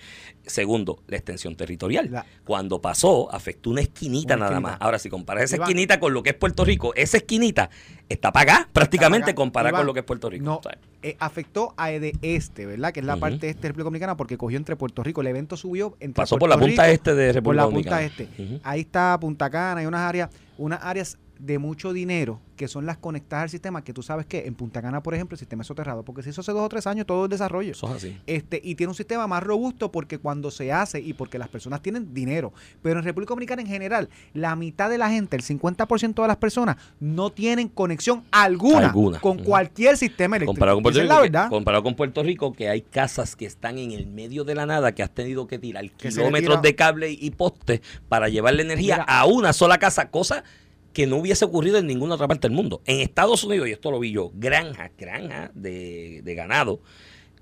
Segundo, 0.46 1.02
la 1.06 1.16
extensión 1.16 1.56
territorial. 1.56 2.08
La- 2.10 2.26
Cuando 2.44 2.80
pasó, 2.80 3.32
afectó 3.32 3.70
una 3.70 3.80
esquinita 3.80 4.34
Una 4.34 4.44
nada 4.46 4.52
esquinita. 4.56 4.70
más. 4.72 4.78
Ahora, 4.82 4.98
si 4.98 5.08
comparas 5.08 5.44
esa 5.44 5.56
Iván- 5.56 5.62
esquinita 5.68 6.00
con 6.00 6.12
lo 6.12 6.22
que 6.22 6.30
es 6.30 6.36
Puerto 6.36 6.64
Rico, 6.64 6.92
esa 6.94 7.16
esquinita 7.16 7.70
está 8.08 8.32
pagada 8.32 8.68
prácticamente 8.72 9.30
Acá, 9.30 9.34
comparada 9.34 9.78
con 9.78 9.86
lo 9.86 9.94
que 9.94 10.00
es 10.00 10.06
Puerto 10.06 10.30
Rico. 10.30 10.44
No, 10.44 10.60
eh, 11.02 11.16
afectó 11.18 11.74
a 11.76 11.90
de 11.90 12.16
este, 12.22 12.66
¿verdad? 12.66 12.92
Que 12.92 13.00
es 13.00 13.06
la 13.06 13.16
parte 13.16 13.48
este 13.48 13.62
de 13.62 13.68
República 13.68 13.84
Dominicana, 13.84 14.16
porque 14.16 14.36
cogió 14.36 14.56
entre 14.56 14.76
Puerto 14.76 15.02
Rico. 15.02 15.20
El 15.20 15.28
evento 15.28 15.56
subió 15.56 15.96
entre 16.00 16.22
Pasó 16.22 16.38
por 16.38 16.48
la 16.48 16.56
punta 16.56 16.82
Rico, 16.82 16.94
este 16.94 17.14
de 17.14 17.26
por 17.26 17.34
República 17.34 17.62
la 17.62 17.70
punta 17.70 18.00
Dominicana. 18.00 18.26
este. 18.36 18.60
Ahí 18.62 18.80
está 18.80 19.18
Punta 19.20 19.50
Cana, 19.50 19.80
hay 19.80 19.86
unas 19.86 20.00
áreas, 20.00 20.30
unas 20.58 20.80
áreas 20.82 21.18
de 21.42 21.58
mucho 21.58 21.92
dinero 21.92 22.40
que 22.56 22.68
son 22.68 22.86
las 22.86 22.96
conectadas 22.98 23.42
al 23.44 23.48
sistema, 23.50 23.82
que 23.82 23.92
tú 23.92 24.04
sabes 24.04 24.24
que 24.26 24.46
en 24.46 24.54
Punta 24.54 24.80
Cana, 24.80 25.02
por 25.02 25.14
ejemplo, 25.14 25.34
el 25.34 25.38
sistema 25.40 25.62
es 25.62 25.66
soterrado, 25.66 26.04
porque 26.04 26.22
se 26.22 26.30
hizo 26.30 26.42
hace 26.42 26.52
dos 26.52 26.60
o 26.62 26.68
tres 26.68 26.86
años 26.86 27.04
todo 27.06 27.24
el 27.24 27.30
desarrollo. 27.30 27.72
Eso 27.72 27.88
es 27.88 27.94
así. 27.96 28.16
Este, 28.28 28.60
y 28.62 28.76
tiene 28.76 28.90
un 28.90 28.94
sistema 28.94 29.26
más 29.26 29.42
robusto 29.42 29.90
porque 29.90 30.18
cuando 30.18 30.52
se 30.52 30.70
hace 30.70 31.00
y 31.00 31.12
porque 31.14 31.38
las 31.38 31.48
personas 31.48 31.82
tienen 31.82 32.14
dinero. 32.14 32.52
Pero 32.80 33.00
en 33.00 33.04
República 33.04 33.30
Dominicana 33.30 33.62
en 33.62 33.66
general, 33.66 34.08
la 34.32 34.54
mitad 34.54 34.88
de 34.88 34.98
la 34.98 35.10
gente, 35.10 35.34
el 35.34 35.42
50% 35.42 36.22
de 36.22 36.28
las 36.28 36.36
personas, 36.36 36.76
no 37.00 37.30
tienen 37.30 37.66
conexión 37.68 38.22
alguna, 38.30 38.86
Alguna. 38.90 39.18
con 39.18 39.38
cualquier 39.38 39.96
sistema 39.96 40.36
eléctrico. 40.36 40.52
Comparado 40.54 40.76
con 40.76 40.82
Puerto 40.84 41.00
Esa 41.00 41.04
es 41.04 41.08
Rico, 41.10 41.14
la 41.20 41.22
que- 41.26 41.30
verdad. 41.32 41.50
comparado 41.50 41.82
con 41.82 41.94
Puerto 41.96 42.22
Rico, 42.22 42.52
que 42.52 42.68
hay 42.68 42.82
casas 42.82 43.34
que 43.34 43.46
están 43.46 43.78
en 43.78 43.90
el 43.90 44.06
medio 44.06 44.44
de 44.44 44.54
la 44.54 44.66
nada, 44.66 44.92
que 44.94 45.02
has 45.02 45.10
tenido 45.10 45.48
que 45.48 45.58
tirar 45.58 45.90
Que 45.90 46.10
kilómetros 46.10 46.62
de 46.62 46.76
cable 46.76 47.10
y 47.10 47.30
postes 47.32 47.80
para 48.08 48.28
llevarle 48.28 48.62
energía 48.62 48.98
Mira. 48.98 49.04
a 49.08 49.26
una 49.26 49.52
sola 49.52 49.78
casa, 49.78 50.10
cosa 50.10 50.44
que 50.92 51.06
no 51.06 51.16
hubiese 51.16 51.44
ocurrido 51.44 51.78
en 51.78 51.86
ninguna 51.86 52.14
otra 52.14 52.28
parte 52.28 52.48
del 52.48 52.56
mundo. 52.56 52.82
En 52.84 53.00
Estados 53.00 53.44
Unidos, 53.44 53.68
y 53.68 53.72
esto 53.72 53.90
lo 53.90 53.98
vi 53.98 54.12
yo, 54.12 54.30
granja, 54.34 54.90
granja 54.98 55.50
de, 55.54 56.20
de 56.22 56.34
ganado, 56.34 56.80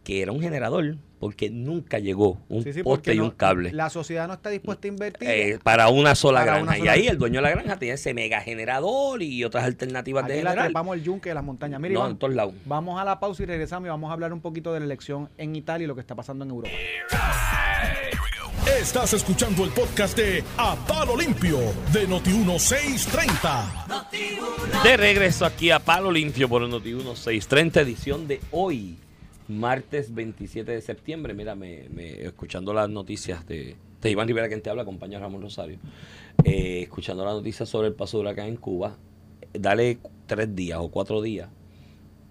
que 0.05 0.23
era 0.23 0.33
un 0.33 0.41
generador, 0.41 0.97
porque 1.21 1.51
nunca 1.51 1.99
llegó 2.01 2.39
un 2.49 2.65
Sí, 2.65 2.73
sí, 2.73 2.83
poste 2.83 3.15
y 3.15 3.19
no- 3.19 3.25
un 3.25 3.31
cable. 3.31 3.73
La 3.73 3.91
sociedad 3.91 4.27
no 4.27 4.35
está 4.35 4.51
dispuesta 4.51 4.87
a 4.87 4.89
invertir. 4.89 5.29
eh, 5.29 5.59
para 5.63 5.89
una 5.89 6.15
sola 6.15 6.41
Para 6.41 6.55
granja. 6.57 6.75
una 6.77 6.85
y 6.85 6.89
ahí 6.89 7.07
el 7.07 7.19
dueño 7.19 7.37
de 7.37 7.43
la 7.43 7.51
granja 7.51 7.79
tiene 7.79 7.95
ese 7.95 8.15
mega 8.15 8.41
generador 8.41 9.23
y 9.23 9.45
otras 9.45 9.65
alternativas 9.65 10.27
de 10.27 10.33
Aquí 10.33 10.43
la 10.43 10.51
generar. 10.51 10.67
trepamos 10.69 10.97
el 10.97 11.03
yunque 11.05 11.29
de 11.29 11.35
las 11.35 11.45
montañas. 11.45 11.81
Mira, 11.81 11.95
No, 11.95 12.01
Iván, 12.01 12.11
en 12.13 12.17
todos 12.19 12.35
lados. 12.35 12.55
vamos 12.65 13.01
a 13.01 13.05
la 13.05 13.21
pausa 13.21 13.43
y 13.43 13.47
regresamos 13.47 13.87
y 13.87 13.91
vamos 13.91 14.11
a 14.11 14.15
hablar 14.15 14.33
un 14.33 14.41
poquito 14.41 14.73
de 14.73 14.81
la 14.81 14.87
elección 14.87 15.29
en 15.39 15.55
Italia 15.55 15.85
y 15.85 15.89
lo 15.89 15.95
que 15.95 16.01
está 16.01 16.15
pasando 16.15 16.45
en 16.45 16.51
Europa. 16.51 16.71
Estás 18.81 19.13
escuchando 19.13 19.65
el 19.65 19.71
podcast 19.71 20.17
de 20.17 20.43
A 20.57 20.75
Palo 20.87 21.17
Limpio 21.17 21.59
de 21.93 22.09
Noti1630. 22.09 24.83
De 24.83 24.97
regreso 24.97 25.45
aquí 25.45 25.71
a 25.71 25.79
Palo 25.81 26.11
Limpio 26.11 26.49
por 26.49 26.63
el 26.63 26.71
Noti 26.71 26.95
1630 26.95 27.81
edición 27.83 28.27
de 28.27 28.41
hoy, 28.53 28.97
martes 29.51 30.15
27 30.15 30.71
de 30.73 30.81
septiembre. 30.81 31.35
Mira, 31.35 31.55
me, 31.55 31.89
me- 31.91 32.23
escuchando 32.23 32.73
las 32.73 32.89
noticias 32.89 33.47
de, 33.47 33.77
Iván 34.05 34.27
Rivera, 34.29 34.49
quien 34.49 34.63
te 34.63 34.71
habla, 34.71 34.85
compañero 34.85 35.21
Ramón 35.21 35.43
Rosario, 35.43 35.79
eh, 36.45 36.81
escuchando 36.83 37.25
las 37.25 37.35
noticias 37.35 37.69
sobre 37.69 37.89
el 37.89 37.95
paso 37.95 38.17
de 38.19 38.23
huracán 38.23 38.47
en 38.49 38.57
Cuba, 38.57 38.97
dale 39.53 39.99
tres 40.27 40.55
días 40.55 40.79
o 40.81 40.89
cuatro 40.91 41.21
días, 41.21 41.51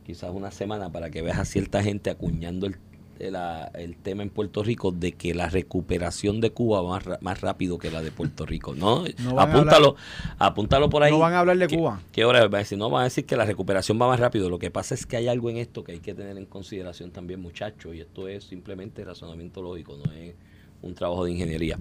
quizás 0.06 0.32
una 0.34 0.50
semana, 0.52 0.92
para 0.92 1.10
que 1.12 1.22
veas 1.22 1.38
a 1.38 1.46
cierta 1.46 1.84
gente 1.84 2.10
acuñando 2.10 2.66
el, 2.66 2.78
el, 3.20 3.36
ah, 3.36 3.70
el 3.76 3.96
tema 3.98 4.24
en 4.24 4.30
Puerto 4.30 4.64
Rico 4.64 4.92
de 4.92 5.12
que 5.12 5.34
la 5.34 5.50
recuperación 5.50 6.42
de 6.42 6.52
Cuba 6.52 6.82
va 6.82 7.00
más, 7.00 7.22
más 7.22 7.42
rápido 7.42 7.78
que 7.78 7.92
la 7.92 8.02
de 8.02 8.12
Puerto 8.12 8.46
Rico. 8.46 8.74
¿no? 8.76 9.04
Van 9.34 9.50
apúntalo, 9.50 9.96
apúntalo 10.38 10.90
por 10.90 11.04
ahí. 11.04 11.12
No 11.12 11.20
van 11.20 11.34
a 11.34 11.40
hablar 11.40 11.58
de 11.58 11.68
¿Qué- 11.68 11.78
Cuba. 11.78 12.02
¿Qué 12.12 12.26
hora 12.26 12.48
va 12.48 12.58
a 12.58 12.62
decir? 12.62 12.78
No, 12.78 12.90
van 12.90 13.02
a 13.02 13.04
decir 13.06 13.26
que 13.26 13.36
la 13.36 13.46
recuperación 13.46 14.02
va 14.02 14.08
más 14.08 14.20
rápido. 14.20 14.50
Lo 14.50 14.60
que 14.60 14.72
pasa 14.72 14.96
es 14.96 15.06
que 15.06 15.18
hay 15.18 15.28
algo 15.28 15.50
en 15.50 15.58
esto 15.58 15.84
que 15.84 15.92
hay 15.94 16.00
que 16.00 16.14
tener 16.14 16.38
en 16.38 16.46
consideración 16.46 17.12
también, 17.12 17.42
muchachos, 17.42 17.94
y 17.96 18.00
esto 18.02 18.28
es 18.28 18.44
simplemente 18.46 19.04
razonamiento 19.04 19.62
lógico, 19.62 19.98
no 20.04 20.12
es 20.14 20.34
un 20.82 20.96
trabajo 20.96 21.26
de 21.26 21.32
ingeniería. 21.32 21.78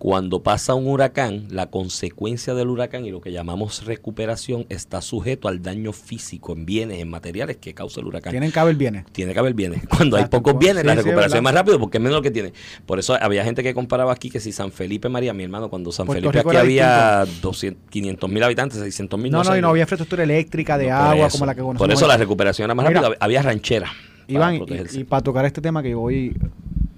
Cuando 0.00 0.42
pasa 0.42 0.72
un 0.74 0.86
huracán, 0.86 1.48
la 1.50 1.66
consecuencia 1.68 2.54
del 2.54 2.68
huracán 2.70 3.04
y 3.04 3.10
lo 3.10 3.20
que 3.20 3.32
llamamos 3.32 3.84
recuperación 3.84 4.64
está 4.70 5.02
sujeto 5.02 5.46
al 5.46 5.60
daño 5.60 5.92
físico 5.92 6.54
en 6.54 6.64
bienes, 6.64 7.00
en 7.00 7.10
materiales 7.10 7.58
que 7.58 7.74
causa 7.74 8.00
el 8.00 8.06
huracán 8.06 8.30
Tienen 8.30 8.50
que 8.50 8.58
haber 8.58 8.76
bienes. 8.76 9.04
tiene 9.12 9.34
que 9.34 9.38
haber 9.38 9.52
bienes. 9.52 9.82
Cuando 9.94 10.16
hay 10.16 10.24
pocos 10.24 10.58
bienes, 10.58 10.80
Sí, 10.80 10.86
la 10.86 10.94
sí, 10.94 11.02
recuperación 11.02 11.36
es 11.36 11.42
más 11.42 11.52
rápido 11.52 11.78
porque 11.78 11.98
es 11.98 12.02
menos 12.02 12.16
lo 12.16 12.22
que 12.22 12.30
tiene. 12.30 12.54
Por 12.86 12.98
eso 12.98 13.14
había 13.20 13.44
gente 13.44 13.62
que 13.62 13.74
comparaba 13.74 14.10
aquí 14.10 14.30
que 14.30 14.40
si 14.40 14.52
San 14.52 14.72
Felipe 14.72 15.10
María, 15.10 15.34
mi 15.34 15.44
hermano, 15.44 15.68
cuando 15.68 15.92
San 15.92 16.06
Puerto 16.06 16.22
Felipe 16.22 16.38
Rico 16.38 16.48
aquí 16.48 16.56
había 16.56 17.26
200, 17.42 17.90
500 17.90 18.30
mil 18.30 18.42
habitantes, 18.42 18.78
600 18.80 19.20
mil. 19.20 19.30
No, 19.30 19.44
no, 19.44 19.54
y 19.54 19.60
no 19.60 19.68
había 19.68 19.82
infraestructura 19.82 20.22
eléctrica, 20.22 20.78
de 20.78 20.90
agua, 20.90 21.28
como 21.28 21.44
la 21.44 21.54
que 21.54 21.60
conocemos. 21.60 21.78
Por 21.86 21.92
eso 21.94 22.06
la 22.08 22.16
recuperación 22.16 22.64
era 22.64 22.74
más 22.74 22.88
Mira, 22.88 23.02
rápida. 23.02 23.18
Había 23.20 23.42
ranchera. 23.42 23.88
para 23.88 24.28
Iván, 24.32 24.54
y- 24.54 24.58
protegerse. 24.60 25.00
y, 25.00 25.04
para 25.04 25.22
tocar 25.22 25.44
este 25.44 25.60
tema 25.60 25.82
que 25.82 25.94
hoy, 25.94 26.34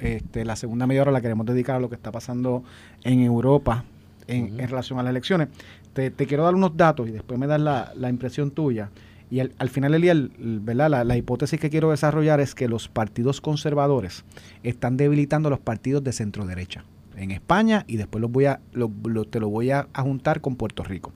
este, 0.03 0.45
la 0.45 0.57
segunda 0.57 0.87
media 0.87 1.03
hora 1.03 1.12
la 1.12 1.21
queremos 1.21 1.47
dedicar 1.47 1.77
a 1.77 1.81
lo 1.81 1.88
que 1.88 1.95
está 1.95 2.11
pasando 2.12 2.62
en 3.05 3.21
Europa 3.21 3.85
en, 4.27 4.61
en 4.61 4.69
relación 4.69 4.99
a 4.99 5.03
las 5.03 5.11
elecciones, 5.11 5.49
te, 5.93 6.11
te 6.11 6.27
quiero 6.27 6.45
dar 6.45 6.55
unos 6.55 6.77
datos 6.77 7.09
y 7.09 7.12
después 7.12 7.38
me 7.41 7.47
das 7.47 7.61
la, 7.61 7.93
la 7.97 8.09
impresión 8.09 8.51
tuya. 8.51 8.91
Y 9.31 9.41
al, 9.41 9.53
al 9.59 9.69
final 9.71 9.93
del 9.93 10.03
día, 10.03 10.12
el- 10.12 10.31
el- 10.38 10.61
¿verdad? 10.61 10.91
La, 10.91 11.05
la 11.05 11.17
hipótesis 11.17 11.59
que 11.59 11.71
quiero 11.71 11.91
desarrollar 11.91 12.41
es 12.41 12.55
que 12.55 12.69
los 12.69 12.88
partidos 12.88 13.41
conservadores 13.41 14.25
están 14.62 14.97
debilitando 14.97 15.49
a 15.49 15.51
los 15.51 15.59
partidos 15.61 16.05
de 16.05 16.12
centro 16.12 16.45
derecha 16.47 16.85
en 17.17 17.31
España 17.31 17.85
y 17.87 17.97
después 17.97 18.21
los 18.21 18.31
voy 18.31 18.45
a, 18.47 18.61
lo- 18.73 18.91
lo- 19.05 19.25
te 19.25 19.41
lo 19.41 19.49
voy 19.49 19.71
a, 19.71 19.88
a 19.93 20.03
juntar 20.03 20.41
con 20.41 20.57
Puerto 20.57 20.83
Rico. 20.85 21.12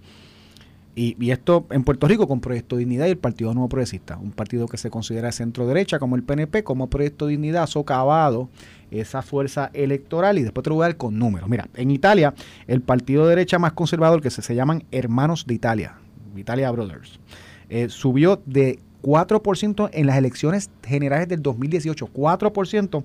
Y, 0.98 1.30
esto 1.30 1.66
en 1.70 1.84
Puerto 1.84 2.08
Rico 2.08 2.26
con 2.26 2.40
Proyecto 2.40 2.78
Dignidad 2.78 3.06
y 3.06 3.10
el 3.10 3.18
Partido 3.18 3.52
Nuevo 3.52 3.68
Progresista, 3.68 4.16
un 4.16 4.32
partido 4.32 4.66
que 4.66 4.78
se 4.78 4.88
considera 4.88 5.30
centro 5.30 5.66
derecha 5.66 5.98
como 5.98 6.16
el 6.16 6.22
PNP, 6.22 6.64
como 6.64 6.88
Proyecto 6.88 7.26
Dignidad 7.26 7.64
ha 7.64 7.66
socavado 7.66 8.48
esa 8.90 9.20
fuerza 9.20 9.70
electoral 9.74 10.38
y 10.38 10.42
después 10.42 10.64
te 10.64 10.70
lo 10.70 10.76
voy 10.76 10.84
a 10.84 10.88
dar 10.88 10.96
con 10.96 11.18
números. 11.18 11.50
Mira, 11.50 11.68
en 11.74 11.90
Italia, 11.90 12.32
el 12.66 12.80
partido 12.80 13.24
de 13.24 13.30
derecha 13.30 13.58
más 13.58 13.74
conservador 13.74 14.22
que 14.22 14.30
se, 14.30 14.40
se 14.40 14.54
llaman 14.54 14.84
Hermanos 14.90 15.46
de 15.46 15.52
Italia, 15.52 15.96
Italia 16.34 16.70
Brothers, 16.70 17.20
eh, 17.68 17.90
subió 17.90 18.40
de 18.46 18.78
4% 19.02 19.90
en 19.92 20.06
las 20.06 20.16
elecciones 20.16 20.70
generales 20.82 21.28
del 21.28 21.42
2018, 21.42 22.08
4% 22.10 23.04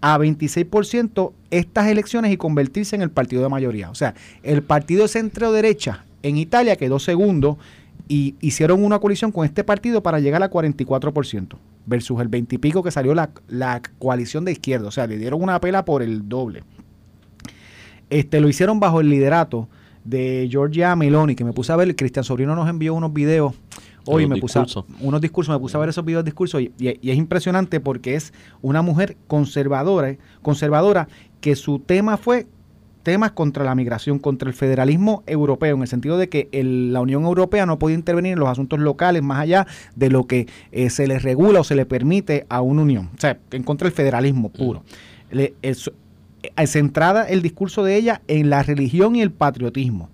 a 0.00 0.18
26% 0.18 1.32
estas 1.50 1.88
elecciones 1.88 2.32
y 2.32 2.38
convertirse 2.38 2.96
en 2.96 3.02
el 3.02 3.10
partido 3.10 3.42
de 3.42 3.50
mayoría. 3.50 3.90
O 3.90 3.94
sea, 3.94 4.14
el 4.42 4.62
partido 4.62 5.06
centro 5.06 5.52
derecha 5.52 6.05
en 6.22 6.36
Italia 6.36 6.76
quedó 6.76 6.98
segundo 6.98 7.58
y 8.08 8.34
hicieron 8.40 8.84
una 8.84 8.98
coalición 8.98 9.32
con 9.32 9.44
este 9.44 9.64
partido 9.64 10.02
para 10.02 10.20
llegar 10.20 10.42
a 10.42 10.50
44% 10.50 11.56
versus 11.86 12.20
el 12.20 12.28
20 12.28 12.54
y 12.54 12.58
pico 12.58 12.82
que 12.82 12.90
salió 12.90 13.14
la, 13.14 13.30
la 13.48 13.80
coalición 13.98 14.44
de 14.44 14.52
izquierda. 14.52 14.88
O 14.88 14.90
sea, 14.90 15.06
le 15.06 15.16
dieron 15.18 15.42
una 15.42 15.60
pela 15.60 15.84
por 15.84 16.02
el 16.02 16.28
doble. 16.28 16.62
Este, 18.10 18.40
lo 18.40 18.48
hicieron 18.48 18.78
bajo 18.80 19.00
el 19.00 19.08
liderato 19.10 19.68
de 20.04 20.46
Giorgia 20.50 20.94
Meloni, 20.94 21.34
que 21.34 21.44
me 21.44 21.52
puse 21.52 21.72
a 21.72 21.76
ver, 21.76 21.94
Cristian 21.96 22.24
Sobrino 22.24 22.54
nos 22.54 22.68
envió 22.68 22.94
unos 22.94 23.12
videos 23.12 23.54
hoy, 24.04 24.22
me 24.28 24.36
puse 24.40 24.58
a- 24.60 24.62
unos 25.00 25.20
discursos, 25.20 25.52
me 25.52 25.58
puse 25.58 25.76
a 25.76 25.80
ver 25.80 25.88
esos 25.88 26.04
videos 26.04 26.24
discursos 26.24 26.60
y, 26.62 26.70
y- 26.78 26.98
y 27.02 27.10
es 27.10 27.16
impresionante 27.18 27.80
porque 27.80 28.14
es 28.14 28.32
una 28.62 28.82
mujer 28.82 29.16
conservadora, 29.26 30.16
conservadora 30.42 31.08
que 31.40 31.56
su 31.56 31.80
tema 31.80 32.16
fue 32.16 32.46
temas 33.06 33.30
contra 33.30 33.62
la 33.62 33.76
migración, 33.76 34.18
contra 34.18 34.48
el 34.48 34.54
federalismo 34.54 35.22
europeo, 35.28 35.76
en 35.76 35.82
el 35.82 35.86
sentido 35.86 36.18
de 36.18 36.28
que 36.28 36.48
el- 36.50 36.92
la 36.92 37.00
Unión 37.00 37.22
Europea 37.22 37.64
no 37.64 37.78
puede 37.78 37.94
intervenir 37.94 38.32
en 38.32 38.40
los 38.40 38.48
asuntos 38.48 38.80
locales 38.80 39.22
más 39.22 39.38
allá 39.38 39.64
de 39.94 40.10
lo 40.10 40.26
que 40.26 40.48
eh, 40.72 40.90
se 40.90 41.06
le 41.06 41.20
regula 41.20 41.60
o 41.60 41.64
se 41.64 41.76
le 41.76 41.86
permite 41.86 42.46
a 42.48 42.62
una 42.62 42.82
unión. 42.82 43.10
O 43.16 43.20
sea, 43.20 43.38
en 43.52 43.62
contra 43.62 43.86
del 43.86 43.94
federalismo 43.94 44.48
puro. 44.48 44.82
Le- 45.30 45.54
es- 45.62 45.88
eh, 46.42 46.66
centrada 46.66 47.28
el 47.28 47.42
discurso 47.42 47.84
de 47.84 47.94
ella 47.94 48.22
en 48.26 48.50
la 48.50 48.64
religión 48.64 49.14
y 49.14 49.22
el 49.22 49.30
patriotismo. 49.30 50.10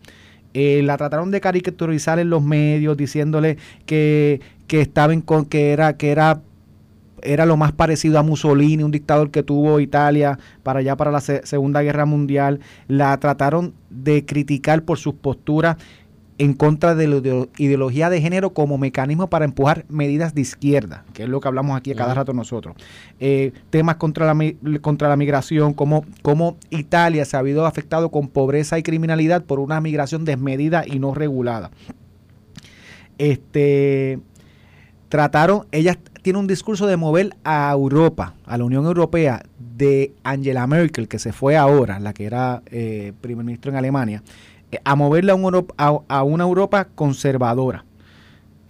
Eh, 0.52 0.82
la 0.84 0.98
trataron 0.98 1.30
de 1.30 1.40
caricaturizar 1.40 2.18
en 2.18 2.28
los 2.28 2.42
medios 2.42 2.98
diciéndole 2.98 3.56
que, 3.86 4.42
que 4.66 4.82
estaba 4.82 5.14
en 5.14 5.22
con 5.22 5.46
que 5.46 5.72
era 5.72 5.96
que 5.96 6.10
era 6.10 6.42
era 7.22 7.46
lo 7.46 7.56
más 7.56 7.72
parecido 7.72 8.18
a 8.18 8.22
Mussolini, 8.22 8.82
un 8.82 8.90
dictador 8.90 9.30
que 9.30 9.42
tuvo 9.42 9.80
Italia 9.80 10.38
para 10.62 10.80
allá 10.80 10.96
para 10.96 11.10
la 11.10 11.20
se- 11.20 11.46
Segunda 11.46 11.82
Guerra 11.82 12.04
Mundial. 12.04 12.60
La 12.88 13.16
trataron 13.18 13.74
de 13.90 14.24
criticar 14.24 14.82
por 14.82 14.98
sus 14.98 15.14
posturas 15.14 15.76
en 16.38 16.54
contra 16.54 16.94
de 16.96 17.06
la 17.06 17.16
ideo- 17.18 17.48
ideología 17.58 18.10
de 18.10 18.20
género 18.20 18.50
como 18.52 18.76
mecanismo 18.78 19.28
para 19.28 19.44
empujar 19.44 19.84
medidas 19.88 20.34
de 20.34 20.40
izquierda, 20.40 21.04
que 21.12 21.22
es 21.24 21.28
lo 21.28 21.38
que 21.40 21.46
hablamos 21.46 21.76
aquí 21.76 21.92
a 21.92 21.94
cada 21.94 22.14
rato 22.14 22.32
nosotros. 22.32 22.74
Eh, 23.20 23.52
temas 23.70 23.96
contra 23.96 24.26
la, 24.34 24.52
contra 24.80 25.08
la 25.08 25.16
migración, 25.16 25.72
como, 25.74 26.04
como 26.22 26.56
Italia 26.70 27.24
se 27.26 27.36
ha 27.36 27.40
habido 27.40 27.64
afectado 27.66 28.10
con 28.10 28.26
pobreza 28.28 28.78
y 28.78 28.82
criminalidad 28.82 29.44
por 29.44 29.60
una 29.60 29.80
migración 29.80 30.24
desmedida 30.24 30.84
y 30.86 30.98
no 30.98 31.14
regulada. 31.14 31.70
Este 33.18 34.18
trataron, 35.12 35.66
ella 35.72 35.98
tiene 36.22 36.38
un 36.38 36.46
discurso 36.46 36.86
de 36.86 36.96
mover 36.96 37.36
a 37.44 37.70
Europa, 37.70 38.32
a 38.46 38.56
la 38.56 38.64
Unión 38.64 38.86
Europea, 38.86 39.42
de 39.58 40.14
Angela 40.24 40.66
Merkel, 40.66 41.06
que 41.06 41.18
se 41.18 41.34
fue 41.34 41.54
ahora, 41.54 42.00
la 42.00 42.14
que 42.14 42.24
era 42.24 42.62
eh, 42.70 43.12
primer 43.20 43.44
ministro 43.44 43.70
en 43.70 43.76
Alemania, 43.76 44.22
eh, 44.70 44.78
a 44.82 44.96
moverla 44.96 45.34
a 45.36 46.22
una 46.22 46.44
Europa 46.44 46.88
conservadora. 46.94 47.84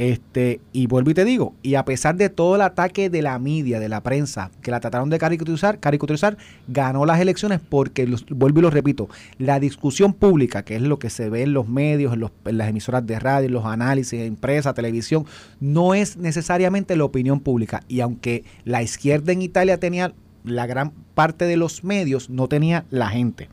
Este, 0.03 0.61
y 0.73 0.89
vuelvo 0.89 1.13
y 1.13 1.15
te 1.15 1.25
digo, 1.25 1.55
y 1.63 1.77
a 1.77 1.85
pesar 1.85 2.17
de 2.17 2.29
todo 2.29 2.57
el 2.57 2.63
ataque 2.63 3.09
de 3.09 3.23
la 3.23 3.39
media, 3.39 3.79
de 3.79 3.89
la 3.89 4.03
prensa, 4.03 4.51
que 4.61 4.73
la 4.73 4.81
trataron 4.81 5.11
de 5.11 5.19
caricaturizar, 5.21 5.79
caricaturizar 5.79 6.37
ganó 6.67 7.07
las 7.07 7.21
elecciones 7.21 7.61
porque, 7.61 8.13
vuelvo 8.31 8.59
y 8.59 8.63
lo 8.63 8.71
repito, 8.71 9.09
la 9.39 9.61
discusión 9.61 10.13
pública, 10.13 10.65
que 10.65 10.75
es 10.75 10.83
lo 10.83 10.99
que 10.99 11.09
se 11.09 11.31
ve 11.31 11.43
en 11.43 11.53
los 11.53 11.69
medios, 11.69 12.15
en, 12.15 12.29
en 12.47 12.59
las 12.59 12.69
emisoras 12.69 13.07
de 13.07 13.17
radio, 13.21 13.47
en 13.47 13.53
los 13.53 13.65
análisis, 13.65 14.19
en 14.19 14.35
prensa, 14.35 14.75
televisión, 14.75 15.25
no 15.61 15.95
es 15.95 16.17
necesariamente 16.17 16.97
la 16.97 17.05
opinión 17.05 17.39
pública. 17.39 17.85
Y 17.87 18.01
aunque 18.01 18.43
la 18.65 18.83
izquierda 18.83 19.31
en 19.31 19.41
Italia 19.41 19.79
tenía 19.79 20.15
la 20.43 20.67
gran 20.67 20.91
parte 21.15 21.45
de 21.45 21.57
los 21.57 21.85
medios, 21.85 22.29
no 22.29 22.49
tenía 22.49 22.87
la 22.91 23.09
gente. 23.09 23.49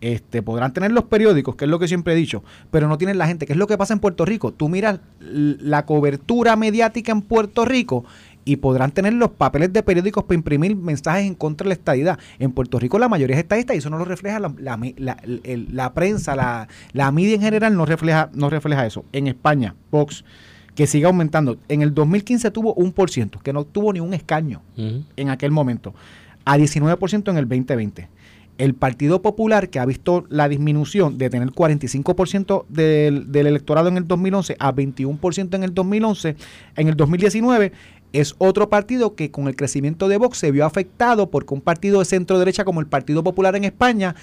Este, 0.00 0.42
podrán 0.42 0.72
tener 0.72 0.92
los 0.92 1.04
periódicos, 1.04 1.56
que 1.56 1.64
es 1.64 1.70
lo 1.70 1.78
que 1.78 1.88
siempre 1.88 2.12
he 2.12 2.16
dicho, 2.16 2.44
pero 2.70 2.86
no 2.86 2.98
tienen 2.98 3.16
la 3.16 3.26
gente. 3.26 3.46
¿Qué 3.46 3.54
es 3.54 3.58
lo 3.58 3.66
que 3.66 3.78
pasa 3.78 3.94
en 3.94 4.00
Puerto 4.00 4.24
Rico? 4.24 4.52
Tú 4.52 4.68
miras 4.68 5.00
la 5.20 5.86
cobertura 5.86 6.54
mediática 6.56 7.12
en 7.12 7.22
Puerto 7.22 7.64
Rico 7.64 8.04
y 8.44 8.56
podrán 8.56 8.92
tener 8.92 9.12
los 9.14 9.30
papeles 9.30 9.72
de 9.72 9.82
periódicos 9.82 10.24
para 10.24 10.36
imprimir 10.36 10.76
mensajes 10.76 11.26
en 11.26 11.34
contra 11.34 11.64
de 11.64 11.68
la 11.70 11.74
estadidad. 11.74 12.18
En 12.38 12.52
Puerto 12.52 12.78
Rico 12.78 12.98
la 12.98 13.08
mayoría 13.08 13.36
es 13.36 13.42
estadista 13.42 13.74
y 13.74 13.78
eso 13.78 13.90
no 13.90 13.98
lo 13.98 14.04
refleja 14.04 14.38
la, 14.38 14.52
la, 14.58 15.94
prensa, 15.94 16.36
la, 16.36 16.68
la, 16.92 17.10
media 17.10 17.34
en 17.34 17.40
general 17.40 17.76
no 17.76 17.86
refleja, 17.86 18.30
no 18.34 18.48
refleja 18.48 18.86
eso. 18.86 19.04
En 19.12 19.26
España, 19.26 19.74
Vox, 19.90 20.24
que 20.76 20.86
sigue 20.86 21.06
aumentando. 21.06 21.58
En 21.68 21.82
el 21.82 21.92
2015 21.92 22.50
tuvo 22.52 22.74
un 22.74 22.92
por 22.92 23.10
ciento, 23.10 23.40
que 23.40 23.52
no 23.52 23.64
tuvo 23.64 23.92
ni 23.92 23.98
un 23.98 24.14
escaño 24.14 24.62
en 24.76 25.30
aquel 25.30 25.50
momento, 25.50 25.94
a 26.44 26.56
19% 26.56 27.30
en 27.30 27.36
el 27.38 27.48
2020 27.48 28.08
el 28.58 28.74
Partido 28.74 29.22
Popular, 29.22 29.68
que 29.68 29.78
ha 29.78 29.86
visto 29.86 30.24
la 30.28 30.48
disminución 30.48 31.18
de 31.18 31.30
tener 31.30 31.50
45% 31.50 32.64
del, 32.68 33.30
del 33.30 33.46
electorado 33.46 33.88
en 33.88 33.96
el 33.96 34.06
2011 34.06 34.56
a 34.58 34.72
21% 34.72 35.54
en 35.54 35.62
el 35.62 35.74
2011, 35.74 36.36
en 36.76 36.88
el 36.88 36.96
2019, 36.96 37.72
es 38.12 38.34
otro 38.38 38.68
partido 38.68 39.14
que 39.14 39.30
con 39.30 39.48
el 39.48 39.56
crecimiento 39.56 40.08
de 40.08 40.16
Vox 40.16 40.38
se 40.38 40.50
vio 40.50 40.64
afectado 40.64 41.30
porque 41.30 41.54
un 41.54 41.60
partido 41.60 41.98
de 41.98 42.04
centro 42.04 42.38
derecha 42.38 42.64
como 42.64 42.80
el 42.80 42.86
Partido 42.86 43.22
Popular 43.22 43.56
en 43.56 43.64
España, 43.64 44.14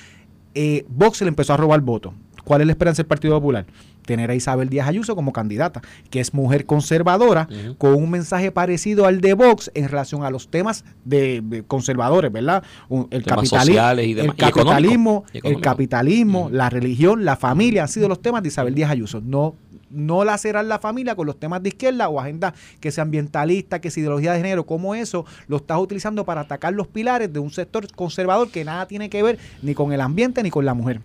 eh, 0.56 0.86
Vox 0.88 1.22
le 1.22 1.28
empezó 1.28 1.54
a 1.54 1.58
robar 1.58 1.82
votos. 1.82 2.14
¿Cuál 2.44 2.62
es 2.62 2.68
la 2.68 2.74
esperanza 2.74 3.04
del 3.04 3.08
Partido 3.08 3.36
Popular? 3.36 3.66
Tener 4.06 4.30
a 4.30 4.36
Isabel 4.36 4.70
Díaz 4.70 4.88
Ayuso 4.88 5.16
como 5.16 5.32
candidata, 5.32 5.82
que 6.10 6.20
es 6.20 6.34
mujer 6.34 6.66
conservadora, 6.66 7.48
con 7.78 7.96
un 7.96 8.10
mensaje 8.10 8.52
parecido 8.52 9.06
al 9.06 9.22
de 9.22 9.34
Vox 9.34 9.72
en 9.74 9.88
relación 9.88 10.24
a 10.24 10.30
los 10.30 10.50
temas 10.50 10.84
de, 11.06 11.64
conservadores, 11.68 12.32
¿verdad? 12.32 12.64
el, 12.90 13.08
el 13.12 14.36
capitalismo, 14.36 15.24
el 15.32 15.62
capitalismo, 15.62 16.50
la 16.52 16.70
religión, 16.70 17.24
la 17.24 17.38
familia 17.38 17.84
han 17.84 17.88
sido 17.88 18.10
los 18.10 18.22
temas 18.22 18.44
de 18.44 18.50
Isabel 18.50 18.76
Díaz 18.76 18.92
Ayuso. 18.92 19.22
No 19.22 19.56
no 19.94 20.24
lacerar 20.24 20.66
la 20.66 20.80
familia 20.80 21.16
con 21.16 21.28
los 21.28 21.40
temas 21.40 21.62
de 21.62 21.70
izquierda 21.70 22.10
o 22.10 22.20
agenda 22.20 22.54
que 22.80 22.92
sea 22.92 23.04
ambientalista, 23.04 23.80
que 23.80 23.92
sea 23.92 24.02
ideología 24.02 24.34
de 24.34 24.40
género, 24.40 24.66
como 24.66 24.96
eso 24.96 25.26
lo 25.48 25.58
estás 25.58 25.78
utilizando 25.78 26.26
para 26.26 26.42
atacar 26.42 26.74
los 26.74 26.88
pilares 26.88 27.32
de 27.32 27.40
un 27.40 27.52
sector 27.52 27.86
conservador 27.94 28.50
que 28.50 28.66
nada 28.66 28.88
tiene 28.88 29.10
que 29.10 29.22
ver 29.22 29.38
ni 29.62 29.76
con 29.76 29.94
el 29.94 30.02
ambiente 30.02 30.42
ni 30.42 30.50
con 30.50 30.66
la 30.66 30.74
mujer 30.74 31.02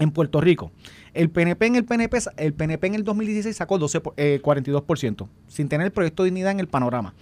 en 0.00 0.10
Puerto 0.10 0.40
Rico. 0.40 0.72
El 1.14 1.30
PNP 1.30 1.66
en 1.66 1.76
el 1.76 1.84
PNP, 1.84 2.18
el 2.38 2.54
PNP 2.54 2.88
en 2.88 2.94
el 2.96 3.04
2016 3.04 3.54
sacó 3.54 3.78
12, 3.78 4.02
42%, 4.02 5.24
eh, 5.24 5.28
sin 5.46 5.68
tener 5.68 5.86
el 5.86 5.92
proyecto 5.92 6.24
de 6.24 6.30
dignidad 6.30 6.50
en 6.50 6.58
el 6.58 6.66
panorama. 6.66 7.14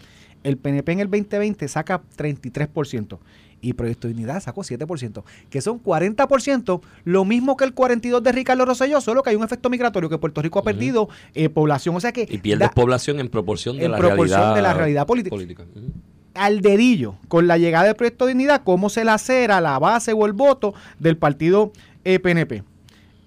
El 0.45 0.57
PNP 0.57 0.93
en 0.93 1.01
el 1.01 1.11
2020 1.11 1.69
saca 1.69 2.01
33% 2.17 3.19
y 3.61 3.73
Proyecto 3.73 4.07
de 4.07 4.15
Dignidad 4.15 4.41
sacó 4.41 4.63
7%, 4.63 5.25
que 5.51 5.61
son 5.61 5.83
40%, 5.83 6.81
lo 7.05 7.25
mismo 7.25 7.57
que 7.57 7.65
el 7.65 7.75
42% 7.75 8.21
de 8.21 8.33
Ricardo 8.33 8.65
Rosselló, 8.65 9.01
solo 9.01 9.23
que 9.23 9.31
hay 9.31 9.37
un 9.37 9.45
efecto 9.45 9.69
migratorio 9.69 10.09
que 10.09 10.19
Puerto 10.19 10.43
Rico 10.43 10.61
ha 10.61 10.63
perdido 10.63 11.09
eh, 11.35 11.49
población, 11.49 11.97
o 11.97 12.01
sea 12.01 12.13
que... 12.13 12.27
Y 12.31 12.39
pierde 12.39 12.69
población 12.69 13.19
en 13.19 13.29
proporción 13.29 13.77
de, 13.77 13.89
la, 13.89 13.99
proporción 13.99 14.39
realidad 14.39 14.55
de 14.55 14.63
la 14.63 14.75
realidad 14.75 15.07
política. 15.07 15.65
Al 16.35 16.61
dedillo, 16.61 17.17
con 17.27 17.49
la 17.49 17.59
llegada 17.59 17.87
del 17.87 17.97
Proyecto 17.97 18.27
de 18.27 18.33
Dignidad, 18.33 18.63
cómo 18.63 18.91
se 18.91 19.05
lacera 19.05 19.61
la 19.61 19.79
base 19.81 20.13
o 20.13 20.25
el 20.25 20.35
voto 20.35 20.73
del 21.01 21.17
partido 21.17 21.73
PNP. 22.05 22.63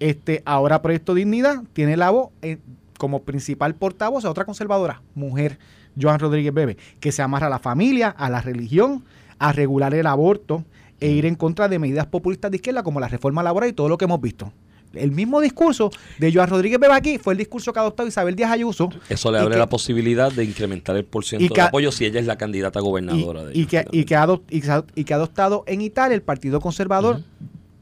Este, 0.00 0.42
ahora 0.44 0.82
Proyecto 0.82 1.14
Dignidad 1.14 1.62
tiene 1.72 1.96
la 1.96 2.10
voz 2.10 2.30
eh, 2.42 2.58
como 2.98 3.22
principal 3.22 3.74
portavoz 3.74 4.24
a 4.24 4.30
otra 4.30 4.44
conservadora, 4.44 5.02
mujer, 5.14 5.58
Joan 6.00 6.18
Rodríguez 6.18 6.52
Bebe, 6.52 6.76
que 7.00 7.12
se 7.12 7.22
amarra 7.22 7.46
a 7.46 7.50
la 7.50 7.58
familia, 7.58 8.08
a 8.08 8.30
la 8.30 8.40
religión, 8.40 9.04
a 9.38 9.52
regular 9.52 9.94
el 9.94 10.06
aborto 10.06 10.64
e 11.00 11.10
ir 11.10 11.26
en 11.26 11.34
contra 11.34 11.68
de 11.68 11.78
medidas 11.78 12.06
populistas 12.06 12.50
de 12.50 12.56
izquierda 12.56 12.82
como 12.82 13.00
la 13.00 13.08
reforma 13.08 13.42
laboral 13.42 13.68
y 13.68 13.72
todo 13.72 13.88
lo 13.88 13.98
que 13.98 14.04
hemos 14.04 14.20
visto. 14.20 14.52
El 14.94 15.10
mismo 15.10 15.40
discurso 15.40 15.90
de 16.18 16.32
Joan 16.32 16.48
Rodríguez 16.48 16.78
Bebe 16.78 16.94
aquí 16.94 17.18
fue 17.18 17.34
el 17.34 17.38
discurso 17.38 17.72
que 17.72 17.78
ha 17.78 17.82
adoptado 17.82 18.08
Isabel 18.08 18.36
Díaz 18.36 18.52
Ayuso. 18.52 18.90
Eso 19.08 19.32
le 19.32 19.38
abre 19.38 19.56
la 19.56 19.68
posibilidad 19.68 20.30
de 20.30 20.44
incrementar 20.44 20.96
el 20.96 21.04
porcentaje 21.04 21.54
de 21.54 21.60
apoyo 21.60 21.90
si 21.92 22.04
ella 22.04 22.20
es 22.20 22.26
la 22.26 22.36
candidata 22.36 22.80
gobernadora. 22.80 23.44
Y, 23.52 23.66
que, 23.66 23.86
y, 23.90 24.04
que, 24.04 24.14
ha 24.16 24.22
adoptado 24.22 25.64
en 25.66 25.80
Italia 25.80 26.14
el 26.14 26.22
Partido 26.22 26.60
Conservador 26.60 27.22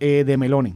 eh, 0.01 0.25
de 0.25 0.37
Meloni. 0.37 0.75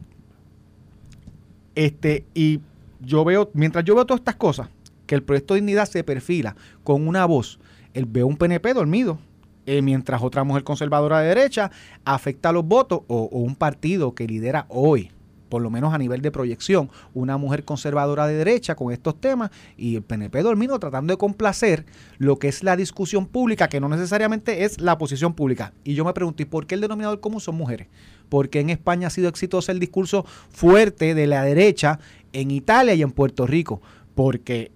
Este, 1.74 2.24
y 2.34 2.60
yo 3.00 3.24
veo, 3.24 3.50
mientras 3.54 3.84
yo 3.84 3.94
veo 3.94 4.06
todas 4.06 4.20
estas 4.20 4.36
cosas, 4.36 4.68
que 5.06 5.14
el 5.14 5.22
proyecto 5.22 5.54
de 5.54 5.60
dignidad 5.60 5.86
se 5.86 6.04
perfila 6.04 6.56
con 6.82 7.06
una 7.06 7.26
voz, 7.26 7.58
él 7.92 8.06
ve 8.06 8.24
un 8.24 8.36
PNP 8.36 8.74
dormido, 8.74 9.18
eh, 9.66 9.82
mientras 9.82 10.22
otra 10.22 10.44
mujer 10.44 10.62
conservadora 10.62 11.20
de 11.20 11.28
derecha 11.28 11.70
afecta 12.04 12.52
los 12.52 12.64
votos, 12.66 13.00
o, 13.06 13.28
un 13.32 13.56
partido 13.56 14.14
que 14.14 14.26
lidera 14.26 14.66
hoy, 14.68 15.10
por 15.54 15.62
lo 15.62 15.70
menos 15.70 15.94
a 15.94 15.98
nivel 15.98 16.20
de 16.20 16.32
proyección, 16.32 16.90
una 17.14 17.36
mujer 17.36 17.64
conservadora 17.64 18.26
de 18.26 18.34
derecha 18.34 18.74
con 18.74 18.92
estos 18.92 19.20
temas 19.20 19.52
y 19.76 19.94
el 19.94 20.02
PNP 20.02 20.42
dormido 20.42 20.80
tratando 20.80 21.12
de 21.12 21.16
complacer 21.16 21.86
lo 22.18 22.40
que 22.40 22.48
es 22.48 22.64
la 22.64 22.74
discusión 22.74 23.26
pública, 23.26 23.68
que 23.68 23.78
no 23.78 23.88
necesariamente 23.88 24.64
es 24.64 24.80
la 24.80 24.98
posición 24.98 25.32
pública. 25.32 25.72
Y 25.84 25.94
yo 25.94 26.04
me 26.04 26.12
pregunto, 26.12 26.42
¿y 26.42 26.46
por 26.46 26.66
qué 26.66 26.74
el 26.74 26.80
denominador 26.80 27.20
común 27.20 27.40
son 27.40 27.54
mujeres? 27.54 27.86
porque 28.28 28.58
en 28.58 28.70
España 28.70 29.06
ha 29.06 29.10
sido 29.10 29.28
exitoso 29.28 29.70
el 29.70 29.78
discurso 29.78 30.24
fuerte 30.50 31.14
de 31.14 31.28
la 31.28 31.44
derecha 31.44 32.00
en 32.32 32.50
Italia 32.50 32.94
y 32.94 33.02
en 33.02 33.12
Puerto 33.12 33.46
Rico, 33.46 33.80
porque 34.16 34.72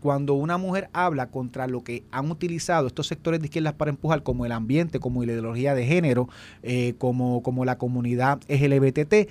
cuando 0.00 0.34
una 0.34 0.58
mujer 0.58 0.88
habla 0.92 1.30
contra 1.30 1.66
lo 1.66 1.84
que 1.84 2.04
han 2.10 2.30
utilizado 2.30 2.86
estos 2.86 3.06
sectores 3.06 3.40
de 3.40 3.46
izquierdas 3.46 3.74
para 3.74 3.90
empujar, 3.90 4.22
como 4.22 4.46
el 4.46 4.52
ambiente, 4.52 4.98
como 4.98 5.24
la 5.24 5.32
ideología 5.32 5.74
de 5.74 5.86
género, 5.86 6.28
eh, 6.62 6.94
como, 6.98 7.42
como 7.42 7.64
la 7.64 7.78
comunidad 7.78 8.40
LGBT, 8.48 9.28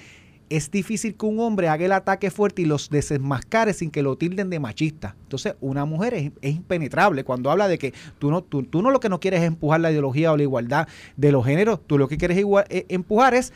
es 0.50 0.72
difícil 0.72 1.16
que 1.16 1.26
un 1.26 1.40
hombre 1.40 1.70
haga 1.70 1.86
el 1.86 1.92
ataque 1.92 2.32
fuerte 2.32 2.64
y 2.64 2.66
los 2.66 2.90
desenmascare 2.90 3.74
sin 3.74 3.92
que 3.92 4.02
lo 4.02 4.18
tilden 4.18 4.50
de 4.50 4.60
machista. 4.60 5.16
Entonces, 5.24 5.56
una 5.62 5.86
mujer 5.86 6.14
es, 6.14 6.32
impenetrable 6.42 7.24
cuando 7.24 7.52
habla 7.52 7.68
de 7.68 7.78
que 7.78 7.94
tú 8.18 8.32
no, 8.32 8.42
tú, 8.42 8.66
no 8.82 8.90
lo 8.92 9.00
que 9.00 9.10
no 9.10 9.20
quieres 9.20 9.42
es 9.42 9.48
empujar 9.48 9.80
la 9.80 9.92
ideología 9.92 10.32
o 10.32 10.38
la 10.38 10.44
igualdad 10.44 10.88
de 11.18 11.32
los 11.32 11.46
géneros, 11.46 11.80
tú 11.86 11.98
lo 11.98 12.08
que 12.08 12.18
quieres 12.18 12.38
igual, 12.38 12.66
eh, 12.70 12.86
empujar 12.90 13.34
es 13.34 13.54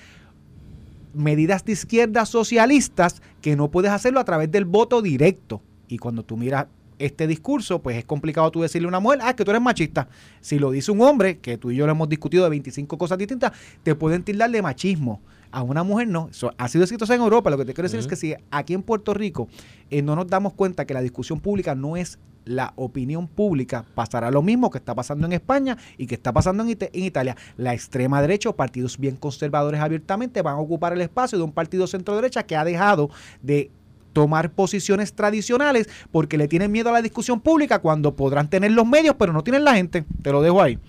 medidas 1.14 1.66
de 1.66 1.74
izquierda 1.74 2.26
socialistas 2.26 3.22
que 3.42 3.56
no 3.56 3.70
puedes 3.70 3.92
hacerlo 3.92 4.20
a 4.20 4.26
través 4.26 4.52
del 4.52 4.66
voto 4.66 5.02
directo. 5.02 5.62
Y 5.88 5.98
cuando 5.98 6.24
tú 6.24 6.38
miras 6.38 6.68
este 7.00 7.28
discurso, 7.28 7.82
pues 7.82 7.98
es 7.98 8.06
complicado 8.06 8.50
tú 8.52 8.62
decirle 8.62 8.88
a 8.88 8.90
una 8.90 9.00
mujer, 9.00 9.20
ah, 9.22 9.36
que 9.36 9.44
tú 9.44 9.52
eres 9.52 9.62
machista. 9.62 10.08
Si 10.42 10.60
lo 10.60 10.72
dice 10.72 10.92
un 10.92 11.02
hombre, 11.02 11.40
que 11.40 11.58
tú 11.58 11.72
y 11.72 11.76
yo 11.76 11.86
lo 11.86 11.92
hemos 11.92 12.10
discutido 12.10 12.44
de 12.44 12.50
25 12.50 12.98
cosas 12.98 13.18
distintas, 13.18 13.52
te 13.84 13.96
pueden 13.96 14.24
tildar 14.24 14.52
de 14.52 14.62
machismo 14.62 15.22
a 15.54 15.62
una 15.62 15.84
mujer 15.84 16.08
no. 16.08 16.30
ha 16.58 16.68
sido 16.68 16.84
exitosa 16.84 17.14
en 17.14 17.22
Europa. 17.22 17.50
Lo 17.52 17.58
que 17.58 17.66
te 17.66 17.74
quiero 17.74 17.86
decir 17.86 18.00
es 18.00 18.08
que 18.08 18.16
si 18.16 18.36
aquí 18.50 18.74
en 18.74 18.82
Puerto 18.82 19.14
Rico 19.14 19.48
eh, 19.92 20.02
no 20.02 20.16
nos 20.16 20.28
damos 20.28 20.54
cuenta 20.54 20.86
que 20.86 20.96
la 20.96 21.02
discusión 21.02 21.40
pública 21.40 21.76
no 21.76 21.96
es 21.96 22.18
la 22.46 22.74
opinión 22.76 23.28
pública, 23.28 23.86
pasará 23.96 24.32
lo 24.32 24.42
mismo 24.42 24.70
que 24.72 24.80
está 24.80 24.96
pasando 24.96 25.28
en 25.28 25.34
España 25.34 25.78
y 25.98 26.08
que 26.08 26.16
está 26.16 26.34
pasando 26.34 26.64
en, 26.64 26.70
en 26.70 27.04
Italia. 27.04 27.38
La 27.56 27.74
extrema 27.74 28.20
derecha 28.22 28.50
o 28.50 28.56
partidos 28.56 28.98
bien 28.98 29.16
conservadores 29.16 29.80
abiertamente 29.80 30.42
van 30.42 30.56
a 30.56 30.60
ocupar 30.60 30.92
el 30.94 31.02
espacio 31.02 31.38
de 31.38 31.44
un 31.44 31.52
partido 31.52 31.86
centro 31.86 32.16
derecha 32.16 32.44
que 32.44 32.56
ha 32.56 32.66
dejado 32.66 33.12
de 33.44 33.70
tomar 34.14 34.52
posiciones 34.54 35.14
tradicionales 35.14 35.90
porque 36.12 36.38
le 36.38 36.48
tienen 36.48 36.72
miedo 36.72 36.90
a 36.90 36.94
la 36.94 37.02
discusión 37.02 37.42
pública 37.42 37.80
cuando 37.80 38.16
podrán 38.16 38.50
tener 38.50 38.72
los 38.72 38.86
medios 38.86 39.16
pero 39.18 39.34
no 39.34 39.44
tienen 39.44 39.64
la 39.64 39.76
gente. 39.76 40.06
Te 40.22 40.32
lo 40.32 40.42
dejo 40.42 40.62
ahí. 40.62 40.80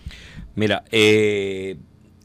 Mira, 0.55 0.85
eh, 0.93 1.77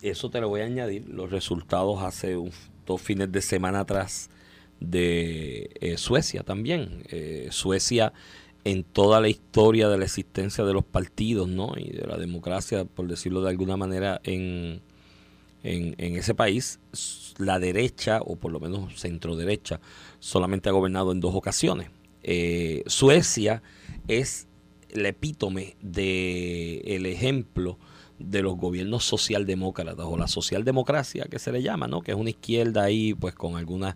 eso 0.01 0.29
te 0.29 0.39
lo 0.39 0.49
voy 0.49 0.61
a 0.61 0.65
añadir, 0.65 1.07
los 1.09 1.31
resultados 1.31 2.03
hace 2.03 2.37
dos 2.85 3.01
fines 3.01 3.31
de 3.31 3.41
semana 3.41 3.81
atrás 3.81 4.29
de 4.79 5.69
eh, 5.81 5.97
Suecia 5.97 6.43
también. 6.43 7.03
Eh, 7.09 7.47
Suecia 7.51 8.13
en 8.63 8.83
toda 8.83 9.21
la 9.21 9.29
historia 9.29 9.89
de 9.89 9.97
la 9.97 10.05
existencia 10.05 10.63
de 10.63 10.73
los 10.73 10.83
partidos 10.83 11.47
¿no? 11.47 11.73
y 11.77 11.89
de 11.89 12.05
la 12.05 12.17
democracia, 12.17 12.85
por 12.85 13.07
decirlo 13.07 13.41
de 13.41 13.49
alguna 13.49 13.77
manera, 13.77 14.21
en, 14.23 14.81
en, 15.63 15.95
en 15.97 16.15
ese 16.15 16.35
país, 16.35 16.79
la 17.37 17.59
derecha, 17.59 18.19
o 18.21 18.35
por 18.35 18.51
lo 18.51 18.59
menos 18.59 18.99
centro 18.99 19.35
derecha, 19.35 19.79
solamente 20.19 20.69
ha 20.69 20.73
gobernado 20.73 21.11
en 21.11 21.19
dos 21.19 21.35
ocasiones. 21.35 21.89
Eh, 22.23 22.83
Suecia 22.87 23.63
es 24.07 24.47
el 24.89 25.05
epítome 25.05 25.77
del 25.81 26.81
el 26.85 27.05
ejemplo 27.05 27.77
de 28.19 28.41
los 28.41 28.57
gobiernos 28.57 29.05
socialdemócratas 29.05 30.05
o 30.05 30.17
la 30.17 30.27
socialdemocracia 30.27 31.25
que 31.25 31.39
se 31.39 31.51
le 31.51 31.61
llama, 31.61 31.87
¿no? 31.87 32.01
que 32.01 32.11
es 32.11 32.17
una 32.17 32.29
izquierda 32.29 32.83
ahí 32.83 33.13
pues 33.13 33.33
con 33.33 33.55
algunas 33.55 33.95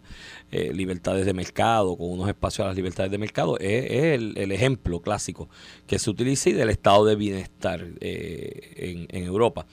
eh, 0.52 0.72
libertades 0.74 1.26
de 1.26 1.34
mercado, 1.34 1.98
con 1.98 2.10
unos 2.10 2.30
espacios 2.30 2.66
a 2.66 2.68
las 2.70 2.76
libertades 2.76 3.12
de 3.12 3.18
mercado, 3.18 3.58
es, 3.60 3.92
el, 3.92 4.52
ejemplo 4.52 5.02
clásico 5.02 5.50
que 5.88 6.00
se 6.00 6.10
utiliza 6.10 6.50
y 6.50 6.54
del 6.54 6.70
estado 6.70 7.06
de 7.06 7.16
bienestar 7.16 7.86
eh, 8.00 9.08
en, 9.10 9.24
Europa. 9.24 9.66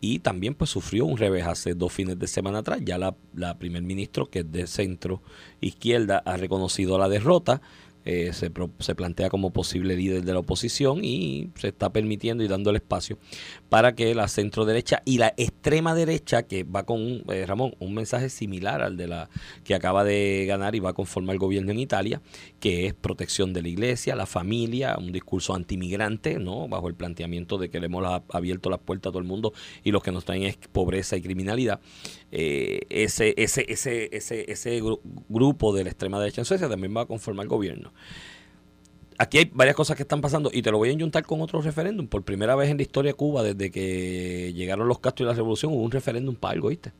Y 0.00 0.18
también 0.18 0.54
pues 0.54 0.70
sufrió 0.70 1.04
un 1.04 1.16
revés 1.16 1.46
hace 1.46 1.74
dos 1.74 1.92
fines 1.92 2.18
de 2.18 2.26
semana 2.26 2.58
atrás. 2.58 2.80
Ya 2.84 2.98
la, 2.98 3.14
la 3.34 3.58
primer 3.58 3.82
ministro, 3.82 4.28
que 4.28 4.40
es 4.40 4.50
de 4.50 4.66
centro 4.66 5.22
izquierda, 5.60 6.22
ha 6.24 6.36
reconocido 6.36 6.98
la 6.98 7.08
derrota 7.08 7.62
eh, 8.04 8.32
se, 8.32 8.50
se, 8.78 8.94
plantea 8.94 9.30
como 9.30 9.50
posible 9.50 9.96
líder 9.96 10.24
de 10.24 10.32
la 10.32 10.40
oposición 10.40 11.04
y 11.04 11.50
se 11.54 11.68
está 11.68 11.90
permitiendo 11.92 12.42
y 12.42 12.48
dando 12.48 12.70
el 12.70 12.76
espacio 12.76 13.18
para 13.68 13.94
que 13.94 14.14
la 14.14 14.28
centro 14.28 14.64
derecha 14.64 15.02
y 15.04 15.18
la 15.18 15.32
extrema 15.36 15.94
derecha, 15.94 16.42
que 16.42 16.64
va 16.64 16.84
con, 16.84 17.22
eh, 17.28 17.44
Ramón, 17.46 17.74
un 17.78 17.94
mensaje 17.94 18.28
similar 18.28 18.82
al 18.82 18.96
de 18.96 19.06
la 19.06 19.30
que 19.64 19.74
acaba 19.74 20.04
de 20.04 20.44
ganar 20.46 20.74
y 20.74 20.80
va 20.80 20.90
a 20.90 20.94
conformar 20.94 21.34
el 21.34 21.38
gobierno 21.38 21.70
en 21.70 21.78
Italia, 21.78 22.20
que 22.60 22.86
es 22.86 22.94
protección 22.94 23.52
de 23.52 23.62
la 23.62 23.68
iglesia, 23.68 24.16
la 24.16 24.26
familia, 24.26 24.96
un 24.98 25.12
discurso 25.12 25.54
antimigrante, 25.54 26.38
¿no? 26.38 26.68
bajo 26.68 26.88
el 26.88 26.94
planteamiento 26.94 27.58
de 27.58 27.70
que 27.70 27.80
le 27.80 27.86
hemos 27.86 28.04
abierto 28.30 28.68
las 28.68 28.80
puertas 28.80 29.10
a 29.10 29.12
todo 29.12 29.20
el 29.20 29.28
mundo 29.28 29.52
y 29.84 29.90
los 29.90 30.02
que 30.02 30.12
nos 30.12 30.24
traen 30.24 30.42
es 30.42 30.56
pobreza 30.72 31.16
y 31.16 31.22
criminalidad. 31.22 31.80
Eh, 32.34 32.80
ese, 32.88 33.34
ese, 33.36 33.66
ese, 33.68 34.08
ese, 34.16 34.50
ese 34.50 34.80
grupo 35.28 35.74
de 35.74 35.84
la 35.84 35.90
extrema 35.90 36.18
derecha 36.18 36.40
en 36.40 36.46
Suecia 36.46 36.66
también 36.66 36.96
va 36.96 37.02
a 37.02 37.06
conformar 37.06 37.46
gobierno. 37.46 37.92
Aquí 39.18 39.36
hay 39.36 39.50
varias 39.52 39.76
cosas 39.76 39.96
que 39.96 40.02
están 40.02 40.22
pasando 40.22 40.50
y 40.50 40.62
te 40.62 40.70
lo 40.70 40.78
voy 40.78 40.90
a 40.90 40.98
juntar 40.98 41.26
con 41.26 41.42
otro 41.42 41.60
referéndum. 41.60 42.06
Por 42.06 42.22
primera 42.22 42.56
vez 42.56 42.70
en 42.70 42.78
la 42.78 42.82
historia 42.84 43.10
de 43.12 43.14
Cuba, 43.14 43.42
desde 43.42 43.70
que 43.70 44.52
llegaron 44.54 44.88
los 44.88 44.98
Castro 44.98 45.26
y 45.26 45.28
la 45.28 45.34
revolución, 45.34 45.74
hubo 45.74 45.82
un 45.82 45.90
referéndum 45.90 46.34
para 46.34 46.54
algo, 46.54 46.68
¿viste? 46.68 46.92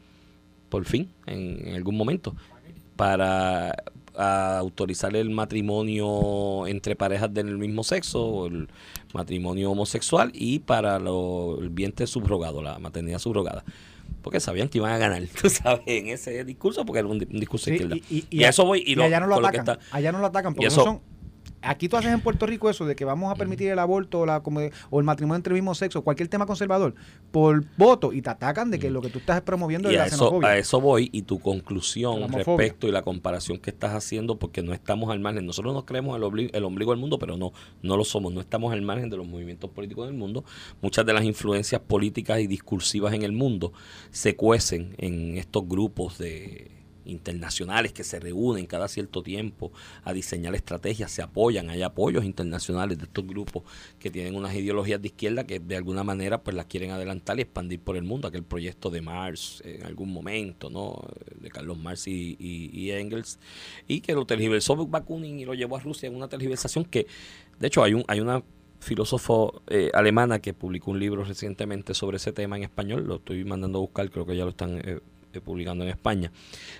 Por 0.68 0.84
fin, 0.84 1.10
en, 1.26 1.74
algún 1.74 1.96
momento. 1.96 2.36
Para 2.94 3.74
autorizar 4.14 5.16
el 5.16 5.30
matrimonio 5.30 6.66
entre 6.66 6.94
parejas 6.94 7.32
del 7.32 7.56
mismo 7.56 7.82
sexo, 7.82 8.46
el 8.46 8.68
matrimonio 9.14 9.70
homosexual 9.70 10.30
y 10.34 10.58
para 10.58 10.96
el 10.96 11.70
vientre 11.70 12.06
subrogado, 12.06 12.60
la 12.60 12.78
maternidad 12.78 13.18
subrogada 13.18 13.64
porque 14.20 14.40
sabían 14.40 14.68
que 14.68 14.78
iban 14.78 14.92
a 14.92 14.98
ganar, 14.98 15.22
tú 15.40 15.48
sabes, 15.48 15.82
en 15.86 16.08
ese 16.08 16.44
discurso, 16.44 16.84
porque 16.84 17.00
era 17.00 17.08
un, 17.08 17.18
discurso 17.18 17.70
de 17.70 18.02
Y, 18.10 18.44
a 18.44 18.50
eso 18.50 18.64
voy. 18.64 18.82
Y, 18.86 19.00
allá 19.00 19.20
no 19.20 19.26
lo 19.26 19.36
atacan. 19.36 19.78
allá 19.90 20.12
no 20.12 20.18
lo 20.18 20.26
atacan 20.26 20.54
porque 20.54 20.66
no 20.66 20.70
son 20.70 21.11
Aquí 21.62 21.88
tú 21.88 21.96
haces 21.96 22.12
en 22.12 22.20
Puerto 22.20 22.46
Rico 22.46 22.68
eso 22.68 22.84
de 22.84 22.96
que 22.96 23.04
vamos 23.04 23.30
a 23.30 23.36
permitir 23.36 23.70
el 23.70 23.78
aborto 23.78 24.20
o, 24.20 24.26
la, 24.26 24.42
o 24.90 24.98
el 24.98 25.04
matrimonio 25.04 25.36
entre 25.36 25.52
el 25.52 25.60
mismo 25.60 25.74
sexo, 25.74 26.02
cualquier 26.02 26.28
tema 26.28 26.46
conservador, 26.46 26.94
por 27.30 27.64
voto 27.76 28.12
y 28.12 28.20
te 28.20 28.30
atacan 28.30 28.70
de 28.70 28.78
que 28.78 28.90
lo 28.90 29.00
que 29.00 29.08
tú 29.08 29.18
estás 29.18 29.40
promoviendo 29.42 29.88
es 29.88 29.96
la 29.96 30.06
eso, 30.06 30.44
A 30.44 30.56
eso 30.56 30.80
voy 30.80 31.08
y 31.12 31.22
tu 31.22 31.38
conclusión 31.38 32.32
respecto 32.32 32.88
y 32.88 32.92
la 32.92 33.02
comparación 33.02 33.58
que 33.58 33.70
estás 33.70 33.92
haciendo, 33.94 34.38
porque 34.38 34.62
no 34.62 34.72
estamos 34.72 35.10
al 35.10 35.20
margen. 35.20 35.46
Nosotros 35.46 35.72
nos 35.72 35.84
creemos 35.84 36.16
el, 36.16 36.24
ombligo, 36.24 36.50
el 36.52 36.64
ombligo 36.64 36.92
del 36.92 37.00
mundo, 37.00 37.18
pero 37.18 37.36
no, 37.36 37.52
no 37.82 37.96
lo 37.96 38.04
somos. 38.04 38.32
No 38.32 38.40
estamos 38.40 38.72
al 38.72 38.82
margen 38.82 39.10
de 39.10 39.16
los 39.16 39.26
movimientos 39.26 39.70
políticos 39.70 40.06
del 40.06 40.16
mundo. 40.16 40.44
Muchas 40.80 41.06
de 41.06 41.12
las 41.12 41.24
influencias 41.24 41.80
políticas 41.80 42.40
y 42.40 42.46
discursivas 42.46 43.14
en 43.14 43.22
el 43.22 43.32
mundo 43.32 43.72
se 44.10 44.36
cuecen 44.36 44.94
en 44.98 45.36
estos 45.36 45.66
grupos 45.68 46.18
de 46.18 46.81
internacionales 47.04 47.92
que 47.92 48.04
se 48.04 48.20
reúnen 48.20 48.66
cada 48.66 48.88
cierto 48.88 49.22
tiempo 49.22 49.72
a 50.04 50.12
diseñar 50.12 50.54
estrategias, 50.54 51.10
se 51.10 51.22
apoyan, 51.22 51.70
hay 51.70 51.82
apoyos 51.82 52.24
internacionales 52.24 52.98
de 52.98 53.04
estos 53.04 53.26
grupos 53.26 53.62
que 53.98 54.10
tienen 54.10 54.34
unas 54.34 54.54
ideologías 54.54 55.00
de 55.00 55.08
izquierda 55.08 55.44
que 55.44 55.60
de 55.60 55.76
alguna 55.76 56.04
manera 56.04 56.42
pues 56.42 56.56
las 56.56 56.66
quieren 56.66 56.90
adelantar 56.90 57.38
y 57.38 57.42
expandir 57.42 57.80
por 57.80 57.96
el 57.96 58.04
mundo, 58.04 58.28
aquel 58.28 58.44
proyecto 58.44 58.90
de 58.90 59.00
Marx 59.00 59.62
en 59.64 59.84
algún 59.84 60.12
momento, 60.12 60.70
¿no? 60.70 61.02
de 61.40 61.50
Carlos 61.50 61.78
Marx 61.78 62.06
y, 62.06 62.90
Engels, 62.90 63.38
y 63.88 64.00
que 64.00 64.14
lo 64.14 64.24
tergiversó 64.26 64.76
Bakunin 64.86 65.40
y 65.40 65.44
lo 65.44 65.54
llevó 65.54 65.76
a 65.76 65.80
Rusia 65.80 66.08
en 66.08 66.16
una 66.16 66.28
tergiversación 66.28 66.84
que, 66.84 67.06
de 67.58 67.66
hecho, 67.66 67.82
hay 67.82 67.94
un 67.94 68.04
hay 68.08 68.20
una 68.20 68.42
filósofo 68.82 69.62
eh, 69.68 69.90
alemana 69.94 70.40
que 70.40 70.52
publicó 70.52 70.90
un 70.90 70.98
libro 70.98 71.24
recientemente 71.24 71.94
sobre 71.94 72.16
ese 72.16 72.32
tema 72.32 72.56
en 72.56 72.64
español, 72.64 73.06
lo 73.06 73.16
estoy 73.16 73.44
mandando 73.44 73.78
a 73.78 73.80
buscar, 73.80 74.10
creo 74.10 74.26
que 74.26 74.36
ya 74.36 74.44
lo 74.44 74.50
están 74.50 74.80
eh, 74.84 75.00
publicando 75.40 75.84
en 75.84 75.90
España, 75.90 76.32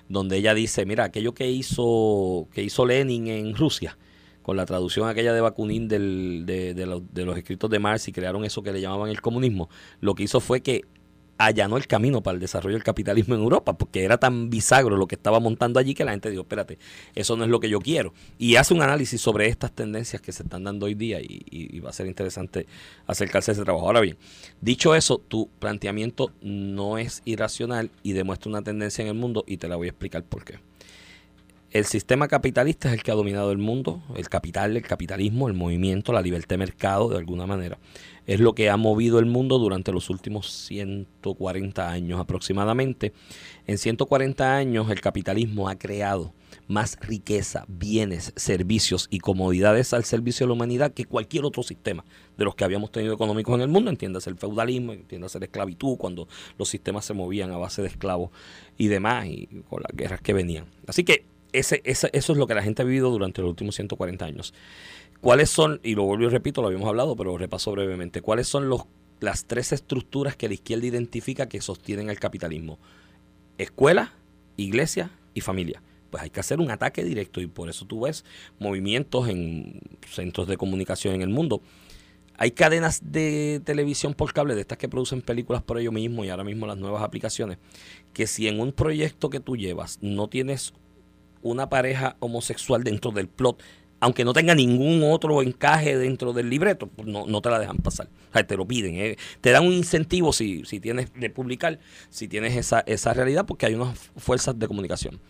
donde 0.09 0.37
ella 0.37 0.55
dice, 0.55 0.85
mira, 0.87 1.05
aquello 1.05 1.33
que 1.35 1.51
hizo, 1.51 2.49
que 2.53 2.63
hizo 2.63 2.87
Lenin 2.87 3.29
en 3.29 3.57
Rusia, 3.57 3.97
con 4.43 4.57
la 4.57 4.67
traducción 4.67 5.09
aquella 5.09 5.33
de 5.33 5.41
Bakunin 5.41 5.89
de, 5.89 6.75
de 6.75 7.25
los 7.25 7.39
escritos 7.39 7.71
de 7.71 7.79
Marx 7.79 8.09
y 8.09 8.13
crearon 8.13 8.45
eso 8.45 8.63
que 8.63 8.73
le 8.73 8.81
llamaban 8.81 9.09
el 9.09 9.21
comunismo, 9.21 9.69
lo 10.01 10.15
que 10.15 10.25
hizo 10.25 10.41
fue 10.41 10.61
que 10.61 10.83
allanó 11.47 11.77
el 11.77 11.87
camino 11.87 12.23
para 12.23 12.35
el 12.35 12.41
desarrollo 12.41 12.75
del 12.75 12.85
capitalismo 12.85 13.35
en 13.35 13.43
Europa, 13.43 13.73
porque 13.75 14.05
era 14.05 14.19
tan 14.19 14.51
bisagro 14.51 14.97
lo 14.97 15.07
que 15.07 15.15
estaba 15.15 15.41
montando 15.41 15.79
allí 15.79 15.95
que 15.95 16.05
la 16.05 16.13
gente 16.13 16.31
dijo, 16.31 16.43
espérate, 16.43 16.79
eso 17.15 17.37
no 17.37 17.45
es 17.45 17.51
lo 17.51 17.61
que 17.61 17.69
yo 17.69 17.81
quiero. 17.81 18.13
Y 18.39 18.57
hace 18.57 18.75
un 18.75 18.83
análisis 18.83 19.21
sobre 19.21 19.47
estas 19.49 19.73
tendencias 19.73 20.23
que 20.23 20.33
se 20.33 20.43
están 20.43 20.65
dando 20.65 20.87
hoy 20.87 20.95
día 20.95 21.21
y, 21.21 21.81
va 21.83 21.91
a 21.91 21.93
ser 21.93 22.07
interesante 22.07 22.67
acercarse 23.07 23.51
a 23.51 23.55
ese 23.55 23.65
trabajo. 23.65 23.87
Ahora 23.87 24.01
bien, 24.01 24.17
dicho 24.61 24.95
eso, 24.95 25.19
tu 25.19 25.49
planteamiento 25.59 26.33
no 26.41 26.97
es 26.99 27.23
irracional 27.25 27.91
y 28.03 28.13
demuestra 28.13 28.51
una 28.51 28.63
tendencia 28.63 29.03
en 29.03 29.09
el 29.09 29.15
mundo 29.15 29.45
y 29.47 29.57
te 29.57 29.69
la 29.69 29.77
voy 29.77 29.89
a 29.89 29.91
explicar 29.91 30.23
por 30.23 30.45
qué. 30.45 30.59
El 31.73 31.87
sistema 31.87 32.29
capitalista 32.29 32.89
es 32.89 32.95
el 32.95 33.03
que 33.03 33.11
ha 33.13 33.15
dominado 33.15 33.51
el 33.51 33.57
mundo, 33.57 34.03
el 34.15 34.29
capital, 34.29 34.77
el 34.77 34.83
capitalismo, 34.83 35.49
el 35.49 35.55
movimiento, 35.55 36.13
la 36.13 36.21
libertad 36.21 36.51
de 36.51 36.59
mercado, 36.59 37.09
de 37.09 37.17
alguna 37.17 37.47
manera 37.47 37.79
es 38.27 38.41
lo 38.41 38.55
que 38.55 38.71
ha 38.71 38.77
movido 38.77 39.19
el 39.19 39.27
mundo 39.27 39.59
durante 39.59 39.93
los 39.93 40.09
últimos 40.11 40.51
140 40.53 41.91
años 41.91 42.21
aproximadamente. 42.21 43.13
En 43.67 43.79
140 43.79 44.57
años 44.57 44.91
el 44.91 45.01
capitalismo 45.01 45.69
ha 45.69 45.77
creado 45.77 46.33
más 46.69 46.99
riqueza, 47.01 47.65
bienes, 47.67 48.33
servicios 48.37 49.09
y 49.11 49.19
comodidades 49.19 49.93
al 49.93 50.05
servicio 50.05 50.45
de 50.45 50.49
la 50.49 50.55
humanidad 50.55 50.93
que 50.93 51.05
cualquier 51.05 51.45
otro 51.45 51.63
sistema 51.63 52.05
de 52.37 52.45
los 52.45 52.55
que 52.55 52.65
habíamos 52.65 52.93
tenido 52.93 53.15
económicos 53.15 53.55
en 53.55 53.63
el 53.63 53.69
mundo, 53.69 53.91
entiéndase 53.91 54.31
el 54.31 54.37
feudalismo, 54.37 54.93
entiéndase 54.93 55.39
la 55.39 55.47
esclavitud, 55.47 55.97
cuando 55.97 56.29
los 56.59 56.69
sistemas 56.69 57.05
se 57.05 57.15
movían 57.15 57.51
a 57.51 57.57
base 57.57 57.83
de 57.83 57.89
esclavos 57.89 58.31
y 58.79 58.89
demás, 58.89 59.27
y 59.27 59.49
con 59.69 59.83
las 59.83 59.97
guerras 59.97 60.21
que 60.21 60.33
venían. 60.33 60.67
Así 60.87 61.05
que 61.05 61.32
ese, 61.53 61.83
eso 61.85 62.09
es 62.13 62.29
lo 62.29 62.47
que 62.47 62.55
la 62.55 62.63
gente 62.63 62.83
ha 62.83 62.85
vivido 62.85 63.11
durante 63.11 63.41
los 63.43 63.51
últimos 63.51 63.75
140 63.75 64.25
años. 64.25 64.55
¿Cuáles 65.21 65.51
son, 65.51 65.81
y 65.83 65.95
lo 65.95 66.05
vuelvo 66.05 66.25
y 66.25 66.29
repito, 66.29 66.63
lo 66.63 66.69
habíamos 66.69 66.89
hablado, 66.89 67.15
pero 67.15 67.39
repaso 67.39 67.71
brevemente, 67.73 68.23
cuáles 68.23 68.49
son 68.49 68.69
los, 68.69 68.83
las 69.21 69.45
tres 69.45 69.73
estructuras 69.73 70.35
que 70.35 70.49
la 70.49 70.55
izquierda 70.55 70.87
identifica 70.87 71.49
que 71.49 71.61
sostienen 71.61 72.11
el 72.11 72.19
capitalismo? 72.19 72.79
Escuela, 73.59 74.15
iglesia 74.57 75.11
y 75.35 75.41
familia. 75.41 75.83
Pues 76.11 76.25
hay 76.25 76.31
que 76.31 76.41
hacer 76.41 76.61
un 76.61 76.71
ataque 76.71 77.05
directo 77.05 77.41
y 77.41 77.47
por 77.47 77.71
eso 77.71 77.87
tú 77.87 78.01
ves 78.01 78.25
movimientos 78.59 79.29
en 79.29 79.81
centros 80.11 80.49
de 80.49 80.57
comunicación 80.57 81.15
en 81.15 81.23
el 81.23 81.29
mundo. 81.29 81.63
Hay 82.37 82.51
cadenas 82.51 83.01
de 83.13 83.63
televisión 83.65 84.15
por 84.15 84.33
cable, 84.33 84.55
de 84.55 84.63
estas 84.63 84.79
que 84.79 84.89
producen 84.89 85.23
películas 85.23 85.63
por 85.63 85.79
ello 85.79 85.93
mismo 85.93 86.25
y 86.25 86.31
ahora 86.31 86.45
mismo 86.45 86.67
las 86.67 86.77
nuevas 86.77 87.03
aplicaciones, 87.03 87.59
que 88.13 88.27
si 88.27 88.49
en 88.49 88.59
un 88.59 88.73
proyecto 88.73 89.31
que 89.31 89.39
tú 89.39 89.57
llevas 89.57 89.99
no 90.03 90.29
tienes 90.29 90.75
una 91.43 91.69
pareja 91.69 92.17
homosexual 92.21 92.85
dentro 92.85 93.11
del 93.11 93.29
plot, 93.29 93.63
aunque 94.01 94.25
no 94.25 94.33
tenga 94.33 94.55
ningún 94.55 95.03
otro 95.05 95.43
encaje 95.43 95.97
dentro 95.97 96.33
del 96.33 96.51
libreto, 96.51 96.89
pues 96.89 97.07
no, 97.07 97.25
no 97.27 97.41
te 97.41 97.51
la 97.51 97.61
dejan 97.61 97.77
pasar. 97.77 98.09
O 98.31 98.33
sea, 98.33 98.45
te 98.45 98.57
lo 98.57 98.67
piden. 98.67 98.97
Eh. 98.97 99.17
Te 99.41 99.51
dan 99.51 99.65
un 99.65 99.73
incentivo 99.73 100.33
si, 100.33 100.65
si 100.65 100.81
tienes 100.81 101.13
de 101.15 101.31
publicar, 101.31 101.79
si 102.11 102.27
tienes 102.27 102.57
esa, 102.57 102.81
esa 102.81 103.15
realidad, 103.15 103.47
porque 103.47 103.67
hay 103.67 103.75
unas 103.75 103.97
fuerzas 104.17 104.59
de 104.59 104.67
comunicación. 104.67 105.21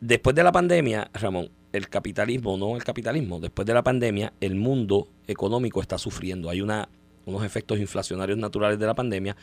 Después 0.00 0.36
de 0.36 0.44
la 0.44 0.52
pandemia, 0.52 1.10
Ramón, 1.14 1.50
el 1.72 1.88
capitalismo, 1.88 2.58
no 2.58 2.76
el 2.76 2.84
capitalismo, 2.84 3.40
después 3.40 3.64
de 3.64 3.72
la 3.72 3.82
pandemia, 3.82 4.34
el 4.40 4.56
mundo 4.56 5.08
económico 5.26 5.80
está 5.80 5.96
sufriendo. 5.96 6.50
Hay 6.50 6.60
una, 6.60 6.90
unos 7.24 7.44
efectos 7.44 7.78
inflacionarios 7.78 8.36
naturales 8.36 8.78
de 8.78 8.86
la 8.86 8.94
pandemia. 8.94 9.36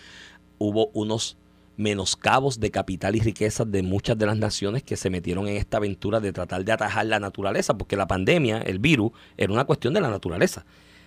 Hubo 0.59 0.91
unos 0.93 1.37
menoscabos 1.77 2.59
de 2.59 2.71
capital 2.71 3.15
y 3.15 3.19
riquezas 3.19 3.71
de 3.71 3.81
muchas 3.81 4.17
de 4.17 4.25
las 4.25 4.37
naciones 4.37 4.83
que 4.83 4.97
se 4.97 5.09
metieron 5.09 5.47
en 5.47 5.57
esta 5.57 5.77
aventura 5.77 6.19
de 6.19 6.33
tratar 6.33 6.63
de 6.63 6.71
atajar 6.71 7.05
la 7.05 7.19
naturaleza, 7.19 7.77
porque 7.77 7.95
la 7.95 8.07
pandemia, 8.07 8.59
el 8.59 8.79
virus, 8.79 9.11
era 9.37 9.51
una 9.51 9.65
cuestión 9.65 9.93
de 9.93 10.01
la 10.01 10.09
naturaleza. 10.09 10.65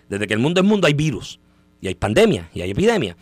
Desde 0.08 0.26
que 0.26 0.34
el 0.34 0.40
mundo 0.40 0.60
es 0.60 0.66
mundo 0.66 0.86
hay 0.86 0.94
virus, 0.94 1.40
y 1.80 1.88
hay 1.88 1.94
pandemia, 1.94 2.50
y 2.54 2.62
hay 2.62 2.70
epidemia. 2.70 3.16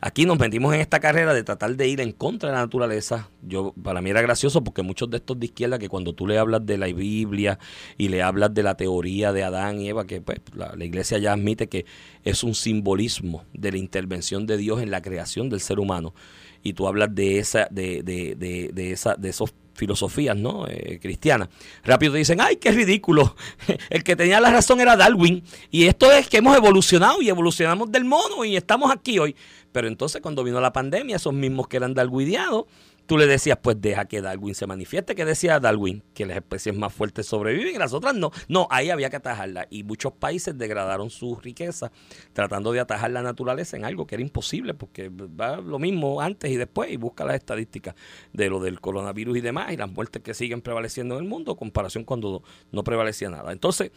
Aquí 0.00 0.26
nos 0.26 0.38
metimos 0.38 0.72
en 0.74 0.80
esta 0.80 1.00
carrera 1.00 1.34
de 1.34 1.42
tratar 1.42 1.74
de 1.74 1.88
ir 1.88 2.00
en 2.00 2.12
contra 2.12 2.50
de 2.50 2.54
la 2.54 2.60
naturaleza. 2.60 3.30
Yo 3.42 3.74
para 3.82 4.00
mí 4.00 4.10
era 4.10 4.22
gracioso 4.22 4.62
porque 4.62 4.82
muchos 4.82 5.10
de 5.10 5.16
estos 5.16 5.40
de 5.40 5.46
izquierda 5.46 5.80
que 5.80 5.88
cuando 5.88 6.12
tú 6.12 6.28
le 6.28 6.38
hablas 6.38 6.64
de 6.64 6.78
la 6.78 6.86
Biblia 6.86 7.58
y 7.96 8.06
le 8.06 8.22
hablas 8.22 8.54
de 8.54 8.62
la 8.62 8.76
teoría 8.76 9.32
de 9.32 9.42
Adán 9.42 9.80
y 9.80 9.88
Eva, 9.88 10.06
que 10.06 10.20
pues 10.20 10.38
la, 10.54 10.76
la 10.76 10.84
iglesia 10.84 11.18
ya 11.18 11.32
admite 11.32 11.68
que 11.68 11.84
es 12.22 12.44
un 12.44 12.54
simbolismo 12.54 13.42
de 13.52 13.72
la 13.72 13.78
intervención 13.78 14.46
de 14.46 14.56
Dios 14.56 14.80
en 14.80 14.92
la 14.92 15.02
creación 15.02 15.48
del 15.48 15.58
ser 15.58 15.80
humano 15.80 16.14
y 16.62 16.72
tú 16.72 16.86
hablas 16.86 17.14
de 17.14 17.38
esa, 17.38 17.68
de, 17.70 18.02
de, 18.02 18.34
de, 18.36 18.70
de, 18.72 18.92
esa, 18.92 19.14
de 19.14 19.30
esos 19.30 19.54
filosofías 19.74 20.36
¿no? 20.36 20.66
Eh, 20.68 20.98
cristianas, 21.00 21.48
rápido 21.84 22.12
te 22.12 22.18
dicen, 22.18 22.40
ay, 22.40 22.56
qué 22.56 22.72
ridículo, 22.72 23.36
el 23.90 24.02
que 24.02 24.16
tenía 24.16 24.40
la 24.40 24.50
razón 24.50 24.80
era 24.80 24.96
Darwin, 24.96 25.42
y 25.70 25.84
esto 25.84 26.10
es 26.10 26.28
que 26.28 26.38
hemos 26.38 26.56
evolucionado 26.56 27.22
y 27.22 27.28
evolucionamos 27.28 27.90
del 27.90 28.04
mono 28.04 28.44
y 28.44 28.56
estamos 28.56 28.90
aquí 28.90 29.18
hoy. 29.18 29.36
Pero 29.72 29.86
entonces 29.86 30.20
cuando 30.20 30.42
vino 30.42 30.60
la 30.60 30.72
pandemia, 30.72 31.16
esos 31.16 31.32
mismos 31.32 31.68
que 31.68 31.76
eran 31.76 31.94
darwinianos, 31.94 32.64
tú 33.08 33.16
le 33.16 33.26
decías, 33.26 33.58
pues 33.60 33.80
deja 33.80 34.04
que 34.04 34.20
Darwin 34.20 34.54
se 34.54 34.66
manifieste. 34.66 35.14
¿Qué 35.14 35.24
decía 35.24 35.58
Darwin? 35.58 36.04
Que 36.12 36.26
las 36.26 36.36
especies 36.36 36.76
más 36.76 36.92
fuertes 36.92 37.24
sobreviven 37.24 37.74
y 37.74 37.78
las 37.78 37.94
otras 37.94 38.14
no. 38.14 38.30
No, 38.48 38.68
ahí 38.70 38.90
había 38.90 39.08
que 39.08 39.16
atajarla. 39.16 39.66
Y 39.70 39.82
muchos 39.82 40.12
países 40.12 40.58
degradaron 40.58 41.08
su 41.08 41.36
riqueza 41.36 41.90
tratando 42.34 42.70
de 42.70 42.80
atajar 42.80 43.10
la 43.10 43.22
naturaleza 43.22 43.78
en 43.78 43.86
algo 43.86 44.06
que 44.06 44.16
era 44.16 44.22
imposible, 44.22 44.74
porque 44.74 45.08
va 45.08 45.56
lo 45.56 45.78
mismo 45.78 46.20
antes 46.20 46.50
y 46.50 46.56
después, 46.56 46.92
y 46.92 46.98
busca 46.98 47.24
las 47.24 47.36
estadísticas 47.36 47.94
de 48.34 48.50
lo 48.50 48.60
del 48.60 48.78
coronavirus 48.78 49.38
y 49.38 49.40
demás, 49.40 49.72
y 49.72 49.78
las 49.78 49.90
muertes 49.90 50.22
que 50.22 50.34
siguen 50.34 50.60
prevaleciendo 50.60 51.16
en 51.16 51.24
el 51.24 51.28
mundo, 51.28 51.56
comparación 51.56 52.04
cuando 52.04 52.42
no 52.72 52.84
prevalecía 52.84 53.30
nada. 53.30 53.52
Entonces, 53.52 53.90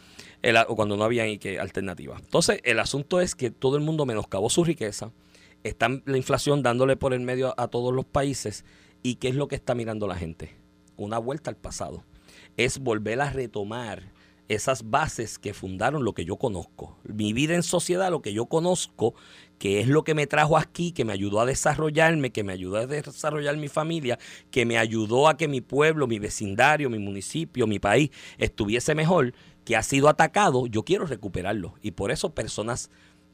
o 0.68 0.74
cuando 0.74 0.96
no 0.96 1.04
había 1.04 1.24
alternativa. 1.60 2.16
Entonces, 2.18 2.60
el 2.64 2.78
asunto 2.78 3.20
es 3.20 3.34
que 3.34 3.50
todo 3.50 3.76
el 3.76 3.82
mundo 3.82 4.06
menoscabó 4.06 4.48
su 4.48 4.64
riqueza, 4.64 5.12
está 5.64 5.90
la 6.06 6.16
inflación 6.16 6.62
dándole 6.62 6.96
por 6.96 7.12
el 7.12 7.20
medio 7.20 7.54
a 7.58 7.68
todos 7.68 7.92
los 7.92 8.06
países 8.06 8.64
¿Y 9.02 9.16
qué 9.16 9.28
es 9.28 9.34
lo 9.34 9.48
que 9.48 9.56
está 9.56 9.74
mirando 9.74 10.06
la 10.06 10.16
gente? 10.16 10.54
Una 10.96 11.18
vuelta 11.18 11.50
al 11.50 11.56
pasado. 11.56 12.04
Es 12.56 12.78
volver 12.78 13.20
a 13.20 13.30
retomar 13.30 14.12
esas 14.48 14.90
bases 14.90 15.38
que 15.38 15.54
fundaron 15.54 16.04
lo 16.04 16.12
que 16.12 16.24
yo 16.24 16.36
conozco. 16.36 16.96
Mi 17.04 17.32
vida 17.32 17.54
en 17.54 17.62
sociedad, 17.62 18.10
lo 18.10 18.22
que 18.22 18.32
yo 18.32 18.46
conozco, 18.46 19.14
que 19.58 19.80
es 19.80 19.88
lo 19.88 20.04
que 20.04 20.14
me 20.14 20.26
trajo 20.26 20.56
aquí, 20.56 20.92
que 20.92 21.04
me 21.04 21.12
ayudó 21.12 21.40
a 21.40 21.46
desarrollarme, 21.46 22.30
que 22.30 22.44
me 22.44 22.52
ayudó 22.52 22.76
a 22.76 22.86
desarrollar 22.86 23.56
mi 23.56 23.68
familia, 23.68 24.18
que 24.50 24.66
me 24.66 24.78
ayudó 24.78 25.28
a 25.28 25.36
que 25.36 25.48
mi 25.48 25.60
pueblo, 25.60 26.06
mi 26.06 26.18
vecindario, 26.18 26.90
mi 26.90 26.98
municipio, 26.98 27.66
mi 27.66 27.78
país 27.78 28.10
estuviese 28.38 28.94
mejor, 28.94 29.34
que 29.64 29.76
ha 29.76 29.82
sido 29.82 30.08
atacado, 30.08 30.66
yo 30.66 30.84
quiero 30.84 31.06
recuperarlo. 31.06 31.74
Y 31.82 31.92
por 31.92 32.10
eso 32.10 32.34
personas 32.34 32.90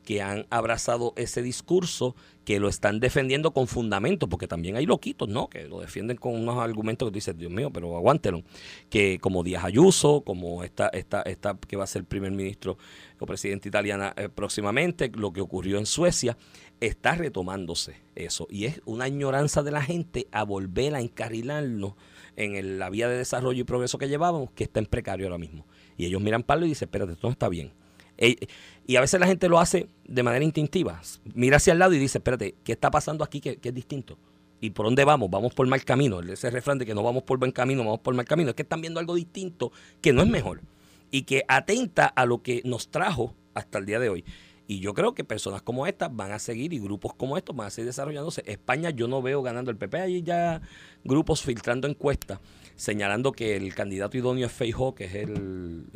que 0.08 0.22
han 0.22 0.46
abrazado 0.48 1.12
ese 1.16 1.42
discurso, 1.42 2.16
que 2.46 2.60
lo 2.60 2.70
están 2.70 2.98
defendiendo 2.98 3.50
con 3.50 3.66
fundamento, 3.66 4.26
porque 4.26 4.48
también 4.48 4.76
hay 4.76 4.86
loquitos, 4.86 5.28
¿no? 5.28 5.50
Que 5.50 5.68
lo 5.68 5.80
defienden 5.80 6.16
con 6.16 6.34
unos 6.34 6.56
argumentos 6.56 7.06
que 7.06 7.10
tú 7.10 7.14
dices, 7.16 7.36
Dios 7.36 7.52
mío, 7.52 7.70
pero 7.70 7.94
aguántelo. 7.94 8.42
Que 8.88 9.18
como 9.20 9.44
Díaz 9.44 9.64
Ayuso, 9.66 10.22
como 10.22 10.64
esta, 10.64 10.88
esta, 10.94 11.20
esta 11.20 11.58
que 11.58 11.76
va 11.76 11.84
a 11.84 11.86
ser 11.86 12.04
primer 12.04 12.32
ministro 12.32 12.78
o 13.20 13.26
presidente 13.26 13.68
italiana 13.68 14.14
eh, 14.16 14.30
próximamente, 14.30 15.12
lo 15.14 15.34
que 15.34 15.42
ocurrió 15.42 15.76
en 15.76 15.84
Suecia, 15.84 16.38
está 16.80 17.14
retomándose 17.14 17.96
eso. 18.14 18.46
Y 18.48 18.64
es 18.64 18.80
una 18.86 19.04
añoranza 19.04 19.62
de 19.62 19.72
la 19.72 19.82
gente 19.82 20.26
a 20.32 20.42
volver 20.42 20.94
a 20.94 21.02
encarrilarnos 21.02 21.96
en 22.34 22.78
la 22.78 22.88
vía 22.88 23.10
de 23.10 23.18
desarrollo 23.18 23.60
y 23.60 23.64
progreso 23.64 23.98
que 23.98 24.08
llevábamos, 24.08 24.52
que 24.52 24.64
está 24.64 24.80
en 24.80 24.86
precario 24.86 25.26
ahora 25.26 25.36
mismo. 25.36 25.66
Y 25.98 26.06
ellos 26.06 26.22
miran 26.22 26.44
Pablo 26.44 26.64
y 26.64 26.70
dicen, 26.70 26.86
espérate, 26.86 27.12
esto 27.12 27.26
no 27.26 27.32
está 27.32 27.50
bien 27.50 27.72
y 28.18 28.96
a 28.96 29.00
veces 29.00 29.20
la 29.20 29.26
gente 29.26 29.48
lo 29.48 29.58
hace 29.58 29.88
de 30.04 30.22
manera 30.22 30.44
instintiva. 30.44 31.00
Mira 31.34 31.58
hacia 31.58 31.72
el 31.72 31.78
lado 31.78 31.92
y 31.92 31.98
dice, 31.98 32.18
espérate, 32.18 32.54
¿qué 32.64 32.72
está 32.72 32.90
pasando 32.90 33.22
aquí 33.22 33.40
que, 33.40 33.58
es 33.62 33.74
distinto? 33.74 34.18
¿Y 34.60 34.70
por 34.70 34.86
dónde 34.86 35.04
vamos? 35.04 35.30
Vamos 35.30 35.54
por 35.54 35.66
mal 35.68 35.84
camino. 35.84 36.20
Ese 36.20 36.50
refrán 36.50 36.78
de 36.78 36.86
que 36.86 36.94
no 36.94 37.02
vamos 37.02 37.22
por 37.22 37.38
buen 37.38 37.52
camino, 37.52 37.84
vamos 37.84 38.00
por 38.00 38.14
mal 38.14 38.24
camino. 38.24 38.50
Es 38.50 38.56
que 38.56 38.62
están 38.62 38.80
viendo 38.80 38.98
algo 38.98 39.14
distinto 39.14 39.72
que 40.00 40.12
no 40.12 40.22
es 40.22 40.28
mejor 40.28 40.62
y 41.10 41.22
que 41.22 41.44
atenta 41.46 42.06
a 42.06 42.26
lo 42.26 42.42
que 42.42 42.62
nos 42.64 42.88
trajo 42.88 43.34
hasta 43.54 43.78
el 43.78 43.86
día 43.86 44.00
de 44.00 44.08
hoy. 44.08 44.24
Y 44.70 44.80
yo 44.80 44.92
creo 44.92 45.14
que 45.14 45.24
personas 45.24 45.62
como 45.62 45.86
estas 45.86 46.14
van 46.14 46.30
a 46.30 46.38
seguir 46.38 46.74
y 46.74 46.78
grupos 46.78 47.14
como 47.14 47.38
estos 47.38 47.56
van 47.56 47.68
a 47.68 47.70
seguir 47.70 47.86
desarrollándose. 47.86 48.42
España 48.44 48.90
yo 48.90 49.08
no 49.08 49.22
veo 49.22 49.40
ganando 49.40 49.70
el 49.70 49.78
PP. 49.78 49.98
Hay 49.98 50.22
ya 50.22 50.60
grupos 51.04 51.40
filtrando 51.40 51.88
encuestas 51.88 52.38
señalando 52.76 53.32
que 53.32 53.56
el 53.56 53.74
candidato 53.74 54.18
idóneo 54.18 54.44
es 54.44 54.52
Feijó, 54.52 54.94
que 54.94 55.06
es 55.06 55.14
el, 55.14 55.86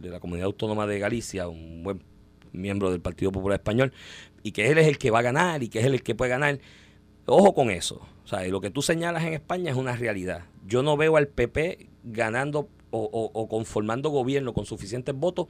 de 0.00 0.08
la 0.08 0.20
Comunidad 0.20 0.46
Autónoma 0.46 0.86
de 0.86 1.00
Galicia, 1.00 1.48
un 1.48 1.82
buen 1.82 2.04
miembro 2.52 2.92
del 2.92 3.00
Partido 3.00 3.32
Popular 3.32 3.58
Español, 3.58 3.92
y 4.44 4.52
que 4.52 4.70
él 4.70 4.78
es 4.78 4.86
el 4.86 4.96
que 4.96 5.10
va 5.10 5.18
a 5.18 5.22
ganar 5.22 5.64
y 5.64 5.68
que 5.68 5.80
es 5.80 5.84
el 5.84 6.00
que 6.04 6.14
puede 6.14 6.30
ganar. 6.30 6.60
Ojo 7.26 7.52
con 7.52 7.68
eso. 7.68 8.06
O 8.24 8.28
sea, 8.28 8.46
lo 8.46 8.60
que 8.60 8.70
tú 8.70 8.80
señalas 8.80 9.24
en 9.24 9.32
España 9.32 9.72
es 9.72 9.76
una 9.76 9.96
realidad. 9.96 10.44
Yo 10.64 10.84
no 10.84 10.96
veo 10.96 11.16
al 11.16 11.26
PP 11.26 11.88
ganando 12.04 12.68
o, 12.90 13.02
o 13.34 13.48
conformando 13.48 14.10
gobierno 14.10 14.54
con 14.54 14.66
suficientes 14.66 15.16
votos 15.16 15.48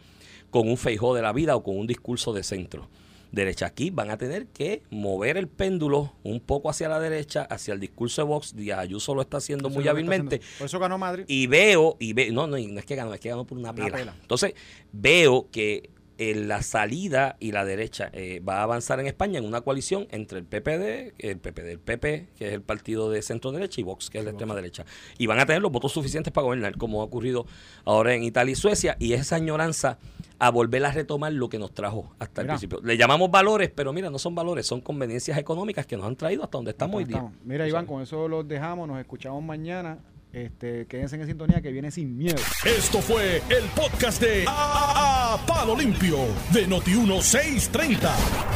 con 0.50 0.68
un 0.68 0.76
Feijó 0.76 1.14
de 1.14 1.22
la 1.22 1.32
vida 1.32 1.56
o 1.56 1.62
con 1.62 1.78
un 1.78 1.86
discurso 1.86 2.32
de 2.32 2.42
centro 2.42 2.88
derecha. 3.34 3.66
Aquí 3.66 3.90
van 3.90 4.10
a 4.10 4.16
tener 4.16 4.46
que 4.46 4.82
mover 4.90 5.36
el 5.36 5.48
péndulo 5.48 6.12
un 6.22 6.40
poco 6.40 6.70
hacia 6.70 6.88
la 6.88 7.00
derecha, 7.00 7.42
hacia 7.42 7.74
el 7.74 7.80
discurso 7.80 8.22
de 8.22 8.28
Vox. 8.28 8.56
Díaz 8.56 8.78
Ayuso 8.78 9.14
lo 9.14 9.22
está 9.22 9.38
haciendo 9.38 9.68
muy 9.68 9.86
hábilmente. 9.88 10.40
Por 10.58 10.66
eso 10.66 10.78
ganó 10.78 10.96
Madrid. 10.96 11.24
Y 11.28 11.46
veo, 11.46 11.96
y 11.98 12.12
veo, 12.12 12.32
no, 12.32 12.46
no, 12.46 12.56
no 12.56 12.78
es 12.78 12.84
que 12.86 12.94
ganó, 12.94 13.12
es 13.12 13.20
que 13.20 13.28
ganó 13.28 13.44
por 13.44 13.58
una, 13.58 13.74
pela. 13.74 14.14
Entonces, 14.22 14.54
veo 14.92 15.48
que 15.50 15.90
en 16.16 16.46
la 16.46 16.62
salida 16.62 17.36
y 17.40 17.50
la 17.50 17.64
derecha 17.64 18.08
eh, 18.12 18.40
va 18.40 18.58
a 18.58 18.62
avanzar 18.62 19.00
en 19.00 19.08
España 19.08 19.40
en 19.40 19.44
una 19.44 19.62
coalición 19.62 20.06
entre 20.12 20.38
el 20.38 20.44
PPD, 20.44 21.12
el 21.18 21.38
PPD, 21.38 21.68
el 21.70 21.80
PP, 21.80 22.28
que 22.38 22.46
es 22.46 22.52
el 22.52 22.62
partido 22.62 23.10
de 23.10 23.20
centro 23.20 23.50
derecha, 23.50 23.80
y 23.80 23.84
Vox, 23.84 24.10
que 24.10 24.18
es 24.18 24.24
la 24.24 24.30
extrema 24.30 24.54
derecha. 24.54 24.84
Y 25.18 25.26
van 25.26 25.40
a 25.40 25.46
tener 25.46 25.60
los 25.60 25.72
votos 25.72 25.92
suficientes 25.92 26.32
para 26.32 26.44
gobernar, 26.44 26.76
como 26.76 27.00
ha 27.00 27.04
ocurrido 27.04 27.46
ahora 27.84 28.14
en 28.14 28.22
Italia 28.22 28.52
y 28.52 28.56
Suecia, 28.56 28.96
y 29.00 29.14
esa 29.14 29.36
añoranza 29.36 29.98
a 30.38 30.50
volver 30.50 30.84
a 30.84 30.92
retomar 30.92 31.32
lo 31.32 31.48
que 31.48 31.58
nos 31.58 31.72
trajo 31.72 32.14
hasta 32.18 32.42
el 32.42 32.48
principio. 32.48 32.80
Le 32.82 32.96
llamamos 32.96 33.30
valores, 33.30 33.70
pero 33.74 33.92
mira, 33.92 34.10
no 34.10 34.18
son 34.18 34.34
valores, 34.34 34.66
son 34.66 34.80
conveniencias 34.80 35.38
económicas 35.38 35.86
que 35.86 35.96
nos 35.96 36.06
han 36.06 36.16
traído 36.16 36.44
hasta 36.44 36.58
donde 36.58 36.72
estamos 36.72 36.96
hoy 36.96 37.04
día. 37.04 37.32
Mira, 37.44 37.66
Iván, 37.68 37.86
con 37.86 38.02
eso 38.02 38.28
los 38.28 38.46
dejamos, 38.46 38.88
nos 38.88 38.98
escuchamos 38.98 39.42
mañana. 39.42 39.98
Este, 40.34 40.86
quédense 40.86 41.14
en 41.14 41.26
sintonía 41.26 41.62
que 41.62 41.70
viene 41.70 41.92
sin 41.92 42.18
miedo. 42.18 42.42
Esto 42.64 43.00
fue 43.00 43.36
el 43.36 43.64
podcast 43.76 44.20
de 44.20 44.44
a, 44.48 45.38
Palo 45.46 45.76
Limpio 45.76 46.16
de 46.52 46.66
Noti1630. 46.68 48.10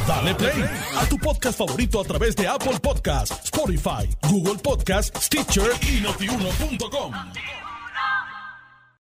Dale 0.05 0.35
play 0.35 0.61
a 0.97 1.05
tu 1.05 1.17
podcast 1.17 1.57
favorito 1.57 2.01
a 2.01 2.03
través 2.03 2.35
de 2.35 2.49
Apple 2.49 2.79
Podcasts, 2.81 3.45
Spotify, 3.45 4.09
Google 4.29 4.59
Podcasts, 4.61 5.25
Stitcher 5.25 5.71
y 5.81 6.01
notiuno.com. 6.01 7.13